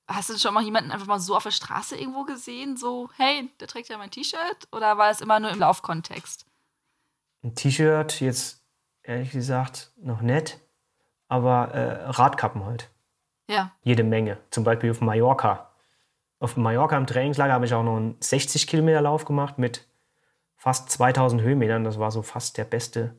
Hast 0.07 0.29
du 0.29 0.37
schon 0.39 0.55
mal 0.55 0.63
jemanden 0.63 0.91
einfach 0.91 1.05
mal 1.05 1.19
so 1.19 1.35
auf 1.35 1.43
der 1.43 1.51
Straße 1.51 1.95
irgendwo 1.95 2.23
gesehen? 2.23 2.77
So, 2.77 3.09
hey, 3.15 3.49
der 3.59 3.67
trägt 3.67 3.89
ja 3.89 3.97
mein 3.97 4.09
T-Shirt? 4.09 4.67
Oder 4.71 4.97
war 4.97 5.11
es 5.11 5.21
immer 5.21 5.39
nur 5.39 5.51
im 5.51 5.59
Laufkontext? 5.59 6.45
Ein 7.43 7.53
T-Shirt, 7.53 8.19
jetzt 8.19 8.58
ehrlich 9.09 9.31
gesagt 9.31 9.91
noch 10.01 10.21
nett, 10.21 10.59
aber 11.27 11.69
äh, 11.73 12.09
Radkappen 12.11 12.65
halt. 12.65 12.89
Ja. 13.49 13.71
Jede 13.81 14.03
Menge. 14.03 14.37
Zum 14.51 14.63
Beispiel 14.63 14.91
auf 14.91 15.01
Mallorca. 15.01 15.71
Auf 16.39 16.55
Mallorca 16.55 16.95
im 16.95 17.07
Trainingslager 17.07 17.53
habe 17.53 17.65
ich 17.65 17.73
auch 17.73 17.83
noch 17.83 17.97
einen 17.97 18.15
60 18.19 18.67
Kilometer 18.67 19.01
Lauf 19.01 19.25
gemacht 19.25 19.57
mit 19.57 19.87
fast 20.55 20.89
2000 20.91 21.41
Höhenmetern. 21.41 21.83
Das 21.83 21.99
war 21.99 22.11
so 22.11 22.21
fast 22.21 22.57
der 22.57 22.65
beste 22.65 23.15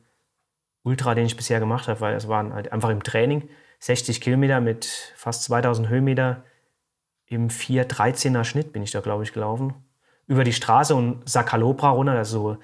Ultra, 0.83 1.13
den 1.13 1.25
ich 1.25 1.35
bisher 1.35 1.59
gemacht 1.59 1.87
habe, 1.87 1.99
weil 1.99 2.15
es 2.15 2.27
waren 2.27 2.53
halt 2.53 2.71
einfach 2.71 2.89
im 2.89 3.03
Training 3.03 3.49
60 3.79 4.21
Kilometer 4.21 4.61
mit 4.61 5.13
fast 5.15 5.43
2000 5.43 5.89
Höhenmeter 5.89 6.43
im 7.25 7.49
4,13er 7.49 8.43
Schnitt 8.43 8.73
bin 8.73 8.83
ich 8.83 8.91
da, 8.91 9.01
glaube 9.01 9.23
ich, 9.23 9.33
gelaufen. 9.33 9.73
Über 10.27 10.43
die 10.43 10.53
Straße 10.53 10.95
und 10.95 11.27
Sakalopra 11.29 11.89
runter, 11.89 12.13
das 12.15 12.29
ist 12.29 12.33
so 12.33 12.57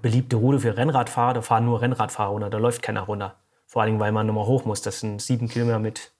beliebte 0.00 0.36
Route 0.36 0.60
für 0.60 0.76
Rennradfahrer, 0.76 1.34
da 1.34 1.42
fahren 1.42 1.64
nur 1.64 1.80
Rennradfahrer 1.80 2.30
runter, 2.30 2.50
da 2.50 2.58
läuft 2.58 2.82
keiner 2.82 3.02
runter. 3.02 3.36
Vor 3.66 3.82
allem, 3.82 4.00
weil 4.00 4.12
man 4.12 4.26
nochmal 4.26 4.46
hoch 4.46 4.64
muss. 4.64 4.80
Das 4.80 5.00
sind 5.00 5.20
sieben 5.20 5.48
Kilometer 5.48 5.78
mit 5.78 6.12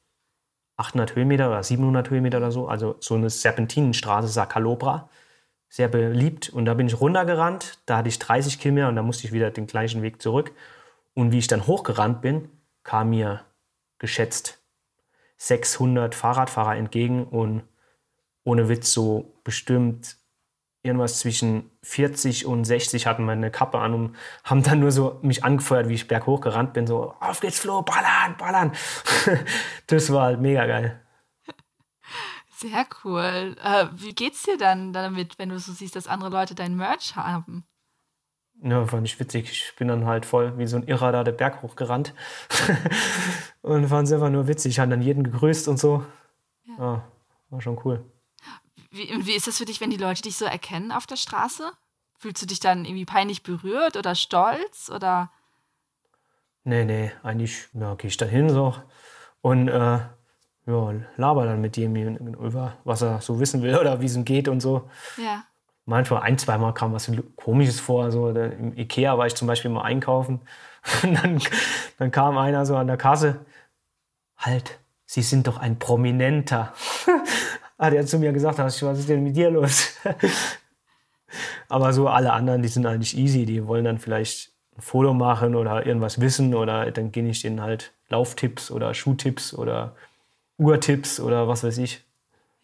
800 0.77 1.17
Höhenmeter 1.17 1.49
oder 1.49 1.63
700 1.63 2.11
Höhenmeter 2.11 2.39
oder 2.39 2.53
so. 2.53 2.69
Also 2.69 2.97
so 3.01 3.15
eine 3.15 3.31
Serpentinenstraße, 3.31 4.29
Sakalopra, 4.29 5.09
sehr 5.71 5.89
beliebt. 5.89 6.51
Und 6.51 6.67
da 6.67 6.75
bin 6.75 6.89
ich 6.89 7.01
runtergerannt, 7.01 7.79
da 7.87 7.99
hatte 7.99 8.09
ich 8.11 8.19
30 8.19 8.61
Kilometer 8.61 8.89
und 8.89 8.97
da 8.97 9.03
musste 9.03 9.27
ich 9.27 9.33
wieder 9.33 9.51
den 9.51 9.67
gleichen 9.67 10.03
Weg 10.03 10.21
zurück. 10.21 10.53
Und 11.15 11.33
wie 11.33 11.39
ich 11.39 11.47
dann 11.47 11.67
hochgerannt 11.67 12.21
bin, 12.21 12.51
kam 12.85 13.11
mir 13.11 13.45
geschätzt 13.99 14.61
600 15.39 16.15
Fahrradfahrer 16.15 16.77
entgegen 16.77 17.25
und 17.25 17.63
ohne 18.45 18.69
Witz 18.69 18.93
so 18.93 19.33
bestimmt 19.43 20.18
irgendwas 20.89 21.21
zwischen 21.21 21.71
40 21.83 22.47
und 22.47 22.65
60 22.65 23.07
hatten 23.07 23.25
meine 23.25 23.51
Kappe 23.51 23.79
an 23.79 23.95
und 23.95 24.17
haben 24.45 24.63
dann 24.63 24.81
nur 24.81 24.91
so 24.91 25.19
mich 25.23 25.45
angefeuert, 25.45 25.89
wie 25.89 25.95
ich 25.95 26.09
berghoch 26.09 26.41
gerannt 26.41 26.73
bin, 26.73 26.87
so 26.87 27.15
auf 27.21 27.41
geht's 27.41 27.61
Flo, 27.61 27.83
ballern, 27.83 28.37
ballern. 28.37 28.73
das 29.87 30.13
war 30.13 30.25
halt 30.25 30.41
mega 30.41 30.67
geil. 30.67 31.01
Sehr 32.57 32.87
cool. 33.05 33.57
Äh, 33.63 33.87
wie 33.95 34.15
geht's 34.15 34.43
dir 34.43 34.59
dann 34.59 34.93
damit, 34.93 35.39
wenn 35.39 35.51
du 35.51 35.61
so 35.61 35.73
siehst, 35.73 35.95
dass 35.95 36.09
andere 36.09 36.31
Leute 36.31 36.57
dein 36.57 36.75
Merch 36.75 37.15
haben? 37.15 37.65
Ja, 38.61 38.85
fand 38.85 39.07
ich 39.07 39.21
witzig. 39.21 39.51
Ich 39.53 39.77
bin 39.77 39.87
dann 39.87 40.07
halt 40.07 40.27
voll 40.27 40.59
wie 40.59 40.67
so 40.67 40.77
ein 40.77 40.83
Irrer 40.83 41.13
da 41.13 41.23
den 41.23 41.37
Berg 41.37 41.63
hochgerannt. 41.63 42.15
und 43.63 43.87
fand 43.87 44.09
es 44.09 44.13
einfach 44.13 44.31
nur 44.31 44.49
witzig. 44.49 44.73
Ich 44.73 44.79
habe 44.81 44.91
dann 44.91 45.03
jeden 45.03 45.23
gegrüßt 45.23 45.69
und 45.69 45.79
so. 45.79 46.05
Ja. 46.67 46.75
ja 46.79 47.09
war 47.51 47.61
schon 47.61 47.79
cool. 47.85 48.05
Wie, 48.91 49.27
wie 49.27 49.35
ist 49.35 49.47
das 49.47 49.59
für 49.59 49.65
dich, 49.65 49.81
wenn 49.81 49.91
die 49.91 49.97
Leute 49.97 50.23
dich 50.23 50.37
so 50.37 50.45
erkennen 50.45 50.93
auf 50.93 51.07
der 51.07 51.17
Straße? 51.17 51.73
Fühlst 52.17 52.43
du 52.43 52.47
dich 52.47 52.61
dann 52.61 52.85
irgendwie 52.85 53.05
peinlich 53.05 53.43
berührt 53.43 53.97
oder 53.97 54.15
stolz 54.15 54.91
oder? 54.91 55.31
Nee, 56.65 56.85
nee, 56.85 57.13
eigentlich 57.23 57.69
ja, 57.75 57.95
gehe 57.95 58.09
ich 58.09 58.17
dann 58.17 58.29
hin 58.29 58.51
so 58.51 58.75
und 59.41 59.69
äh, 59.69 60.01
ja, 60.67 60.95
laber 61.17 61.47
dann 61.47 61.61
mit 61.61 61.77
dem 61.77 61.97
über, 61.97 62.77
was 62.85 63.03
er 63.03 63.21
so 63.21 63.41
wissen 63.41 63.63
will 63.63 63.79
oder 63.79 64.01
wie 64.01 64.07
es 64.07 64.17
ihm 64.17 64.25
geht 64.25 64.49
und 64.49 64.61
so. 64.61 64.91
Ja 65.17 65.45
manchmal 65.89 66.23
ein, 66.23 66.39
zweimal 66.39 66.75
kam 66.75 66.93
was 66.93 67.11
Komisches 67.37 67.81
vor. 67.81 68.13
So, 68.13 68.29
Im 68.29 68.77
Ikea 68.77 69.17
war 69.17 69.27
ich 69.27 69.35
zum 69.35 69.49
Beispiel 69.49 69.71
mal 69.71 69.83
einkaufen. 69.83 70.41
Und 71.03 71.15
dann, 71.15 71.41
dann 71.99 72.11
kam 72.11 72.39
einer 72.39 72.65
so 72.67 72.77
an 72.77 72.87
der 72.87 72.97
Kasse. 72.97 73.45
Halt, 74.37 74.79
Sie 75.07 75.23
sind 75.23 75.47
doch 75.47 75.59
ein 75.59 75.79
Prominenter. 75.79 76.75
Hat 77.79 77.93
er 77.93 78.07
zu 78.07 78.19
mir 78.19 78.33
gesagt, 78.33 78.59
was 78.59 78.83
ist 78.83 79.09
denn 79.09 79.23
mit 79.23 79.37
dir 79.37 79.51
los? 79.51 79.95
Aber 81.69 81.93
so 81.93 82.09
alle 82.09 82.33
anderen, 82.33 82.63
die 82.63 82.69
sind 82.69 82.87
eigentlich 82.87 83.17
easy. 83.17 83.45
Die 83.45 83.67
wollen 83.67 83.85
dann 83.85 83.99
vielleicht 83.99 84.53
ein 84.77 84.83
Foto 84.83 85.15
machen 85.15 85.55
oder 85.55 85.87
irgendwas 85.87 86.21
wissen. 86.21 86.55
Oder 86.55 86.91
dann 86.91 87.13
gehe 87.13 87.29
ich 87.29 87.43
denen 87.43 87.61
halt 87.61 87.93
Lauftipps 88.09 88.71
oder 88.71 88.95
Schuhtipps 88.95 89.55
oder 89.55 89.95
Uhrtipps 90.57 91.21
oder 91.21 91.47
was 91.47 91.63
weiß 91.63 91.79
ich. 91.79 92.03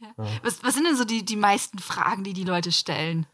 Ja. 0.01 0.09
Was, 0.43 0.65
was 0.65 0.75
sind 0.75 0.85
denn 0.85 0.97
so 0.97 1.05
die, 1.05 1.25
die 1.25 1.37
meisten 1.37 1.79
Fragen, 1.79 2.25
die 2.25 2.33
die 2.33 2.45
Leute 2.45 2.73
stellen? 2.73 3.27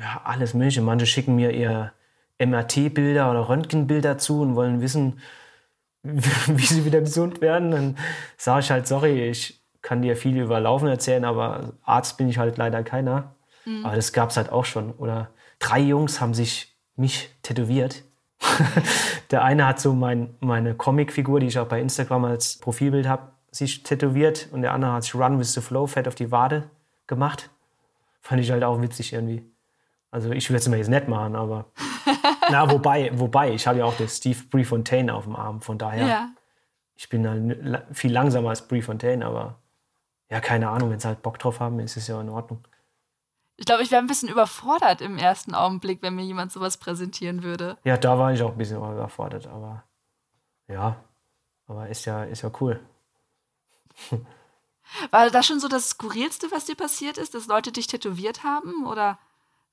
ja, 0.00 0.20
alles 0.24 0.54
Mögliche. 0.54 0.82
Manche 0.82 1.06
schicken 1.06 1.36
mir 1.36 1.52
ihr 1.52 1.92
MRT-Bilder 2.38 3.30
oder 3.30 3.48
Röntgenbilder 3.48 4.18
zu 4.18 4.42
und 4.42 4.54
wollen 4.54 4.80
wissen, 4.80 5.20
wie 6.02 6.66
sie 6.66 6.84
wieder 6.84 7.00
gesund 7.00 7.40
werden. 7.40 7.70
Dann 7.70 7.98
sage 8.36 8.60
ich 8.60 8.70
halt, 8.70 8.86
sorry, 8.86 9.28
ich 9.28 9.60
kann 9.86 10.02
dir 10.02 10.16
viel 10.16 10.36
über 10.36 10.58
Laufen 10.58 10.88
erzählen, 10.88 11.24
aber 11.24 11.74
Arzt 11.84 12.18
bin 12.18 12.28
ich 12.28 12.38
halt 12.38 12.56
leider 12.56 12.82
keiner. 12.82 13.36
Mhm. 13.64 13.86
Aber 13.86 13.94
das 13.94 14.12
gab 14.12 14.30
es 14.30 14.36
halt 14.36 14.50
auch 14.50 14.64
schon. 14.64 14.90
Oder 14.94 15.28
drei 15.60 15.78
Jungs 15.78 16.20
haben 16.20 16.34
sich 16.34 16.76
mich 16.96 17.30
tätowiert. 17.42 18.02
der 19.30 19.44
eine 19.44 19.64
hat 19.64 19.78
so 19.78 19.94
mein, 19.94 20.34
meine 20.40 20.74
Comicfigur, 20.74 21.38
die 21.38 21.46
ich 21.46 21.60
auch 21.60 21.68
bei 21.68 21.80
Instagram 21.80 22.24
als 22.24 22.58
Profilbild 22.58 23.06
habe, 23.06 23.28
sich 23.52 23.84
tätowiert 23.84 24.48
und 24.50 24.62
der 24.62 24.72
andere 24.72 24.90
hat 24.90 25.04
sich 25.04 25.14
Run 25.14 25.38
with 25.38 25.54
the 25.54 25.60
Flow 25.60 25.86
fett 25.86 26.08
auf 26.08 26.16
die 26.16 26.32
Wade 26.32 26.64
gemacht. 27.06 27.48
Fand 28.22 28.40
ich 28.40 28.50
halt 28.50 28.64
auch 28.64 28.82
witzig 28.82 29.12
irgendwie. 29.12 29.48
Also 30.10 30.32
ich 30.32 30.50
würde 30.50 30.58
es 30.58 30.68
mir 30.68 30.78
jetzt 30.78 30.90
nicht 30.90 31.06
machen, 31.06 31.36
aber 31.36 31.66
na 32.50 32.68
wobei, 32.72 33.12
wobei 33.14 33.52
ich 33.52 33.68
habe 33.68 33.78
ja 33.78 33.84
auch 33.84 33.96
den 33.96 34.08
Steve 34.08 34.40
Prefontaine 34.50 35.14
auf 35.14 35.24
dem 35.26 35.36
Arm, 35.36 35.60
von 35.60 35.78
daher. 35.78 36.08
Ja. 36.08 36.28
Ich 36.96 37.08
bin 37.08 37.28
halt 37.28 37.84
viel 37.92 38.12
langsamer 38.12 38.50
als 38.50 38.66
Prefontaine, 38.66 39.24
aber 39.24 39.60
ja, 40.30 40.40
keine 40.40 40.68
Ahnung, 40.70 40.90
wenn 40.90 41.00
sie 41.00 41.08
halt 41.08 41.22
Bock 41.22 41.38
drauf 41.38 41.60
haben, 41.60 41.78
ist 41.80 41.96
es 41.96 42.08
ja 42.08 42.20
in 42.20 42.28
Ordnung. 42.28 42.66
Ich 43.56 43.64
glaube, 43.64 43.82
ich 43.82 43.90
wäre 43.90 44.02
ein 44.02 44.06
bisschen 44.06 44.28
überfordert 44.28 45.00
im 45.00 45.16
ersten 45.16 45.54
Augenblick, 45.54 46.02
wenn 46.02 46.14
mir 46.14 46.24
jemand 46.24 46.52
sowas 46.52 46.76
präsentieren 46.76 47.42
würde. 47.42 47.78
Ja, 47.84 47.96
da 47.96 48.18
war 48.18 48.32
ich 48.32 48.42
auch 48.42 48.52
ein 48.52 48.58
bisschen 48.58 48.76
überfordert, 48.76 49.46
aber 49.46 49.84
ja, 50.68 50.96
aber 51.66 51.88
ist 51.88 52.04
ja, 52.04 52.24
ist 52.24 52.42
ja 52.42 52.50
cool. 52.60 52.80
War 55.10 55.28
das 55.30 55.46
schon 55.46 55.58
so 55.58 55.66
das 55.66 55.90
Skurrilste, 55.90 56.50
was 56.52 56.66
dir 56.66 56.76
passiert 56.76 57.18
ist, 57.18 57.34
dass 57.34 57.48
Leute 57.48 57.72
dich 57.72 57.88
tätowiert 57.88 58.44
haben? 58.44 58.86
Oder 58.86 59.18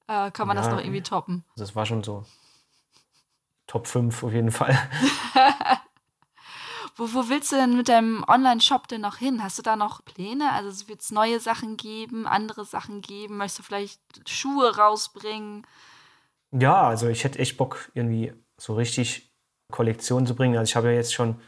äh, 0.07 0.31
kann 0.31 0.47
man 0.47 0.57
ja, 0.57 0.63
das 0.63 0.71
noch 0.71 0.79
irgendwie 0.79 1.03
toppen? 1.03 1.43
Das 1.55 1.75
war 1.75 1.85
schon 1.85 2.03
so 2.03 2.25
Top 3.67 3.87
5 3.87 4.23
auf 4.23 4.33
jeden 4.33 4.51
Fall. 4.51 4.77
Wo, 6.95 7.13
wo 7.13 7.29
willst 7.29 7.51
du 7.51 7.55
denn 7.55 7.75
mit 7.75 7.89
deinem 7.89 8.23
Online-Shop 8.27 8.87
denn 8.87 9.01
noch 9.01 9.17
hin? 9.17 9.43
Hast 9.43 9.57
du 9.57 9.61
da 9.63 9.75
noch 9.75 10.05
Pläne? 10.05 10.51
Also 10.53 10.87
wird 10.87 11.01
es 11.01 11.11
neue 11.11 11.39
Sachen 11.39 11.77
geben, 11.77 12.27
andere 12.27 12.65
Sachen 12.65 13.01
geben? 13.01 13.37
Möchtest 13.37 13.59
du 13.59 13.63
vielleicht 13.63 13.99
Schuhe 14.29 14.75
rausbringen? 14.77 15.65
Ja, 16.51 16.83
also 16.83 17.07
ich 17.07 17.23
hätte 17.23 17.39
echt 17.39 17.57
Bock, 17.57 17.89
irgendwie 17.95 18.33
so 18.57 18.75
richtig 18.75 19.33
Kollektion 19.71 20.27
zu 20.27 20.35
bringen. 20.35 20.55
Also 20.55 20.69
ich 20.69 20.75
habe 20.75 20.89
ja 20.89 20.93
jetzt 20.93 21.13
schon 21.13 21.39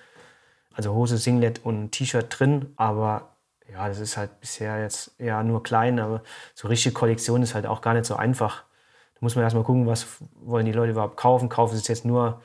also 0.76 0.94
Hose, 0.94 1.18
Singlet 1.18 1.64
und 1.64 1.92
T-Shirt 1.92 2.28
drin, 2.30 2.74
aber 2.76 3.36
ja, 3.72 3.88
das 3.88 4.00
ist 4.00 4.18
halt 4.18 4.40
bisher 4.42 4.82
jetzt 4.82 5.16
ja 5.20 5.42
nur 5.42 5.64
klein, 5.64 6.00
aber 6.00 6.22
so 6.54 6.68
richtige 6.68 6.94
Kollektion 6.94 7.42
ist 7.42 7.56
halt 7.56 7.66
auch 7.66 7.82
gar 7.82 7.94
nicht 7.94 8.06
so 8.06 8.16
einfach. 8.16 8.64
Da 9.16 9.20
muss 9.22 9.36
man 9.36 9.44
erstmal 9.44 9.64
gucken, 9.64 9.88
was 9.88 10.08
wollen 10.34 10.66
die 10.66 10.74
Leute 10.74 10.92
überhaupt 10.92 11.18
kaufen. 11.18 11.50
Kaufen 11.50 11.76
sie 11.76 11.82
es 11.82 11.88
jetzt 11.88 12.06
nur 12.06 12.42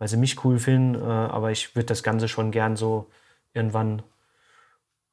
weil 0.00 0.08
sie 0.08 0.16
mich 0.16 0.44
cool 0.44 0.58
finden. 0.58 0.96
Äh, 0.96 1.04
aber 1.04 1.52
ich 1.52 1.76
würde 1.76 1.86
das 1.86 2.02
Ganze 2.02 2.26
schon 2.26 2.50
gern 2.50 2.74
so 2.74 3.08
irgendwann, 3.54 4.02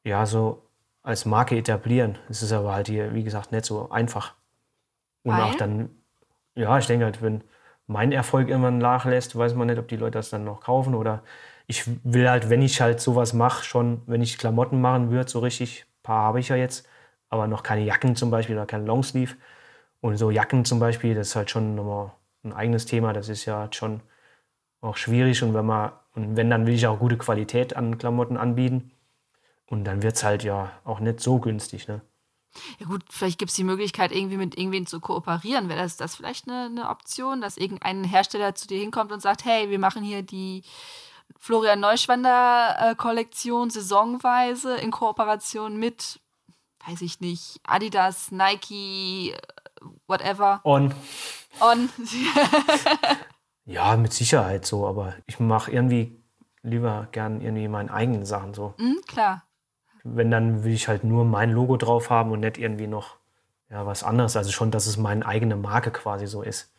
ja, 0.03 0.25
so 0.25 0.63
als 1.03 1.25
Marke 1.25 1.55
etablieren. 1.57 2.17
Es 2.29 2.41
ist 2.41 2.53
aber 2.53 2.73
halt 2.73 2.87
hier, 2.87 3.13
wie 3.13 3.23
gesagt, 3.23 3.51
nicht 3.51 3.65
so 3.65 3.91
einfach. 3.91 4.33
Und 5.23 5.33
weil? 5.33 5.43
auch 5.43 5.55
dann, 5.55 5.89
ja, 6.55 6.77
ich 6.79 6.87
denke 6.87 7.05
halt, 7.05 7.21
wenn 7.21 7.43
mein 7.85 8.11
Erfolg 8.11 8.49
irgendwann 8.49 8.79
nachlässt, 8.79 9.37
weiß 9.37 9.55
man 9.55 9.67
nicht, 9.67 9.79
ob 9.79 9.87
die 9.87 9.97
Leute 9.97 10.17
das 10.17 10.29
dann 10.29 10.43
noch 10.45 10.61
kaufen 10.61 10.95
oder 10.95 11.23
ich 11.67 11.83
will 12.03 12.29
halt, 12.29 12.49
wenn 12.49 12.61
ich 12.61 12.81
halt 12.81 13.01
sowas 13.01 13.33
mache, 13.33 13.63
schon, 13.65 14.01
wenn 14.07 14.21
ich 14.21 14.37
Klamotten 14.37 14.79
machen 14.81 15.11
würde, 15.11 15.29
so 15.29 15.39
richtig, 15.39 15.83
ein 15.83 16.03
paar 16.03 16.23
habe 16.23 16.39
ich 16.39 16.49
ja 16.49 16.55
jetzt, 16.55 16.87
aber 17.29 17.47
noch 17.47 17.63
keine 17.63 17.83
Jacken 17.83 18.15
zum 18.15 18.31
Beispiel 18.31 18.55
oder 18.55 18.65
kein 18.65 18.85
Longsleeve. 18.85 19.35
Und 19.99 20.17
so 20.17 20.31
Jacken 20.31 20.63
zum 20.65 20.79
Beispiel, 20.79 21.15
das 21.15 21.29
ist 21.29 21.35
halt 21.35 21.51
schon 21.51 21.75
nochmal 21.75 22.11
ein 22.43 22.53
eigenes 22.53 22.85
Thema. 22.85 23.13
Das 23.13 23.29
ist 23.29 23.45
ja 23.45 23.67
schon 23.71 24.01
auch 24.87 24.97
schwierig 24.97 25.43
und 25.43 25.53
wenn 25.53 25.65
man, 25.65 25.91
und 26.15 26.35
wenn, 26.35 26.49
dann 26.49 26.65
will 26.65 26.73
ich 26.73 26.87
auch 26.87 26.99
gute 26.99 27.17
Qualität 27.17 27.75
an 27.75 27.97
Klamotten 27.97 28.37
anbieten. 28.37 28.91
Und 29.69 29.83
dann 29.83 30.01
wird 30.01 30.15
es 30.15 30.23
halt 30.23 30.43
ja 30.43 30.71
auch 30.85 30.99
nicht 30.99 31.19
so 31.19 31.39
günstig, 31.39 31.87
ne? 31.87 32.01
Ja 32.79 32.87
gut, 32.87 33.03
vielleicht 33.09 33.37
gibt 33.37 33.51
es 33.51 33.55
die 33.55 33.63
Möglichkeit, 33.63 34.11
irgendwie 34.11 34.37
mit 34.37 34.57
irgendwen 34.57 34.87
zu 34.87 34.99
kooperieren. 34.99 35.69
Wäre 35.69 35.81
das, 35.81 35.97
das 35.97 36.15
vielleicht 36.15 36.47
eine, 36.47 36.65
eine 36.65 36.89
Option, 36.89 37.41
dass 37.41 37.57
irgendein 37.57 38.03
Hersteller 38.03 38.55
zu 38.55 38.67
dir 38.67 38.79
hinkommt 38.79 39.11
und 39.11 39.21
sagt, 39.21 39.45
hey, 39.45 39.69
wir 39.69 39.77
machen 39.77 40.03
hier 40.03 40.23
die 40.23 40.63
Florian 41.37 41.79
Neuschwander-Kollektion 41.81 43.69
saisonweise 43.69 44.75
in 44.77 44.91
Kooperation 44.91 45.77
mit, 45.77 46.19
weiß 46.87 47.01
ich 47.01 47.19
nicht, 47.19 47.59
Adidas, 47.63 48.31
Nike, 48.31 49.35
whatever. 50.07 50.61
On. 50.63 50.95
On. 51.59 51.89
Ja, 53.67 53.97
mit 53.97 54.13
Sicherheit 54.13 54.65
so, 54.65 54.87
aber 54.87 55.13
ich 55.25 55.41
mache 55.41 55.71
irgendwie 55.71 56.23
lieber 56.63 57.09
gern 57.11 57.41
irgendwie 57.41 57.67
meine 57.67 57.93
eigenen 57.93 58.25
Sachen 58.25 58.53
so. 58.53 58.73
Mhm, 58.77 59.01
klar. 59.05 59.43
Wenn, 60.05 60.31
dann 60.31 60.63
will 60.63 60.71
ich 60.71 60.87
halt 60.87 61.03
nur 61.03 61.25
mein 61.25 61.51
Logo 61.51 61.75
drauf 61.75 62.09
haben 62.09 62.31
und 62.31 62.39
nicht 62.39 62.57
irgendwie 62.57 62.87
noch 62.87 63.17
ja, 63.69 63.85
was 63.85 64.03
anderes. 64.03 64.37
Also 64.37 64.53
schon, 64.53 64.71
dass 64.71 64.87
es 64.87 64.95
meine 64.95 65.25
eigene 65.25 65.57
Marke 65.57 65.91
quasi 65.91 66.27
so 66.27 66.43
ist. 66.43 66.73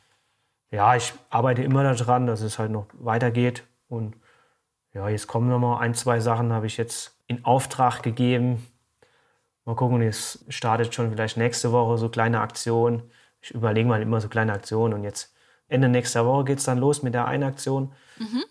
Ja, 0.71 0.97
ich 0.97 1.13
arbeite 1.29 1.63
immer 1.63 1.83
daran, 1.83 2.27
dass 2.27 2.41
es 2.41 2.59
halt 2.59 2.71
noch 2.71 2.87
weitergeht. 2.95 3.65
Und 3.89 4.17
ja, 4.95 5.11
jetzt 5.11 5.27
kommen 5.27 5.51
noch 5.51 5.59
mal 5.59 5.81
ein, 5.81 5.95
zwei 5.95 6.21
Sachen, 6.21 6.55
habe 6.55 6.67
ich 6.67 6.79
jetzt 6.79 7.19
in 7.27 7.45
Auftrag 7.45 8.03
gegeben. 8.03 8.67
Mal 9.67 9.77
gucken, 9.77 10.01
es 10.01 10.43
startet 10.49 10.95
schon 10.95 11.11
vielleicht 11.11 11.37
nächste 11.37 11.71
Woche 11.71 11.99
so 11.99 12.09
kleine 12.09 12.41
Aktionen. 12.41 13.11
Ich 13.43 13.51
überlege 13.51 13.87
mal 13.87 14.01
immer 14.01 14.23
so 14.23 14.29
kleine 14.29 14.55
Aktionen 14.55 14.95
und 14.95 15.05
jetzt 15.05 15.35
Ende 15.69 15.89
nächster 15.89 16.25
Woche 16.27 16.45
geht 16.45 16.59
es 16.59 16.65
dann 16.65 16.79
los 16.79 17.03
mit 17.03 17.15
der 17.15 17.27
einen 17.27 17.45
Aktion, 17.45 17.93
mhm. 18.19 18.45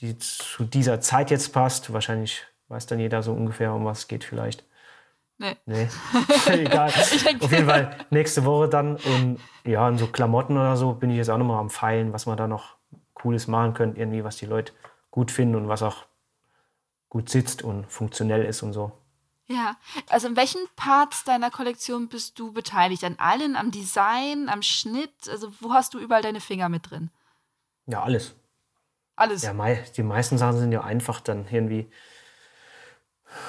die 0.00 0.18
zu 0.18 0.64
dieser 0.64 1.00
Zeit 1.00 1.30
jetzt 1.30 1.52
passt. 1.52 1.92
Wahrscheinlich 1.92 2.44
weiß 2.68 2.86
dann 2.86 3.00
jeder 3.00 3.22
so 3.22 3.32
ungefähr, 3.32 3.74
um 3.74 3.84
was 3.84 4.00
es 4.00 4.08
geht 4.08 4.24
vielleicht. 4.24 4.64
Nee. 5.38 5.56
Nee. 5.66 5.88
Egal. 6.52 6.88
Auf 6.88 7.52
jeden 7.52 7.66
Fall 7.66 7.96
nächste 8.10 8.44
Woche 8.44 8.68
dann. 8.68 8.96
Und 8.96 9.40
ja, 9.64 9.86
und 9.86 9.98
so 9.98 10.06
Klamotten 10.06 10.56
oder 10.56 10.76
so 10.76 10.92
bin 10.94 11.10
ich 11.10 11.16
jetzt 11.16 11.30
auch 11.30 11.38
nochmal 11.38 11.60
am 11.60 11.70
Feilen, 11.70 12.12
was 12.12 12.26
man 12.26 12.36
da 12.36 12.46
noch 12.46 12.76
Cooles 13.14 13.46
machen 13.46 13.74
könnte, 13.74 14.00
irgendwie, 14.00 14.24
was 14.24 14.36
die 14.36 14.46
Leute 14.46 14.72
gut 15.10 15.30
finden 15.30 15.56
und 15.56 15.68
was 15.68 15.82
auch 15.82 16.06
gut 17.08 17.28
sitzt 17.28 17.62
und 17.62 17.86
funktionell 17.90 18.44
ist 18.44 18.62
und 18.62 18.72
so. 18.72 18.92
Ja, 19.48 19.76
also 20.10 20.28
in 20.28 20.36
welchen 20.36 20.60
Parts 20.76 21.24
deiner 21.24 21.50
Kollektion 21.50 22.08
bist 22.08 22.38
du 22.38 22.52
beteiligt? 22.52 23.02
An 23.02 23.16
allen, 23.18 23.56
am 23.56 23.70
Design, 23.70 24.48
am 24.48 24.62
Schnitt? 24.62 25.28
Also 25.28 25.50
wo 25.60 25.72
hast 25.72 25.94
du 25.94 25.98
überall 25.98 26.22
deine 26.22 26.40
Finger 26.40 26.68
mit 26.68 26.90
drin? 26.90 27.10
Ja, 27.86 28.02
alles. 28.02 28.34
Alles? 29.16 29.42
Ja, 29.42 29.54
die 29.96 30.02
meisten 30.02 30.36
Sachen 30.36 30.58
sind 30.58 30.72
ja 30.72 30.82
einfach 30.82 31.20
dann 31.20 31.46
irgendwie 31.50 31.90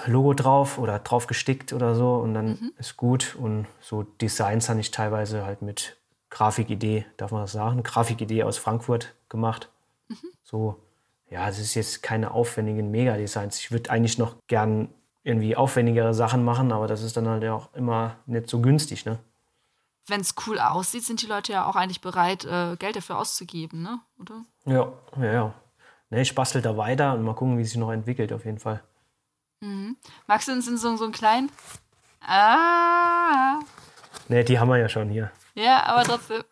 Logo 0.08 0.34
drauf 0.34 0.78
oder 0.78 1.00
drauf 1.00 1.28
gestickt 1.28 1.74
oder 1.74 1.95
so 1.95 2.16
und 2.16 2.34
dann 2.34 2.47
mhm. 2.47 2.74
ist 2.78 2.95
gut. 2.95 3.36
Und 3.36 3.68
so 3.82 4.04
Designs 4.04 4.70
habe 4.70 4.80
ich 4.80 4.91
teilweise 4.91 5.45
halt 5.45 5.62
mit 5.62 5.97
Grafikidee, 6.30 7.06
darf 7.18 7.32
man 7.32 7.41
das 7.41 7.52
sagen, 7.52 7.84
Grafikidee 7.84 8.43
aus 8.43 8.58
Frankfurt 8.58 9.16
gemacht. 9.28 9.70
Mhm. 10.08 10.16
So, 10.43 10.82
ja, 11.30 11.47
es 11.50 11.60
ist 11.60 11.76
jetzt 11.76 12.04
keine 12.04 12.32
aufwendigen 12.32 12.89
Mega-Designs. 12.89 13.60
Ich 13.60 13.72
würde 13.72 13.89
eigentlich 13.89 14.18
noch 14.18 14.36
gern 14.47 14.89
irgendwie 15.24 15.55
aufwendigere 15.55 16.13
Sachen 16.13 16.43
machen, 16.43 16.72
aber 16.72 16.88
das 16.88 17.03
ist 17.03 17.17
dann 17.17 17.28
halt 17.28 17.43
auch 17.45 17.74
immer 17.74 18.15
nicht 18.26 18.49
so 18.49 18.61
günstig, 18.61 19.05
ne? 19.05 19.20
Wenn 20.07 20.22
es 20.22 20.34
cool 20.47 20.59
aussieht, 20.59 21.03
sind 21.03 21.22
die 21.22 21.28
Leute 21.28 21.51
ja 21.51 21.65
auch 21.65 21.76
eigentlich 21.76 22.01
bereit, 22.01 22.45
äh, 22.45 22.76
Geld 22.78 22.95
dafür 22.95 23.20
auszugeben, 23.20 23.84
ne? 23.84 23.99
Oder? 24.20 24.43
Ja, 24.65 24.91
ja, 25.22 25.32
ja. 25.32 25.53
Ne, 26.09 26.22
ich 26.22 26.34
bastel 26.34 26.61
da 26.61 26.76
weiter 26.76 27.13
und 27.13 27.24
mal 27.24 27.36
gucken, 27.36 27.57
wie 27.57 27.61
es 27.61 27.70
sich 27.70 27.78
noch 27.78 27.91
entwickelt, 27.91 28.34
auf 28.34 28.45
jeden 28.45 28.57
Fall. 28.59 28.82
Mhm. 29.61 29.97
Magst 30.26 30.47
du 30.47 30.53
uns 30.53 30.67
in 30.67 30.78
so, 30.78 30.95
so 30.95 31.03
einen 31.03 31.13
kleinen? 31.13 31.51
Ah! 32.22 33.59
Ne, 34.28 34.43
die 34.43 34.59
haben 34.59 34.70
wir 34.70 34.78
ja 34.78 34.89
schon 34.89 35.09
hier. 35.09 35.32
Ja, 35.53 35.84
aber 35.84 36.03
trotzdem. 36.03 36.43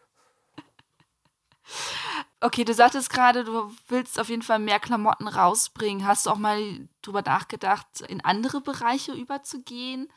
Okay, 2.40 2.64
du 2.64 2.74
sagtest 2.74 3.10
gerade, 3.10 3.44
du 3.44 3.72
willst 3.88 4.20
auf 4.20 4.30
jeden 4.30 4.44
Fall 4.44 4.60
mehr 4.60 4.80
Klamotten 4.80 5.28
rausbringen. 5.28 6.06
Hast 6.06 6.26
du 6.26 6.30
auch 6.30 6.38
mal 6.38 6.62
drüber 7.02 7.24
nachgedacht, 7.24 8.02
in 8.08 8.24
andere 8.24 8.62
Bereiche 8.62 9.14
überzugehen? 9.14 10.08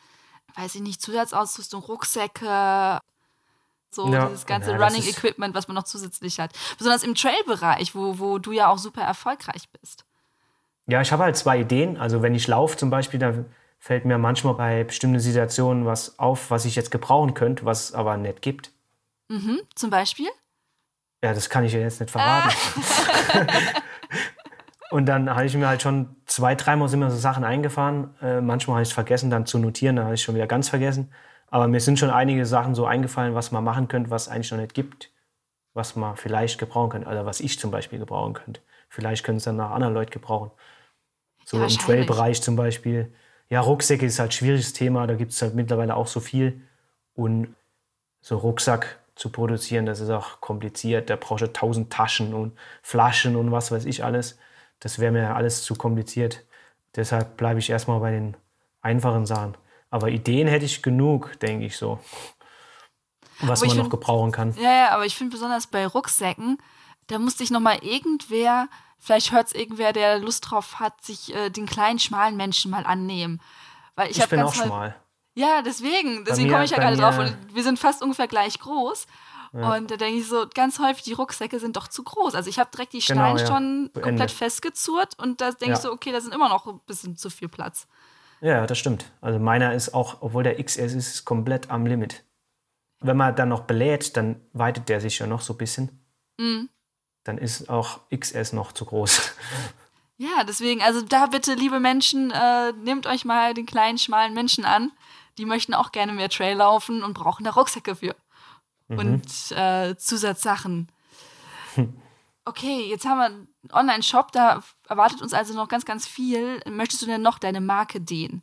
Weiß 0.54 0.74
ich 0.74 0.82
nicht, 0.82 1.00
Zusatzausrüstung, 1.00 1.82
Rucksäcke, 1.82 3.00
so 3.90 4.12
ja, 4.12 4.26
dieses 4.26 4.46
ganze 4.46 4.72
ja, 4.72 4.76
Running 4.76 5.02
Equipment, 5.02 5.54
was 5.54 5.68
man 5.68 5.74
noch 5.76 5.84
zusätzlich 5.84 6.38
hat. 6.38 6.52
Besonders 6.76 7.02
im 7.02 7.14
Trail-Bereich, 7.14 7.94
wo, 7.94 8.18
wo 8.18 8.38
du 8.38 8.52
ja 8.52 8.68
auch 8.68 8.78
super 8.78 9.02
erfolgreich 9.02 9.68
bist. 9.80 10.04
Ja, 10.86 11.00
ich 11.00 11.12
habe 11.12 11.22
halt 11.22 11.36
zwei 11.36 11.60
Ideen. 11.60 11.96
Also 11.96 12.20
wenn 12.20 12.34
ich 12.34 12.46
laufe 12.48 12.76
zum 12.76 12.90
Beispiel, 12.90 13.18
da 13.20 13.44
fällt 13.78 14.04
mir 14.04 14.18
manchmal 14.18 14.54
bei 14.54 14.84
bestimmten 14.84 15.20
Situationen 15.20 15.86
was 15.86 16.18
auf, 16.18 16.50
was 16.50 16.64
ich 16.64 16.76
jetzt 16.76 16.90
gebrauchen 16.90 17.34
könnte, 17.34 17.64
was 17.64 17.84
es 17.84 17.94
aber 17.94 18.16
nicht 18.16 18.42
gibt. 18.42 18.72
Mhm, 19.28 19.60
zum 19.74 19.90
Beispiel? 19.90 20.28
Ja, 21.22 21.34
das 21.34 21.50
kann 21.50 21.64
ich 21.64 21.72
ja 21.72 21.80
jetzt 21.80 22.00
nicht 22.00 22.10
verraten. 22.10 22.54
Ah. 23.32 23.44
und 24.90 25.06
dann 25.06 25.28
habe 25.28 25.44
ich 25.44 25.54
mir 25.54 25.68
halt 25.68 25.82
schon 25.82 26.16
zwei, 26.26 26.54
dreimal 26.54 26.88
sind 26.88 27.00
mir 27.00 27.10
so 27.10 27.16
Sachen 27.16 27.44
eingefahren. 27.44 28.14
Äh, 28.22 28.40
manchmal 28.40 28.76
habe 28.76 28.82
ich 28.82 28.88
es 28.88 28.94
vergessen, 28.94 29.30
dann 29.30 29.46
zu 29.46 29.58
notieren, 29.58 29.96
dann 29.96 30.06
habe 30.06 30.14
ich 30.14 30.22
schon 30.22 30.34
wieder 30.34 30.46
ganz 30.46 30.68
vergessen. 30.68 31.12
Aber 31.48 31.68
mir 31.68 31.80
sind 31.80 31.98
schon 31.98 32.10
einige 32.10 32.46
Sachen 32.46 32.74
so 32.74 32.86
eingefallen, 32.86 33.34
was 33.34 33.50
man 33.50 33.64
machen 33.64 33.88
könnte, 33.88 34.10
was 34.10 34.22
es 34.22 34.28
eigentlich 34.28 34.50
noch 34.50 34.58
nicht 34.58 34.72
gibt, 34.72 35.10
was 35.74 35.96
man 35.96 36.16
vielleicht 36.16 36.58
gebrauchen 36.58 36.90
könnte. 36.90 37.08
Oder 37.08 37.26
was 37.26 37.40
ich 37.40 37.58
zum 37.58 37.70
Beispiel 37.70 37.98
gebrauchen 37.98 38.34
könnte. 38.34 38.60
Vielleicht 38.88 39.24
können 39.24 39.38
es 39.38 39.44
dann 39.44 39.56
nach 39.56 39.70
anderen 39.70 39.94
Leuten 39.94 40.12
gebrauchen. 40.12 40.50
So 41.44 41.58
Ja, 41.58 41.64
im. 41.64 41.70
Trail-Bereich 41.70 42.40
zum 42.40 42.56
Beispiel. 42.56 43.12
Ja, 43.48 43.60
Rucksäcke 43.60 44.06
ist 44.06 44.18
halt 44.18 44.30
ein 44.30 44.32
schwieriges 44.32 44.72
Thema. 44.72 45.06
Da 45.06 45.14
gibt 45.14 45.32
es 45.32 45.42
halt 45.42 45.54
mittlerweile 45.54 45.96
auch 45.96 46.06
so 46.06 46.20
viel. 46.20 46.62
Und 47.14 47.54
so 48.20 48.36
Rucksack 48.36 48.98
zu 49.20 49.28
produzieren, 49.30 49.84
das 49.84 50.00
ist 50.00 50.08
auch 50.10 50.40
kompliziert. 50.40 51.10
Da 51.10 51.16
brauchst 51.16 51.42
du 51.42 51.52
tausend 51.52 51.92
Taschen 51.92 52.32
und 52.32 52.56
Flaschen 52.82 53.36
und 53.36 53.52
was 53.52 53.70
weiß 53.70 53.84
ich 53.84 54.02
alles. 54.02 54.38
Das 54.80 54.98
wäre 54.98 55.12
mir 55.12 55.36
alles 55.36 55.62
zu 55.62 55.74
kompliziert. 55.74 56.42
Deshalb 56.96 57.36
bleibe 57.36 57.58
ich 57.60 57.68
erstmal 57.68 58.00
bei 58.00 58.10
den 58.12 58.34
einfachen 58.80 59.26
Sachen. 59.26 59.56
Aber 59.90 60.08
Ideen 60.08 60.48
hätte 60.48 60.64
ich 60.64 60.82
genug, 60.82 61.38
denke 61.40 61.66
ich 61.66 61.76
so. 61.76 62.00
Was 63.40 63.60
man 63.60 63.68
noch 63.70 63.76
find- 63.76 63.90
gebrauchen 63.90 64.32
kann. 64.32 64.54
Ja, 64.56 64.72
ja, 64.72 64.90
aber 64.90 65.04
ich 65.04 65.14
finde 65.16 65.32
besonders 65.32 65.66
bei 65.66 65.86
Rucksäcken, 65.86 66.58
da 67.08 67.18
musste 67.18 67.42
ich 67.42 67.50
noch 67.50 67.60
mal 67.60 67.78
irgendwer, 67.82 68.68
vielleicht 68.98 69.32
hört 69.32 69.48
es 69.48 69.54
irgendwer, 69.54 69.92
der 69.92 70.18
Lust 70.18 70.50
drauf 70.50 70.78
hat, 70.80 71.02
sich 71.04 71.34
äh, 71.34 71.50
den 71.50 71.66
kleinen, 71.66 71.98
schmalen 71.98 72.36
Menschen 72.36 72.70
mal 72.70 72.86
annehmen. 72.86 73.40
Weil 73.96 74.10
ich, 74.10 74.18
Ich, 74.18 74.28
bin 74.28 74.40
auch 74.40 74.46
häufig- 74.48 74.62
schmal. 74.62 74.94
Ja, 75.41 75.62
deswegen. 75.62 76.24
Deswegen 76.24 76.51
komme 76.51 76.64
ich 76.64 76.70
ja 76.70 76.78
gerade 76.78 76.97
drauf. 76.97 77.18
Und 77.18 77.36
wir 77.55 77.62
sind 77.62 77.78
fast 77.78 78.03
ungefähr 78.03 78.28
gleich 78.28 78.59
groß. 78.59 79.07
Und 79.53 79.91
da 79.91 79.97
denke 79.97 80.20
ich 80.20 80.28
so, 80.28 80.47
ganz 80.55 80.78
häufig, 80.78 81.03
die 81.03 81.12
Rucksäcke 81.12 81.59
sind 81.59 81.76
doch 81.76 81.88
zu 81.88 82.05
groß. 82.05 82.36
Also 82.36 82.49
ich 82.49 82.59
habe 82.61 82.70
direkt 82.70 82.93
die 82.93 83.01
Genau, 83.01 83.22
Steine 83.36 83.41
ja. 83.41 83.47
schon 83.47 83.91
komplett 84.01 84.30
festgezurrt 84.30 85.14
und 85.18 85.41
da 85.41 85.51
denke 85.51 85.72
Ja. 85.72 85.72
ich 85.74 85.80
so, 85.80 85.91
okay, 85.91 86.12
da 86.12 86.20
sind 86.20 86.32
immer 86.32 86.49
noch 86.49 86.66
ein 86.68 86.78
bisschen 86.86 87.16
zu 87.16 87.30
viel 87.30 87.49
Platz. 87.49 87.88
Ja, 88.41 88.64
das 88.66 88.78
stimmt. 88.78 89.07
Also 89.20 89.41
meiner 89.41 89.74
ist 89.74 89.93
auch, 89.93 90.18
obwohl 90.20 90.45
der 90.45 90.62
XS 90.62 90.78
ist, 90.78 90.95
ist 90.95 91.24
komplett 91.24 91.68
am 91.68 91.84
Limit. 91.84 92.22
Wenn 93.01 93.16
man 93.16 93.34
dann 93.34 93.49
noch 93.49 93.62
belädt, 93.62 94.16
dann 94.16 94.41
weitet 94.53 94.88
der 94.88 95.01
sich 95.01 95.18
ja 95.18 95.26
noch 95.26 95.41
so 95.41 95.55
ein 95.55 95.59
bisschen. 95.59 96.05
Mhm. 96.38 96.68
Dann 97.24 97.36
ist 97.36 97.68
auch 97.68 98.01
XS 98.16 98.53
noch 98.53 98.70
zu 98.72 98.84
groß. 98.84 99.32
Ja, 100.16 100.45
deswegen, 100.47 100.82
also 100.82 101.01
da 101.03 101.26
bitte, 101.26 101.55
liebe 101.55 101.80
Menschen, 101.80 102.30
äh, 102.30 102.72
nehmt 102.74 103.07
euch 103.07 103.24
mal 103.24 103.53
den 103.55 103.66
kleinen, 103.66 103.99
schmalen 103.99 104.34
Menschen 104.34 104.64
an. 104.64 104.93
Die 105.39 105.47
möchten 105.47 105.74
auch 105.74 105.93
gerne 105.93 106.12
mehr 106.12 106.28
Trail 106.28 106.57
laufen 106.57 107.03
und 107.03 107.14
brauchen 107.14 107.45
da 107.45 107.51
Rucksäcke 107.51 107.97
für. 107.97 108.16
Und 108.89 109.53
äh, 109.53 109.97
Zusatzsachen. 109.97 110.91
Okay, 112.47 112.87
jetzt 112.89 113.07
haben 113.07 113.18
wir 113.18 113.26
einen 113.26 113.49
Online-Shop, 113.70 114.33
da 114.33 114.62
erwartet 114.89 115.22
uns 115.22 115.35
also 115.35 115.55
noch 115.55 115.68
ganz, 115.68 115.85
ganz 115.85 116.09
viel. 116.09 116.61
Möchtest 116.68 117.03
du 117.03 117.07
denn 117.07 117.22
noch 117.22 117.39
deine 117.39 117.61
Marke 117.61 118.01
dehnen? 118.01 118.43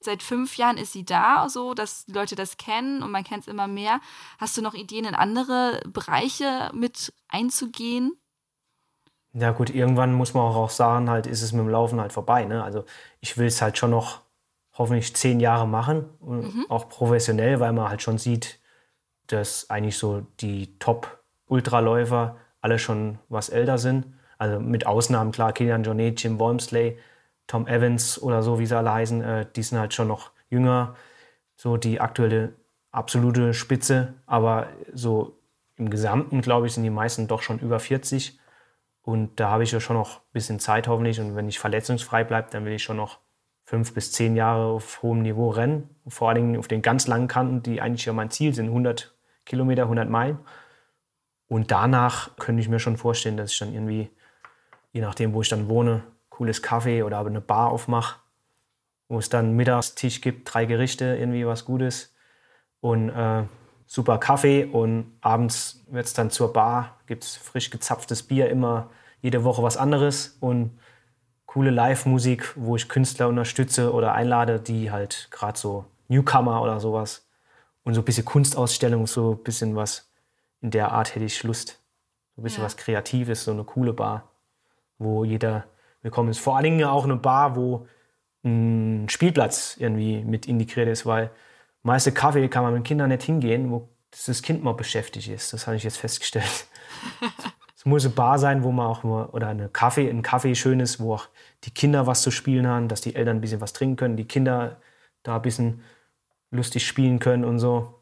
Seit 0.00 0.22
fünf 0.22 0.56
Jahren 0.56 0.76
ist 0.76 0.92
sie 0.92 1.04
da, 1.04 1.48
so 1.48 1.74
dass 1.74 2.04
die 2.04 2.12
Leute 2.12 2.36
das 2.36 2.56
kennen 2.56 3.02
und 3.02 3.10
man 3.10 3.24
kennt 3.24 3.42
es 3.42 3.48
immer 3.48 3.66
mehr. 3.66 4.00
Hast 4.38 4.56
du 4.56 4.62
noch 4.62 4.74
Ideen, 4.74 5.06
in 5.06 5.16
andere 5.16 5.80
Bereiche 5.88 6.70
mit 6.72 7.12
einzugehen? 7.26 8.12
Ja 9.32 9.50
gut, 9.50 9.70
irgendwann 9.70 10.14
muss 10.14 10.34
man 10.34 10.44
auch 10.44 10.70
sagen, 10.70 11.10
halt 11.10 11.26
ist 11.26 11.42
es 11.42 11.52
mit 11.52 11.60
dem 11.60 11.68
Laufen 11.68 12.00
halt 12.00 12.12
vorbei. 12.12 12.44
Ne? 12.44 12.62
Also 12.62 12.84
ich 13.20 13.36
will 13.38 13.46
es 13.46 13.60
halt 13.60 13.76
schon 13.76 13.90
noch 13.90 14.20
hoffentlich 14.78 15.14
zehn 15.14 15.40
Jahre 15.40 15.66
machen, 15.66 16.06
und 16.20 16.66
auch 16.70 16.88
professionell, 16.88 17.60
weil 17.60 17.72
man 17.72 17.88
halt 17.88 18.00
schon 18.00 18.16
sieht, 18.16 18.60
dass 19.26 19.68
eigentlich 19.68 19.98
so 19.98 20.22
die 20.40 20.78
Top-Ultraläufer 20.78 22.36
alle 22.60 22.78
schon 22.78 23.18
was 23.28 23.48
älter 23.48 23.76
sind. 23.76 24.06
Also 24.38 24.60
mit 24.60 24.86
Ausnahmen, 24.86 25.32
klar, 25.32 25.52
Kilian 25.52 25.82
Jornet, 25.82 26.22
Jim 26.22 26.38
Wormsley, 26.38 26.98
Tom 27.46 27.66
Evans 27.66 28.20
oder 28.22 28.42
so, 28.42 28.58
wie 28.58 28.66
sie 28.66 28.76
alle 28.76 28.92
heißen, 28.92 29.22
äh, 29.22 29.46
die 29.54 29.62
sind 29.62 29.78
halt 29.78 29.94
schon 29.94 30.08
noch 30.08 30.30
jünger. 30.48 30.94
So 31.56 31.76
die 31.76 32.00
aktuelle 32.00 32.54
absolute 32.92 33.54
Spitze. 33.54 34.14
Aber 34.26 34.68
so 34.94 35.38
im 35.76 35.90
Gesamten, 35.90 36.40
glaube 36.40 36.66
ich, 36.66 36.74
sind 36.74 36.84
die 36.84 36.90
meisten 36.90 37.26
doch 37.26 37.42
schon 37.42 37.58
über 37.58 37.80
40. 37.80 38.38
Und 39.02 39.40
da 39.40 39.50
habe 39.50 39.62
ich 39.62 39.72
ja 39.72 39.80
schon 39.80 39.96
noch 39.96 40.18
ein 40.18 40.32
bisschen 40.32 40.60
Zeit 40.60 40.86
hoffentlich. 40.88 41.20
Und 41.20 41.34
wenn 41.34 41.48
ich 41.48 41.58
verletzungsfrei 41.58 42.24
bleibe, 42.24 42.48
dann 42.50 42.64
will 42.64 42.72
ich 42.72 42.82
schon 42.82 42.96
noch 42.96 43.18
fünf 43.68 43.92
bis 43.92 44.12
zehn 44.12 44.34
Jahre 44.34 44.64
auf 44.64 45.02
hohem 45.02 45.20
Niveau 45.20 45.50
rennen. 45.50 45.90
Vor 46.06 46.30
allen 46.30 46.36
Dingen 46.36 46.56
auf 46.56 46.68
den 46.68 46.80
ganz 46.80 47.06
langen 47.06 47.28
Kanten, 47.28 47.62
die 47.62 47.82
eigentlich 47.82 48.06
ja 48.06 48.14
mein 48.14 48.30
Ziel 48.30 48.54
sind, 48.54 48.68
100 48.68 49.14
Kilometer, 49.44 49.82
100 49.82 50.08
Meilen. 50.08 50.38
Und 51.48 51.70
danach 51.70 52.34
könnte 52.38 52.62
ich 52.62 52.70
mir 52.70 52.78
schon 52.78 52.96
vorstellen, 52.96 53.36
dass 53.36 53.52
ich 53.52 53.58
dann 53.58 53.74
irgendwie, 53.74 54.08
je 54.92 55.02
nachdem, 55.02 55.34
wo 55.34 55.42
ich 55.42 55.50
dann 55.50 55.68
wohne, 55.68 56.02
cooles 56.30 56.62
Kaffee 56.62 57.02
oder 57.02 57.18
aber 57.18 57.28
eine 57.28 57.42
Bar 57.42 57.70
aufmache, 57.70 58.20
wo 59.06 59.18
es 59.18 59.28
dann 59.28 59.54
Mittagstisch 59.54 60.22
gibt, 60.22 60.54
drei 60.54 60.64
Gerichte, 60.64 61.16
irgendwie 61.18 61.46
was 61.46 61.66
Gutes 61.66 62.14
und 62.80 63.10
äh, 63.10 63.44
super 63.84 64.16
Kaffee 64.16 64.64
und 64.64 65.12
abends 65.20 65.84
wird 65.90 66.06
es 66.06 66.14
dann 66.14 66.30
zur 66.30 66.54
Bar, 66.54 66.96
gibt 67.06 67.24
es 67.24 67.36
frisch 67.36 67.68
gezapftes 67.68 68.22
Bier, 68.22 68.48
immer 68.48 68.88
jede 69.20 69.44
Woche 69.44 69.62
was 69.62 69.76
anderes 69.76 70.38
und 70.40 70.78
coole 71.48 71.70
Live-Musik, 71.70 72.52
wo 72.56 72.76
ich 72.76 72.88
Künstler 72.88 73.26
unterstütze 73.26 73.92
oder 73.94 74.12
einlade, 74.12 74.60
die 74.60 74.90
halt 74.90 75.28
gerade 75.30 75.58
so 75.58 75.86
Newcomer 76.08 76.62
oder 76.62 76.78
sowas 76.78 77.26
und 77.84 77.94
so 77.94 78.02
ein 78.02 78.04
bisschen 78.04 78.26
Kunstausstellung, 78.26 79.06
so 79.06 79.32
ein 79.32 79.42
bisschen 79.42 79.74
was 79.74 80.10
in 80.60 80.70
der 80.70 80.92
Art 80.92 81.14
hätte 81.14 81.24
ich 81.24 81.42
Lust. 81.42 81.80
So 82.36 82.42
ein 82.42 82.44
bisschen 82.44 82.60
Ja. 82.60 82.66
was 82.66 82.76
Kreatives, 82.76 83.44
so 83.44 83.50
eine 83.50 83.64
coole 83.64 83.94
Bar, 83.94 84.28
wo 84.98 85.24
jeder 85.24 85.64
willkommen 86.02 86.28
ist. 86.28 86.38
Vor 86.38 86.54
allen 86.54 86.64
Dingen 86.64 86.84
auch 86.84 87.04
eine 87.04 87.16
Bar, 87.16 87.56
wo 87.56 87.88
ein 88.44 89.08
Spielplatz 89.08 89.76
irgendwie 89.78 90.22
mit 90.22 90.46
integriert 90.46 90.88
ist, 90.88 91.06
weil 91.06 91.30
meiste 91.82 92.12
Kaffee 92.12 92.48
kann 92.48 92.62
man 92.62 92.74
mit 92.74 92.84
Kindern 92.84 93.08
nicht 93.08 93.22
hingehen, 93.22 93.70
wo 93.70 93.88
das 94.26 94.42
Kind 94.42 94.62
mal 94.62 94.74
beschäftigt 94.74 95.28
ist. 95.28 95.54
Das 95.54 95.66
habe 95.66 95.78
ich 95.78 95.82
jetzt 95.82 95.96
festgestellt. 95.96 96.66
Es 97.78 97.84
muss 97.84 98.04
eine 98.04 98.12
Bar 98.12 98.40
sein, 98.40 98.64
wo 98.64 98.72
man 98.72 98.88
auch 98.88 99.04
nur, 99.04 99.32
oder 99.32 99.46
eine 99.46 99.68
Kaffee, 99.68 100.10
ein 100.10 100.22
Kaffee 100.22 100.56
schön 100.56 100.80
ist, 100.80 100.98
wo 100.98 101.14
auch 101.14 101.28
die 101.62 101.70
Kinder 101.70 102.08
was 102.08 102.22
zu 102.22 102.32
spielen 102.32 102.66
haben, 102.66 102.88
dass 102.88 103.02
die 103.02 103.14
Eltern 103.14 103.36
ein 103.36 103.40
bisschen 103.40 103.60
was 103.60 103.72
trinken 103.72 103.94
können, 103.94 104.16
die 104.16 104.26
Kinder 104.26 104.80
da 105.22 105.36
ein 105.36 105.42
bisschen 105.42 105.84
lustig 106.50 106.84
spielen 106.84 107.20
können 107.20 107.44
und 107.44 107.60
so. 107.60 107.94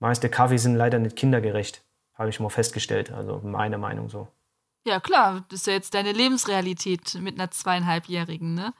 Meiste 0.00 0.28
Kaffee 0.28 0.58
sind 0.58 0.74
leider 0.74 0.98
nicht 0.98 1.16
kindergerecht, 1.16 1.82
habe 2.12 2.28
ich 2.28 2.38
mal 2.38 2.50
festgestellt. 2.50 3.10
Also 3.10 3.40
meine 3.42 3.78
Meinung 3.78 4.10
so. 4.10 4.28
Ja, 4.84 5.00
klar, 5.00 5.46
das 5.48 5.60
ist 5.60 5.66
ja 5.66 5.72
jetzt 5.72 5.94
deine 5.94 6.12
Lebensrealität 6.12 7.14
mit 7.14 7.40
einer 7.40 7.50
zweieinhalbjährigen, 7.50 8.52
ne? 8.52 8.74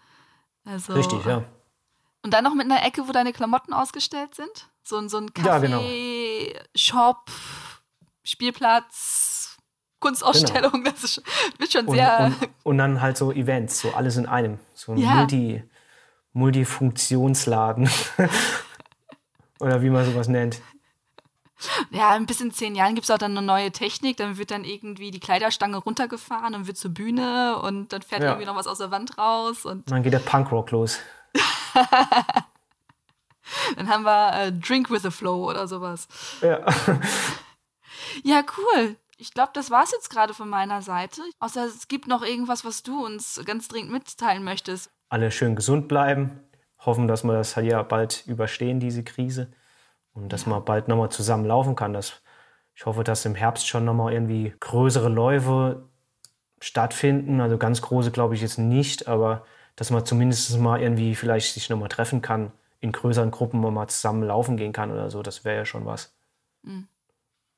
Also, 0.67 0.93
Richtig, 0.93 1.25
ja. 1.25 1.45
Und 2.23 2.35
dann 2.35 2.45
noch 2.45 2.55
mit 2.55 2.67
einer 2.71 2.85
Ecke, 2.85 3.09
wo 3.09 3.13
deine 3.13 3.33
Klamotten 3.33 3.73
ausgestellt 3.73 4.35
sind? 4.35 4.69
So, 4.83 4.99
ein- 4.99 5.09
so 5.09 5.17
ein 5.17 5.31
Ja, 5.43 5.59
genau. 5.59 5.81
Shop, 6.75 7.31
Spielplatz, 8.23 9.36
Kunstausstellung. 10.01 10.85
Das 10.85 11.03
ist, 11.05 11.23
wird 11.59 11.73
schon 11.73 11.87
Und, 11.87 11.95
sehr. 11.97 12.25
und, 12.27 12.49
und 12.65 12.79
dann 12.79 13.01
halt 13.01 13.17
so 13.17 13.33
Events, 13.33 13.81
so 13.81 13.93
alles 13.95 14.17
in 14.17 14.27
einem. 14.27 14.59
So 14.75 14.93
ein 14.93 14.99
Ja. 14.99 15.15
Multi, 15.15 15.63
Multifunktionsladen. 16.33 17.89
Oder 19.61 19.81
wie 19.83 19.89
man 19.91 20.05
sowas 20.05 20.29
nennt. 20.29 20.61
Ja, 21.91 22.11
ein 22.11 22.27
bis 22.27 22.43
in 22.43 22.53
zehn 22.53 22.75
Jahren 22.75 22.95
gibt 22.95 23.05
es 23.07 23.11
auch 23.11 23.17
dann 23.17 23.31
eine 23.37 23.41
neue 23.47 23.73
Technik. 23.73 24.19
Dann 24.19 24.37
wird 24.37 24.51
dann 24.51 24.65
irgendwie 24.65 25.11
die 25.11 25.21
Kleiderstange 25.21 25.79
runtergefahren 25.79 26.55
und 26.55 26.67
wird 26.67 26.77
zur 26.77 26.91
Bühne 26.93 27.59
und 27.63 27.93
dann 27.95 28.03
fährt 28.03 28.23
Ja. 28.23 28.29
irgendwie 28.29 28.45
noch 28.47 28.57
was 28.57 28.67
aus 28.67 28.77
der 28.79 28.91
Wand 28.91 29.17
raus. 29.17 29.65
Und 29.65 29.79
Und 29.79 29.91
dann 29.91 30.03
geht 30.03 30.13
der 30.13 30.19
Punkrock 30.19 30.71
los. 30.73 30.99
dann 33.77 33.89
haben 33.89 34.05
wir 34.05 34.33
äh, 34.35 34.53
Drink 34.53 34.91
with 34.91 35.03
the 35.03 35.11
Flow 35.11 35.49
oder 35.49 35.67
sowas. 35.67 36.09
Ja. 36.43 36.61
Ja, 38.25 38.43
cool. 38.59 38.97
Ich 39.19 39.33
glaube, 39.33 39.51
das 39.55 39.71
war's 39.71 39.93
jetzt 39.93 40.11
gerade 40.11 40.35
von 40.35 40.49
meiner 40.49 40.83
Seite. 40.83 41.23
Außer 41.39 41.65
es 41.65 41.89
gibt 41.89 42.07
noch 42.07 42.23
irgendwas, 42.23 42.65
was 42.65 42.83
du 42.83 43.05
uns 43.05 43.41
ganz 43.47 43.69
dringend 43.69 43.93
mitteilen 43.93 44.45
möchtest. 44.45 44.91
Alle 45.09 45.31
schön 45.31 45.57
gesund 45.57 45.89
bleiben. 45.89 46.41
Hoffen, 46.79 47.09
dass 47.09 47.25
wir 47.25 47.33
das 47.33 47.55
ja 47.55 47.83
bald 47.83 48.27
überstehen, 48.27 48.79
diese 48.79 49.05
Krise. 49.05 49.51
Und 50.13 50.33
dass 50.33 50.47
man 50.47 50.65
bald 50.65 50.89
nochmal 50.89 51.11
zusammen 51.11 51.47
laufen 51.47 51.77
kann. 51.77 51.95
Das, 51.95 52.23
ich 52.75 52.85
hoffe, 52.85 53.05
dass 53.05 53.25
im 53.25 53.35
Herbst 53.35 53.67
schon 53.67 53.87
nochmal 53.87 54.13
irgendwie 54.13 54.55
größere 54.61 55.09
Läufe 55.09 55.89
stattfinden. 56.61 57.41
Also 57.41 57.57
ganz 57.57 57.81
große 57.81 58.11
glaube 58.11 58.35
ich 58.35 58.43
jetzt 58.43 58.59
nicht, 58.59 59.09
aber 59.09 59.47
dass 59.77 59.91
man 59.91 60.05
zumindest 60.05 60.59
mal 60.59 60.81
irgendwie 60.81 61.15
vielleicht 61.15 61.55
sich 61.55 61.71
nochmal 61.71 61.89
treffen 61.89 62.23
kann, 62.23 62.53
in 62.81 62.93
größeren 62.93 63.31
Gruppen, 63.31 63.63
wo 63.63 63.71
man 63.71 63.89
zusammen 63.89 64.23
laufen 64.23 64.57
gehen 64.59 64.73
kann 64.73 64.91
oder 64.91 65.11
so. 65.11 65.23
Das 65.23 65.45
wäre 65.45 65.57
ja 65.57 65.65
schon 65.65 65.87
was. 65.87 66.15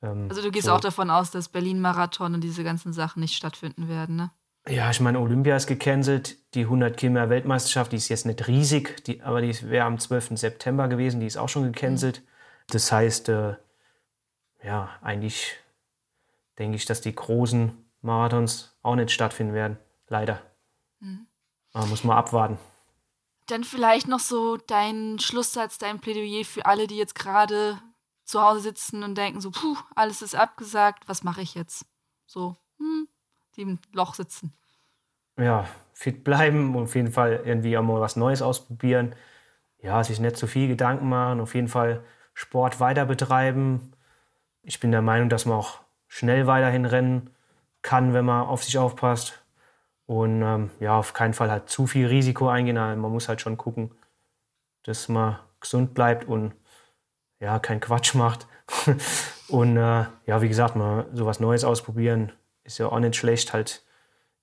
Ähm, 0.03 0.27
Also 0.29 0.43
du 0.43 0.51
gehst 0.51 0.67
so. 0.67 0.73
auch 0.73 0.81
davon 0.81 1.11
aus, 1.11 1.31
dass 1.31 1.49
Berlin-Marathon 1.49 2.35
und 2.35 2.43
diese 2.43 2.65
ganzen 2.65 2.93
Sachen 2.93 3.21
nicht 3.21 3.35
stattfinden 3.35 3.89
werden, 3.89 4.17
ne? 4.17 4.31
Ja, 4.69 4.91
ich 4.91 5.01
meine, 5.01 5.19
Olympia 5.21 5.57
ist 5.57 5.67
gecancelt. 5.67 6.37
Die 6.55 6.63
100 6.65 6.97
Kilometer 6.97 7.31
Weltmeisterschaft, 7.31 7.93
die 7.93 7.97
ist 7.97 8.09
jetzt 8.09 8.27
nicht 8.27 8.47
riesig, 8.49 9.03
die, 9.05 9.23
aber 9.23 9.41
die 9.41 9.55
wäre 9.71 9.87
am 9.87 9.99
12. 9.99 10.37
September 10.37 10.89
gewesen, 10.89 11.21
die 11.21 11.27
ist 11.27 11.39
auch 11.39 11.49
schon 11.49 11.65
gecancelt. 11.73 12.23
Das 12.69 12.93
heißt, 12.93 13.31
äh, 13.31 13.57
ja, 14.63 14.91
eigentlich 15.01 15.57
denke 16.59 16.77
ich, 16.77 16.85
dass 16.85 17.01
die 17.01 17.15
großen 17.15 17.73
Marathons 18.03 18.77
auch 18.83 18.95
nicht 18.97 19.11
stattfinden 19.11 19.55
werden. 19.55 19.79
Leider. 20.09 20.43
Aber 21.73 21.87
muss 21.87 22.05
man 22.05 22.17
abwarten. 22.19 22.59
dann 23.47 23.65
vielleicht 23.65 24.09
noch 24.09 24.21
so 24.21 24.59
dein 24.59 25.19
Schlusssatz, 25.19 25.79
dein 25.79 26.01
Plädoyer 26.01 26.45
für 26.45 26.67
alle, 26.67 26.87
die 26.87 26.97
jetzt 26.97 27.15
gerade 27.15 27.79
zu 28.29 28.43
Hause 28.43 28.61
sitzen 28.61 29.03
und 29.03 29.17
denken 29.17 29.41
so, 29.41 29.51
puh, 29.51 29.77
alles 29.95 30.21
ist 30.21 30.35
abgesagt, 30.35 31.09
was 31.09 31.25
mache 31.25 31.41
ich 31.41 31.55
jetzt? 31.55 31.87
So, 32.27 32.57
hm, 32.79 33.09
die 33.57 33.63
im 33.63 33.79
Loch 33.93 34.15
sitzen. 34.15 34.53
Ja, 35.39 35.67
fit 35.95 36.25
bleiben 36.25 36.77
und 36.77 36.85
auf 36.85 36.95
jeden 36.95 37.11
Fall 37.11 37.43
irgendwie 37.45 37.79
auch 37.79 37.83
mal 37.83 38.01
was 38.01 38.17
Neues 38.17 38.43
ausprobieren. 38.43 39.15
Ja, 39.81 40.05
sich 40.05 40.21
nicht 40.21 40.37
zu 40.37 40.47
viel 40.47 40.69
Gedanken 40.69 41.09
machen, 41.09 41.41
auf 41.41 41.55
jeden 41.55 41.69
Fall 41.69 42.05
Sport 42.35 42.81
weiter 42.81 43.07
betreiben. 43.07 43.93
Ich 44.63 44.79
bin 44.79 44.91
der 44.91 45.03
Meinung, 45.03 45.31
dass 45.31 45.47
man 45.47 45.57
auch 45.57 45.81
schnell 46.07 46.47
weiterhin 46.47 46.85
rennen 46.85 47.31
kann, 47.81 48.13
wenn 48.13 48.27
man 48.27 48.47
auf 48.47 48.63
sich 48.63 48.77
aufpasst. 48.77 49.43
Und 50.05 50.43
ähm, 50.43 50.71
ja, 50.81 50.99
auf 50.99 51.15
keinen 51.15 51.35
Fall 51.35 51.51
halt 51.51 51.71
zu 51.71 51.87
viel 51.87 52.07
Risiko 52.07 52.49
eingehen. 52.49 52.77
Man 52.77 53.01
muss 53.01 53.29
halt 53.29 53.41
schon 53.41 53.57
gucken, 53.57 53.93
dass 54.83 55.09
man 55.09 55.39
gesund 55.61 55.95
bleibt 55.95 56.29
und 56.29 56.53
ja, 57.41 57.59
keinen 57.59 57.81
Quatsch 57.81 58.15
macht. 58.15 58.47
und 59.49 59.77
äh, 59.77 60.05
ja, 60.27 60.43
wie 60.43 60.49
gesagt, 60.49 60.77
mal 60.77 61.07
sowas 61.13 61.41
Neues 61.41 61.65
ausprobieren 61.65 62.33
ist 62.65 62.79
ja 62.79 62.87
auch 62.87 62.99
nicht 62.99 63.17
schlecht. 63.17 63.53
Halt 63.53 63.83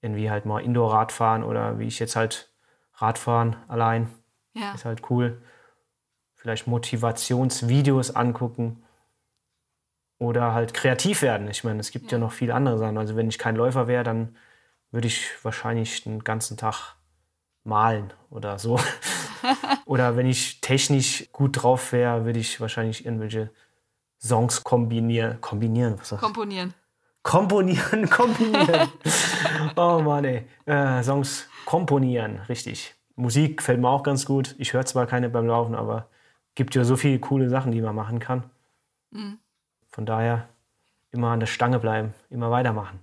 irgendwie 0.02 0.30
halt 0.30 0.46
mal 0.46 0.60
Indoor-Rad 0.60 1.12
fahren 1.12 1.44
oder 1.44 1.80
wie 1.80 1.88
ich 1.88 2.00
jetzt 2.00 2.16
halt 2.16 2.52
Radfahren 2.96 3.56
allein. 3.68 4.10
Ja. 4.54 4.74
Ist 4.74 4.86
halt 4.86 5.10
cool. 5.10 5.42
Vielleicht 6.34 6.68
Motivationsvideos 6.68 8.16
angucken 8.16 8.84
oder 10.18 10.54
halt 10.54 10.74
kreativ 10.74 11.22
werden. 11.22 11.50
Ich 11.50 11.64
meine, 11.64 11.80
es 11.80 11.92
gibt 11.92 12.12
ja. 12.12 12.18
ja 12.18 12.24
noch 12.24 12.32
viele 12.32 12.54
andere 12.54 12.78
Sachen. 12.78 12.98
Also 12.98 13.16
wenn 13.16 13.28
ich 13.28 13.40
kein 13.40 13.56
Läufer 13.56 13.88
wäre, 13.88 14.04
dann 14.04 14.36
würde 14.92 15.08
ich 15.08 15.30
wahrscheinlich 15.44 16.04
den 16.04 16.24
ganzen 16.24 16.56
Tag 16.56 16.96
malen 17.64 18.14
oder 18.30 18.60
so. 18.60 18.80
oder 19.86 20.16
wenn 20.16 20.28
ich 20.28 20.62
technisch 20.62 21.30
gut 21.32 21.64
drauf 21.64 21.92
wäre, 21.92 22.26
würde 22.26 22.40
ich 22.40 22.60
wahrscheinlich 22.62 23.06
irgendwelche 23.06 23.50
Songs 24.20 24.64
kombinieren. 24.64 25.40
Kombinieren, 25.42 26.00
was 26.00 26.20
Komponieren. 26.20 26.74
Komponieren, 27.24 28.10
kombinieren. 28.10 28.90
oh 29.76 30.02
Mann, 30.04 30.26
ey. 30.26 30.46
Äh, 30.66 31.04
Songs 31.04 31.48
komponieren, 31.66 32.40
richtig. 32.50 32.94
Musik 33.16 33.62
fällt 33.62 33.80
mir 33.80 33.90
auch 33.90 34.04
ganz 34.04 34.26
gut. 34.26 34.56
Ich 34.58 34.74
höre 34.74 34.86
zwar 34.86 35.08
keine 35.08 35.30
beim 35.30 35.48
Laufen, 35.48 35.74
aber 35.74 36.08
gibt 36.54 36.76
ja 36.76 36.84
so 36.84 36.96
viele 36.96 37.20
coole 37.20 37.50
Sachen, 37.50 37.72
die 37.72 37.82
man 37.82 37.96
machen 37.96 38.20
kann. 38.20 38.44
Mhm. 39.12 39.40
Von 39.90 40.06
daher 40.06 40.48
immer 41.12 41.32
an 41.32 41.40
der 41.40 41.48
Stange 41.48 41.80
bleiben, 41.80 42.14
immer 42.30 42.52
weitermachen. 42.52 43.00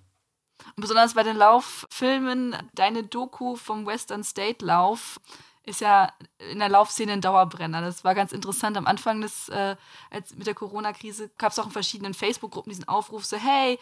Und 0.76 0.82
besonders 0.82 1.14
bei 1.14 1.22
den 1.22 1.36
Lauffilmen, 1.36 2.56
deine 2.74 3.02
Doku 3.02 3.56
vom 3.56 3.86
Western 3.86 4.22
State 4.22 4.64
Lauf 4.64 5.20
ist 5.64 5.80
ja 5.80 6.12
in 6.50 6.58
der 6.58 6.68
Laufszene 6.68 7.12
ein 7.12 7.20
Dauerbrenner. 7.20 7.80
Das 7.80 8.04
war 8.04 8.14
ganz 8.14 8.32
interessant. 8.32 8.76
Am 8.76 8.86
Anfang 8.86 9.20
des, 9.20 9.48
äh, 9.48 9.76
als 10.10 10.34
mit 10.34 10.46
der 10.46 10.54
Corona-Krise 10.54 11.30
gab 11.38 11.52
es 11.52 11.58
auch 11.58 11.66
in 11.66 11.70
verschiedenen 11.70 12.14
Facebook-Gruppen 12.14 12.70
diesen 12.70 12.88
Aufruf, 12.88 13.24
so 13.24 13.36
hey, 13.36 13.78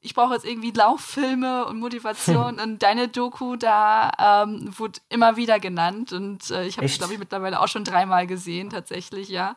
ich 0.00 0.14
brauche 0.14 0.34
jetzt 0.34 0.44
irgendwie 0.44 0.70
Lauffilme 0.70 1.66
und 1.66 1.80
Motivation. 1.80 2.60
und 2.62 2.82
deine 2.82 3.08
Doku 3.08 3.56
da 3.56 4.44
ähm, 4.44 4.72
wurde 4.78 5.00
immer 5.08 5.36
wieder 5.36 5.58
genannt. 5.58 6.12
Und 6.12 6.50
äh, 6.50 6.66
ich 6.66 6.76
habe 6.76 6.86
es, 6.86 6.98
glaube 6.98 7.14
ich, 7.14 7.18
mittlerweile 7.18 7.60
auch 7.60 7.68
schon 7.68 7.84
dreimal 7.84 8.26
gesehen, 8.26 8.70
tatsächlich, 8.70 9.28
ja. 9.28 9.56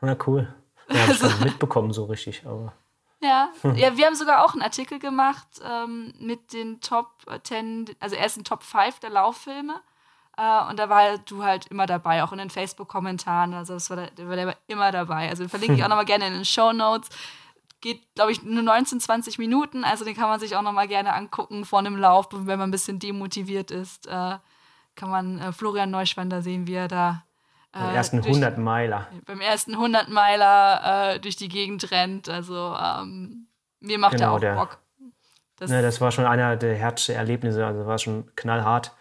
Na 0.00 0.16
cool. 0.26 0.52
Ja, 0.88 1.04
also, 1.06 1.28
mitbekommen 1.42 1.92
so 1.92 2.04
richtig, 2.04 2.44
aber. 2.46 2.72
Ja, 3.20 3.48
ja, 3.74 3.96
wir 3.96 4.04
haben 4.04 4.16
sogar 4.16 4.44
auch 4.44 4.52
einen 4.52 4.60
Artikel 4.60 4.98
gemacht 4.98 5.46
ähm, 5.64 6.12
mit 6.18 6.52
den 6.52 6.82
Top 6.82 7.08
10, 7.42 7.96
also 7.98 8.16
ersten 8.16 8.44
Top 8.44 8.62
5 8.62 9.00
der 9.00 9.08
Lauffilme. 9.08 9.80
Äh, 10.36 10.68
und 10.68 10.78
da 10.78 10.88
war 10.88 11.18
du 11.18 11.44
halt 11.44 11.66
immer 11.66 11.86
dabei, 11.86 12.22
auch 12.22 12.32
in 12.32 12.38
den 12.38 12.50
Facebook-Kommentaren. 12.50 13.54
Also 13.54 13.74
das 13.74 13.90
war 13.90 13.96
der, 13.96 14.10
der 14.10 14.28
war 14.46 14.56
immer 14.66 14.90
dabei. 14.90 15.28
Also 15.28 15.44
den 15.44 15.48
verlinke 15.48 15.74
ich 15.74 15.84
auch 15.84 15.88
nochmal 15.90 16.04
gerne 16.04 16.26
in 16.26 16.34
den 16.34 16.44
Show 16.44 16.72
Notes. 16.72 17.08
Geht, 17.80 18.02
glaube 18.14 18.32
ich, 18.32 18.42
nur 18.42 18.62
19, 18.62 19.00
20 19.00 19.38
Minuten. 19.38 19.84
Also 19.84 20.04
den 20.04 20.16
kann 20.16 20.28
man 20.28 20.40
sich 20.40 20.56
auch 20.56 20.62
nochmal 20.62 20.88
gerne 20.88 21.12
angucken 21.12 21.64
vor 21.64 21.78
einem 21.78 21.96
Lauf, 21.96 22.28
wenn 22.30 22.58
man 22.58 22.68
ein 22.68 22.72
bisschen 22.72 22.98
demotiviert 22.98 23.70
ist. 23.70 24.06
Äh, 24.06 24.38
kann 24.96 25.10
man 25.10 25.38
äh, 25.38 25.52
Florian 25.52 25.90
Neuschwander 25.90 26.42
sehen, 26.42 26.66
wie 26.66 26.74
er 26.74 26.88
da 26.88 27.24
beim 27.72 27.92
ersten 27.92 28.18
100 28.20 28.56
Meiler. 28.56 29.08
Beim 29.26 29.40
ersten 29.40 29.72
100 29.72 30.08
Meiler 30.08 31.18
durch 31.18 31.34
die 31.34 31.48
Gegend 31.48 31.90
rennt. 31.90 32.28
Also 32.28 32.72
ähm, 32.80 33.48
mir 33.80 33.98
macht 33.98 34.12
genau, 34.12 34.26
er 34.26 34.32
auch 34.32 34.38
der, 34.38 34.54
Bock. 34.54 34.78
Das, 35.56 35.70
ne, 35.70 35.82
das 35.82 36.00
war 36.00 36.12
schon 36.12 36.24
einer 36.24 36.56
der 36.56 36.76
härtesten 36.76 37.16
Erlebnisse. 37.16 37.66
Also 37.66 37.84
war 37.84 37.98
schon 37.98 38.30
knallhart. 38.36 38.94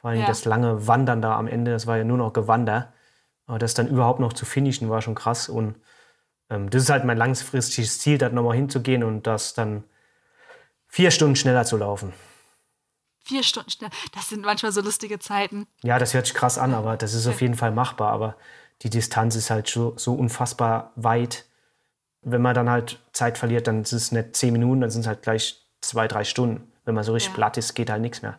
Vor 0.00 0.10
allem 0.10 0.20
ja. 0.20 0.26
das 0.26 0.44
lange 0.44 0.86
Wandern 0.86 1.22
da 1.22 1.36
am 1.36 1.46
Ende, 1.46 1.72
das 1.72 1.86
war 1.86 1.96
ja 1.96 2.04
nur 2.04 2.18
noch 2.18 2.32
Gewander. 2.32 2.92
Aber 3.46 3.58
das 3.58 3.74
dann 3.74 3.88
überhaupt 3.88 4.20
noch 4.20 4.32
zu 4.32 4.44
finishen, 4.44 4.88
war 4.88 5.02
schon 5.02 5.14
krass. 5.14 5.48
Und 5.48 5.74
ähm, 6.48 6.70
das 6.70 6.84
ist 6.84 6.90
halt 6.90 7.04
mein 7.04 7.18
langfristiges 7.18 7.98
Ziel, 7.98 8.18
da 8.18 8.28
nochmal 8.28 8.56
hinzugehen 8.56 9.02
und 9.02 9.26
das 9.26 9.54
dann 9.54 9.84
vier 10.86 11.10
Stunden 11.10 11.36
schneller 11.36 11.64
zu 11.64 11.76
laufen 11.76 12.12
vier 13.30 13.42
Stunden 13.44 13.70
schnell. 13.70 13.90
Das 14.12 14.28
sind 14.28 14.44
manchmal 14.44 14.72
so 14.72 14.80
lustige 14.80 15.20
Zeiten. 15.20 15.66
Ja, 15.82 15.98
das 15.98 16.14
hört 16.14 16.26
sich 16.26 16.34
krass 16.34 16.58
an, 16.58 16.74
aber 16.74 16.96
das 16.96 17.14
ist 17.14 17.26
auf 17.28 17.40
jeden 17.40 17.54
Fall 17.54 17.70
machbar. 17.70 18.12
Aber 18.12 18.36
die 18.82 18.90
Distanz 18.90 19.36
ist 19.36 19.50
halt 19.50 19.68
so, 19.68 19.94
so 19.96 20.14
unfassbar 20.14 20.92
weit. 20.96 21.46
Wenn 22.22 22.42
man 22.42 22.54
dann 22.54 22.68
halt 22.68 22.98
Zeit 23.12 23.38
verliert, 23.38 23.66
dann 23.66 23.84
sind 23.84 23.98
es 23.98 24.12
nicht 24.12 24.36
zehn 24.36 24.52
Minuten, 24.52 24.80
dann 24.80 24.90
sind 24.90 25.02
es 25.02 25.06
halt 25.06 25.22
gleich 25.22 25.64
zwei, 25.80 26.08
drei 26.08 26.24
Stunden. 26.24 26.72
Wenn 26.84 26.94
man 26.94 27.04
so 27.04 27.12
richtig 27.12 27.32
ja. 27.32 27.36
platt 27.36 27.56
ist, 27.56 27.74
geht 27.74 27.88
halt 27.88 28.02
nichts 28.02 28.22
mehr. 28.22 28.38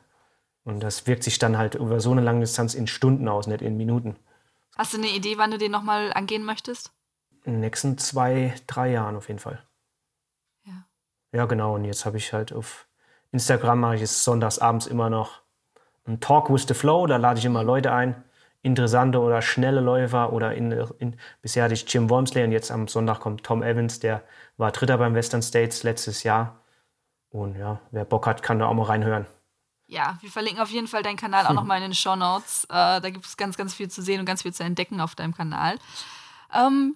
Und 0.64 0.82
das 0.82 1.07
wirkt 1.07 1.24
sich 1.24 1.39
dann 1.39 1.57
halt 1.57 1.76
über 1.76 1.99
so 1.99 2.12
eine 2.12 2.22
lange 2.22 2.41
Distanz 2.41 2.74
in 2.74 2.88
Stunden 2.88 3.28
aus, 3.28 3.47
nicht 3.47 3.62
in 3.62 3.78
Minuten. 3.78 4.16
Hast 4.78 4.93
du 4.93 4.97
eine 4.97 5.09
Idee, 5.09 5.38
wann 5.38 5.51
du 5.51 5.57
den 5.57 5.72
nochmal 5.72 6.14
angehen 6.14 6.43
möchtest? 6.43 6.91
In 7.43 7.53
den 7.53 7.62
nächsten 7.62 7.97
zwei, 7.97 8.53
drei 8.68 8.91
Jahren 8.91 9.16
auf 9.16 9.28
jeden 9.28 9.39
Fall. 9.39 9.64
Ja. 10.66 10.86
Ja, 11.34 11.45
genau. 11.45 11.76
Und 11.76 11.86
jetzt 11.86 12.05
habe 12.05 12.18
ich 12.18 12.34
halt 12.34 12.53
auf 12.53 12.88
Instagram 13.32 13.80
mache 13.80 13.95
ich 13.95 14.01
es 14.01 14.24
sonntags 14.24 14.59
abends 14.59 14.88
immer 14.88 15.09
noch 15.09 15.41
ein 16.05 16.20
Talk 16.20 16.51
with 16.51 16.66
the 16.68 16.74
Flow. 16.74 17.07
Da 17.07 17.18
lade 17.18 17.39
ich 17.39 17.45
immer 17.45 17.64
Leute 17.64 17.91
ein, 17.93 18.24
interessante 18.62 19.20
oder 19.20 19.41
schnelle 19.41 19.82
Läufer. 19.82 20.34
Oder 20.34 20.53
in, 20.53 20.72
in, 20.99 21.16
bisher 21.41 21.64
hatte 21.64 21.74
ich 21.74 21.91
Jim 21.91 22.09
Wormsley 22.09 22.43
und 22.43 22.51
jetzt 22.51 22.72
am 22.72 22.88
Sonntag 22.88 23.20
kommt 23.20 23.43
Tom 23.43 23.64
Evans, 23.64 23.99
der 23.99 24.22
war 24.57 24.72
Dritter 24.72 24.97
beim 24.97 25.16
Western 25.16 25.41
States 25.41 25.84
letztes 25.84 26.24
Jahr. 26.24 26.59
Und 27.30 27.55
ja, 27.57 27.80
wer 27.91 28.05
Bock 28.05 28.28
hat, 28.28 28.43
kann 28.43 28.59
da 28.59 28.68
auch 28.68 28.74
mal 28.74 28.84
reinhören. 28.84 29.26
Ja, 29.92 30.18
wir 30.22 30.32
verlinken 30.32 30.64
auf 30.64 30.70
jeden 30.70 30.88
Fall 30.88 31.04
deinen 31.04 31.18
Kanal 31.18 31.46
auch 31.46 31.54
nochmal 31.54 31.78
in 31.80 31.84
den 31.84 31.94
Show 31.94 32.16
Notes. 32.16 32.64
Äh, 32.70 33.02
da 33.02 33.10
gibt 33.10 33.26
es 33.26 33.36
ganz, 33.36 33.58
ganz 33.58 33.74
viel 33.74 33.92
zu 33.92 34.02
sehen 34.02 34.22
und 34.22 34.26
ganz 34.26 34.42
viel 34.42 34.54
zu 34.54 34.64
entdecken 34.64 35.02
auf 35.02 35.16
deinem 35.16 35.36
Kanal. 35.36 35.78
Ähm, 36.54 36.96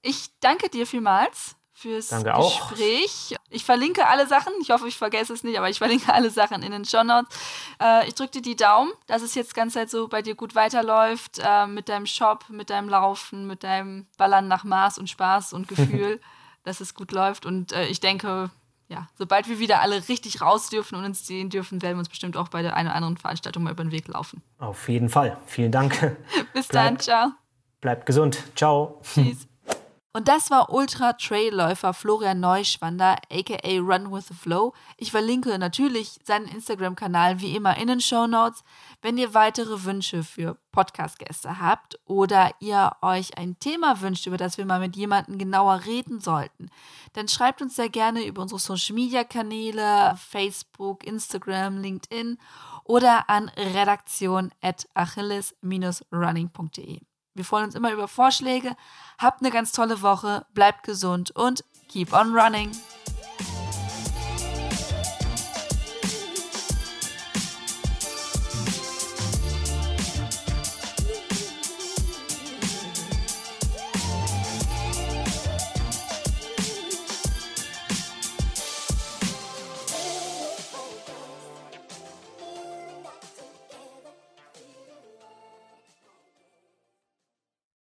ich 0.00 0.30
danke 0.40 0.70
dir 0.70 0.86
vielmals 0.86 1.54
fürs 1.74 2.08
Danke 2.08 2.32
Gespräch. 2.32 3.36
Auch. 3.36 3.44
Ich 3.50 3.66
verlinke 3.66 4.06
alle 4.06 4.26
Sachen. 4.26 4.54
Ich 4.62 4.70
hoffe, 4.70 4.88
ich 4.88 4.96
vergesse 4.96 5.34
es 5.34 5.44
nicht, 5.44 5.58
aber 5.58 5.68
ich 5.68 5.76
verlinke 5.76 6.14
alle 6.14 6.30
Sachen 6.30 6.62
in 6.62 6.72
den 6.72 6.86
Show 6.86 7.04
Notes. 7.04 7.28
Äh, 7.78 8.08
ich 8.08 8.14
drücke 8.14 8.30
dir 8.30 8.42
die 8.42 8.56
Daumen, 8.56 8.90
dass 9.06 9.20
es 9.20 9.34
jetzt 9.34 9.54
ganz 9.54 9.74
Zeit 9.74 9.90
so 9.90 10.08
bei 10.08 10.22
dir 10.22 10.34
gut 10.34 10.54
weiterläuft 10.54 11.40
äh, 11.44 11.66
mit 11.66 11.90
deinem 11.90 12.06
Shop, 12.06 12.46
mit 12.48 12.70
deinem 12.70 12.88
Laufen, 12.88 13.46
mit 13.46 13.64
deinem 13.64 14.06
Ballern 14.16 14.48
nach 14.48 14.64
Maß 14.64 14.96
und 14.96 15.10
Spaß 15.10 15.52
und 15.52 15.68
Gefühl, 15.68 16.22
dass 16.64 16.80
es 16.80 16.94
gut 16.94 17.12
läuft. 17.12 17.44
Und 17.44 17.72
äh, 17.72 17.86
ich 17.88 18.00
denke, 18.00 18.50
ja, 18.90 19.08
sobald 19.16 19.48
wir 19.48 19.60
wieder 19.60 19.80
alle 19.80 20.08
richtig 20.08 20.42
raus 20.42 20.68
dürfen 20.68 20.96
und 20.96 21.04
uns 21.04 21.26
sehen 21.26 21.48
dürfen, 21.48 21.80
werden 21.80 21.94
wir 21.94 22.00
uns 22.00 22.08
bestimmt 22.08 22.36
auch 22.36 22.48
bei 22.48 22.60
der 22.60 22.74
einen 22.76 22.88
oder 22.88 22.96
anderen 22.96 23.16
Veranstaltung 23.16 23.62
mal 23.62 23.70
über 23.72 23.84
den 23.84 23.92
Weg 23.92 24.08
laufen. 24.08 24.42
Auf 24.58 24.88
jeden 24.88 25.08
Fall. 25.08 25.38
Vielen 25.46 25.70
Dank. 25.70 26.16
Bis 26.52 26.66
Bleib, 26.66 26.84
dann. 26.84 26.98
Ciao. 26.98 27.28
Bleibt 27.80 28.04
gesund. 28.04 28.42
Ciao. 28.56 29.00
Tschüss. 29.02 29.46
Und 30.12 30.26
das 30.26 30.50
war 30.50 30.72
Ultra-Trailläufer 30.72 31.94
Florian 31.94 32.40
Neuschwander, 32.40 33.14
aka 33.30 33.78
Run 33.78 34.10
with 34.10 34.26
the 34.26 34.34
Flow. 34.34 34.74
Ich 34.96 35.12
verlinke 35.12 35.56
natürlich 35.56 36.18
seinen 36.24 36.48
Instagram-Kanal 36.48 37.40
wie 37.40 37.54
immer 37.54 37.76
in 37.76 37.86
den 37.86 38.00
Show 38.00 38.26
Notes. 38.26 38.64
Wenn 39.02 39.18
ihr 39.18 39.34
weitere 39.34 39.84
Wünsche 39.84 40.24
für 40.24 40.58
Podcast-Gäste 40.72 41.60
habt 41.60 42.00
oder 42.06 42.50
ihr 42.58 42.90
euch 43.02 43.38
ein 43.38 43.60
Thema 43.60 44.00
wünscht, 44.00 44.26
über 44.26 44.36
das 44.36 44.58
wir 44.58 44.66
mal 44.66 44.80
mit 44.80 44.96
jemandem 44.96 45.38
genauer 45.38 45.82
reden 45.86 46.20
sollten, 46.20 46.70
dann 47.12 47.28
schreibt 47.28 47.62
uns 47.62 47.76
sehr 47.76 47.88
gerne 47.88 48.26
über 48.26 48.42
unsere 48.42 48.58
Social-Media-Kanäle, 48.58 50.16
Facebook, 50.16 51.04
Instagram, 51.04 51.78
LinkedIn 51.78 52.36
oder 52.82 53.30
an 53.30 53.48
redaktion 53.56 54.50
at 54.60 54.88
achilles-running.de. 54.94 57.09
Wir 57.40 57.46
freuen 57.46 57.64
uns 57.64 57.74
immer 57.74 57.90
über 57.90 58.06
Vorschläge. 58.06 58.76
Habt 59.16 59.40
eine 59.40 59.50
ganz 59.50 59.72
tolle 59.72 60.02
Woche, 60.02 60.44
bleibt 60.52 60.82
gesund 60.82 61.30
und 61.30 61.64
keep 61.88 62.12
on 62.12 62.38
running. 62.38 62.70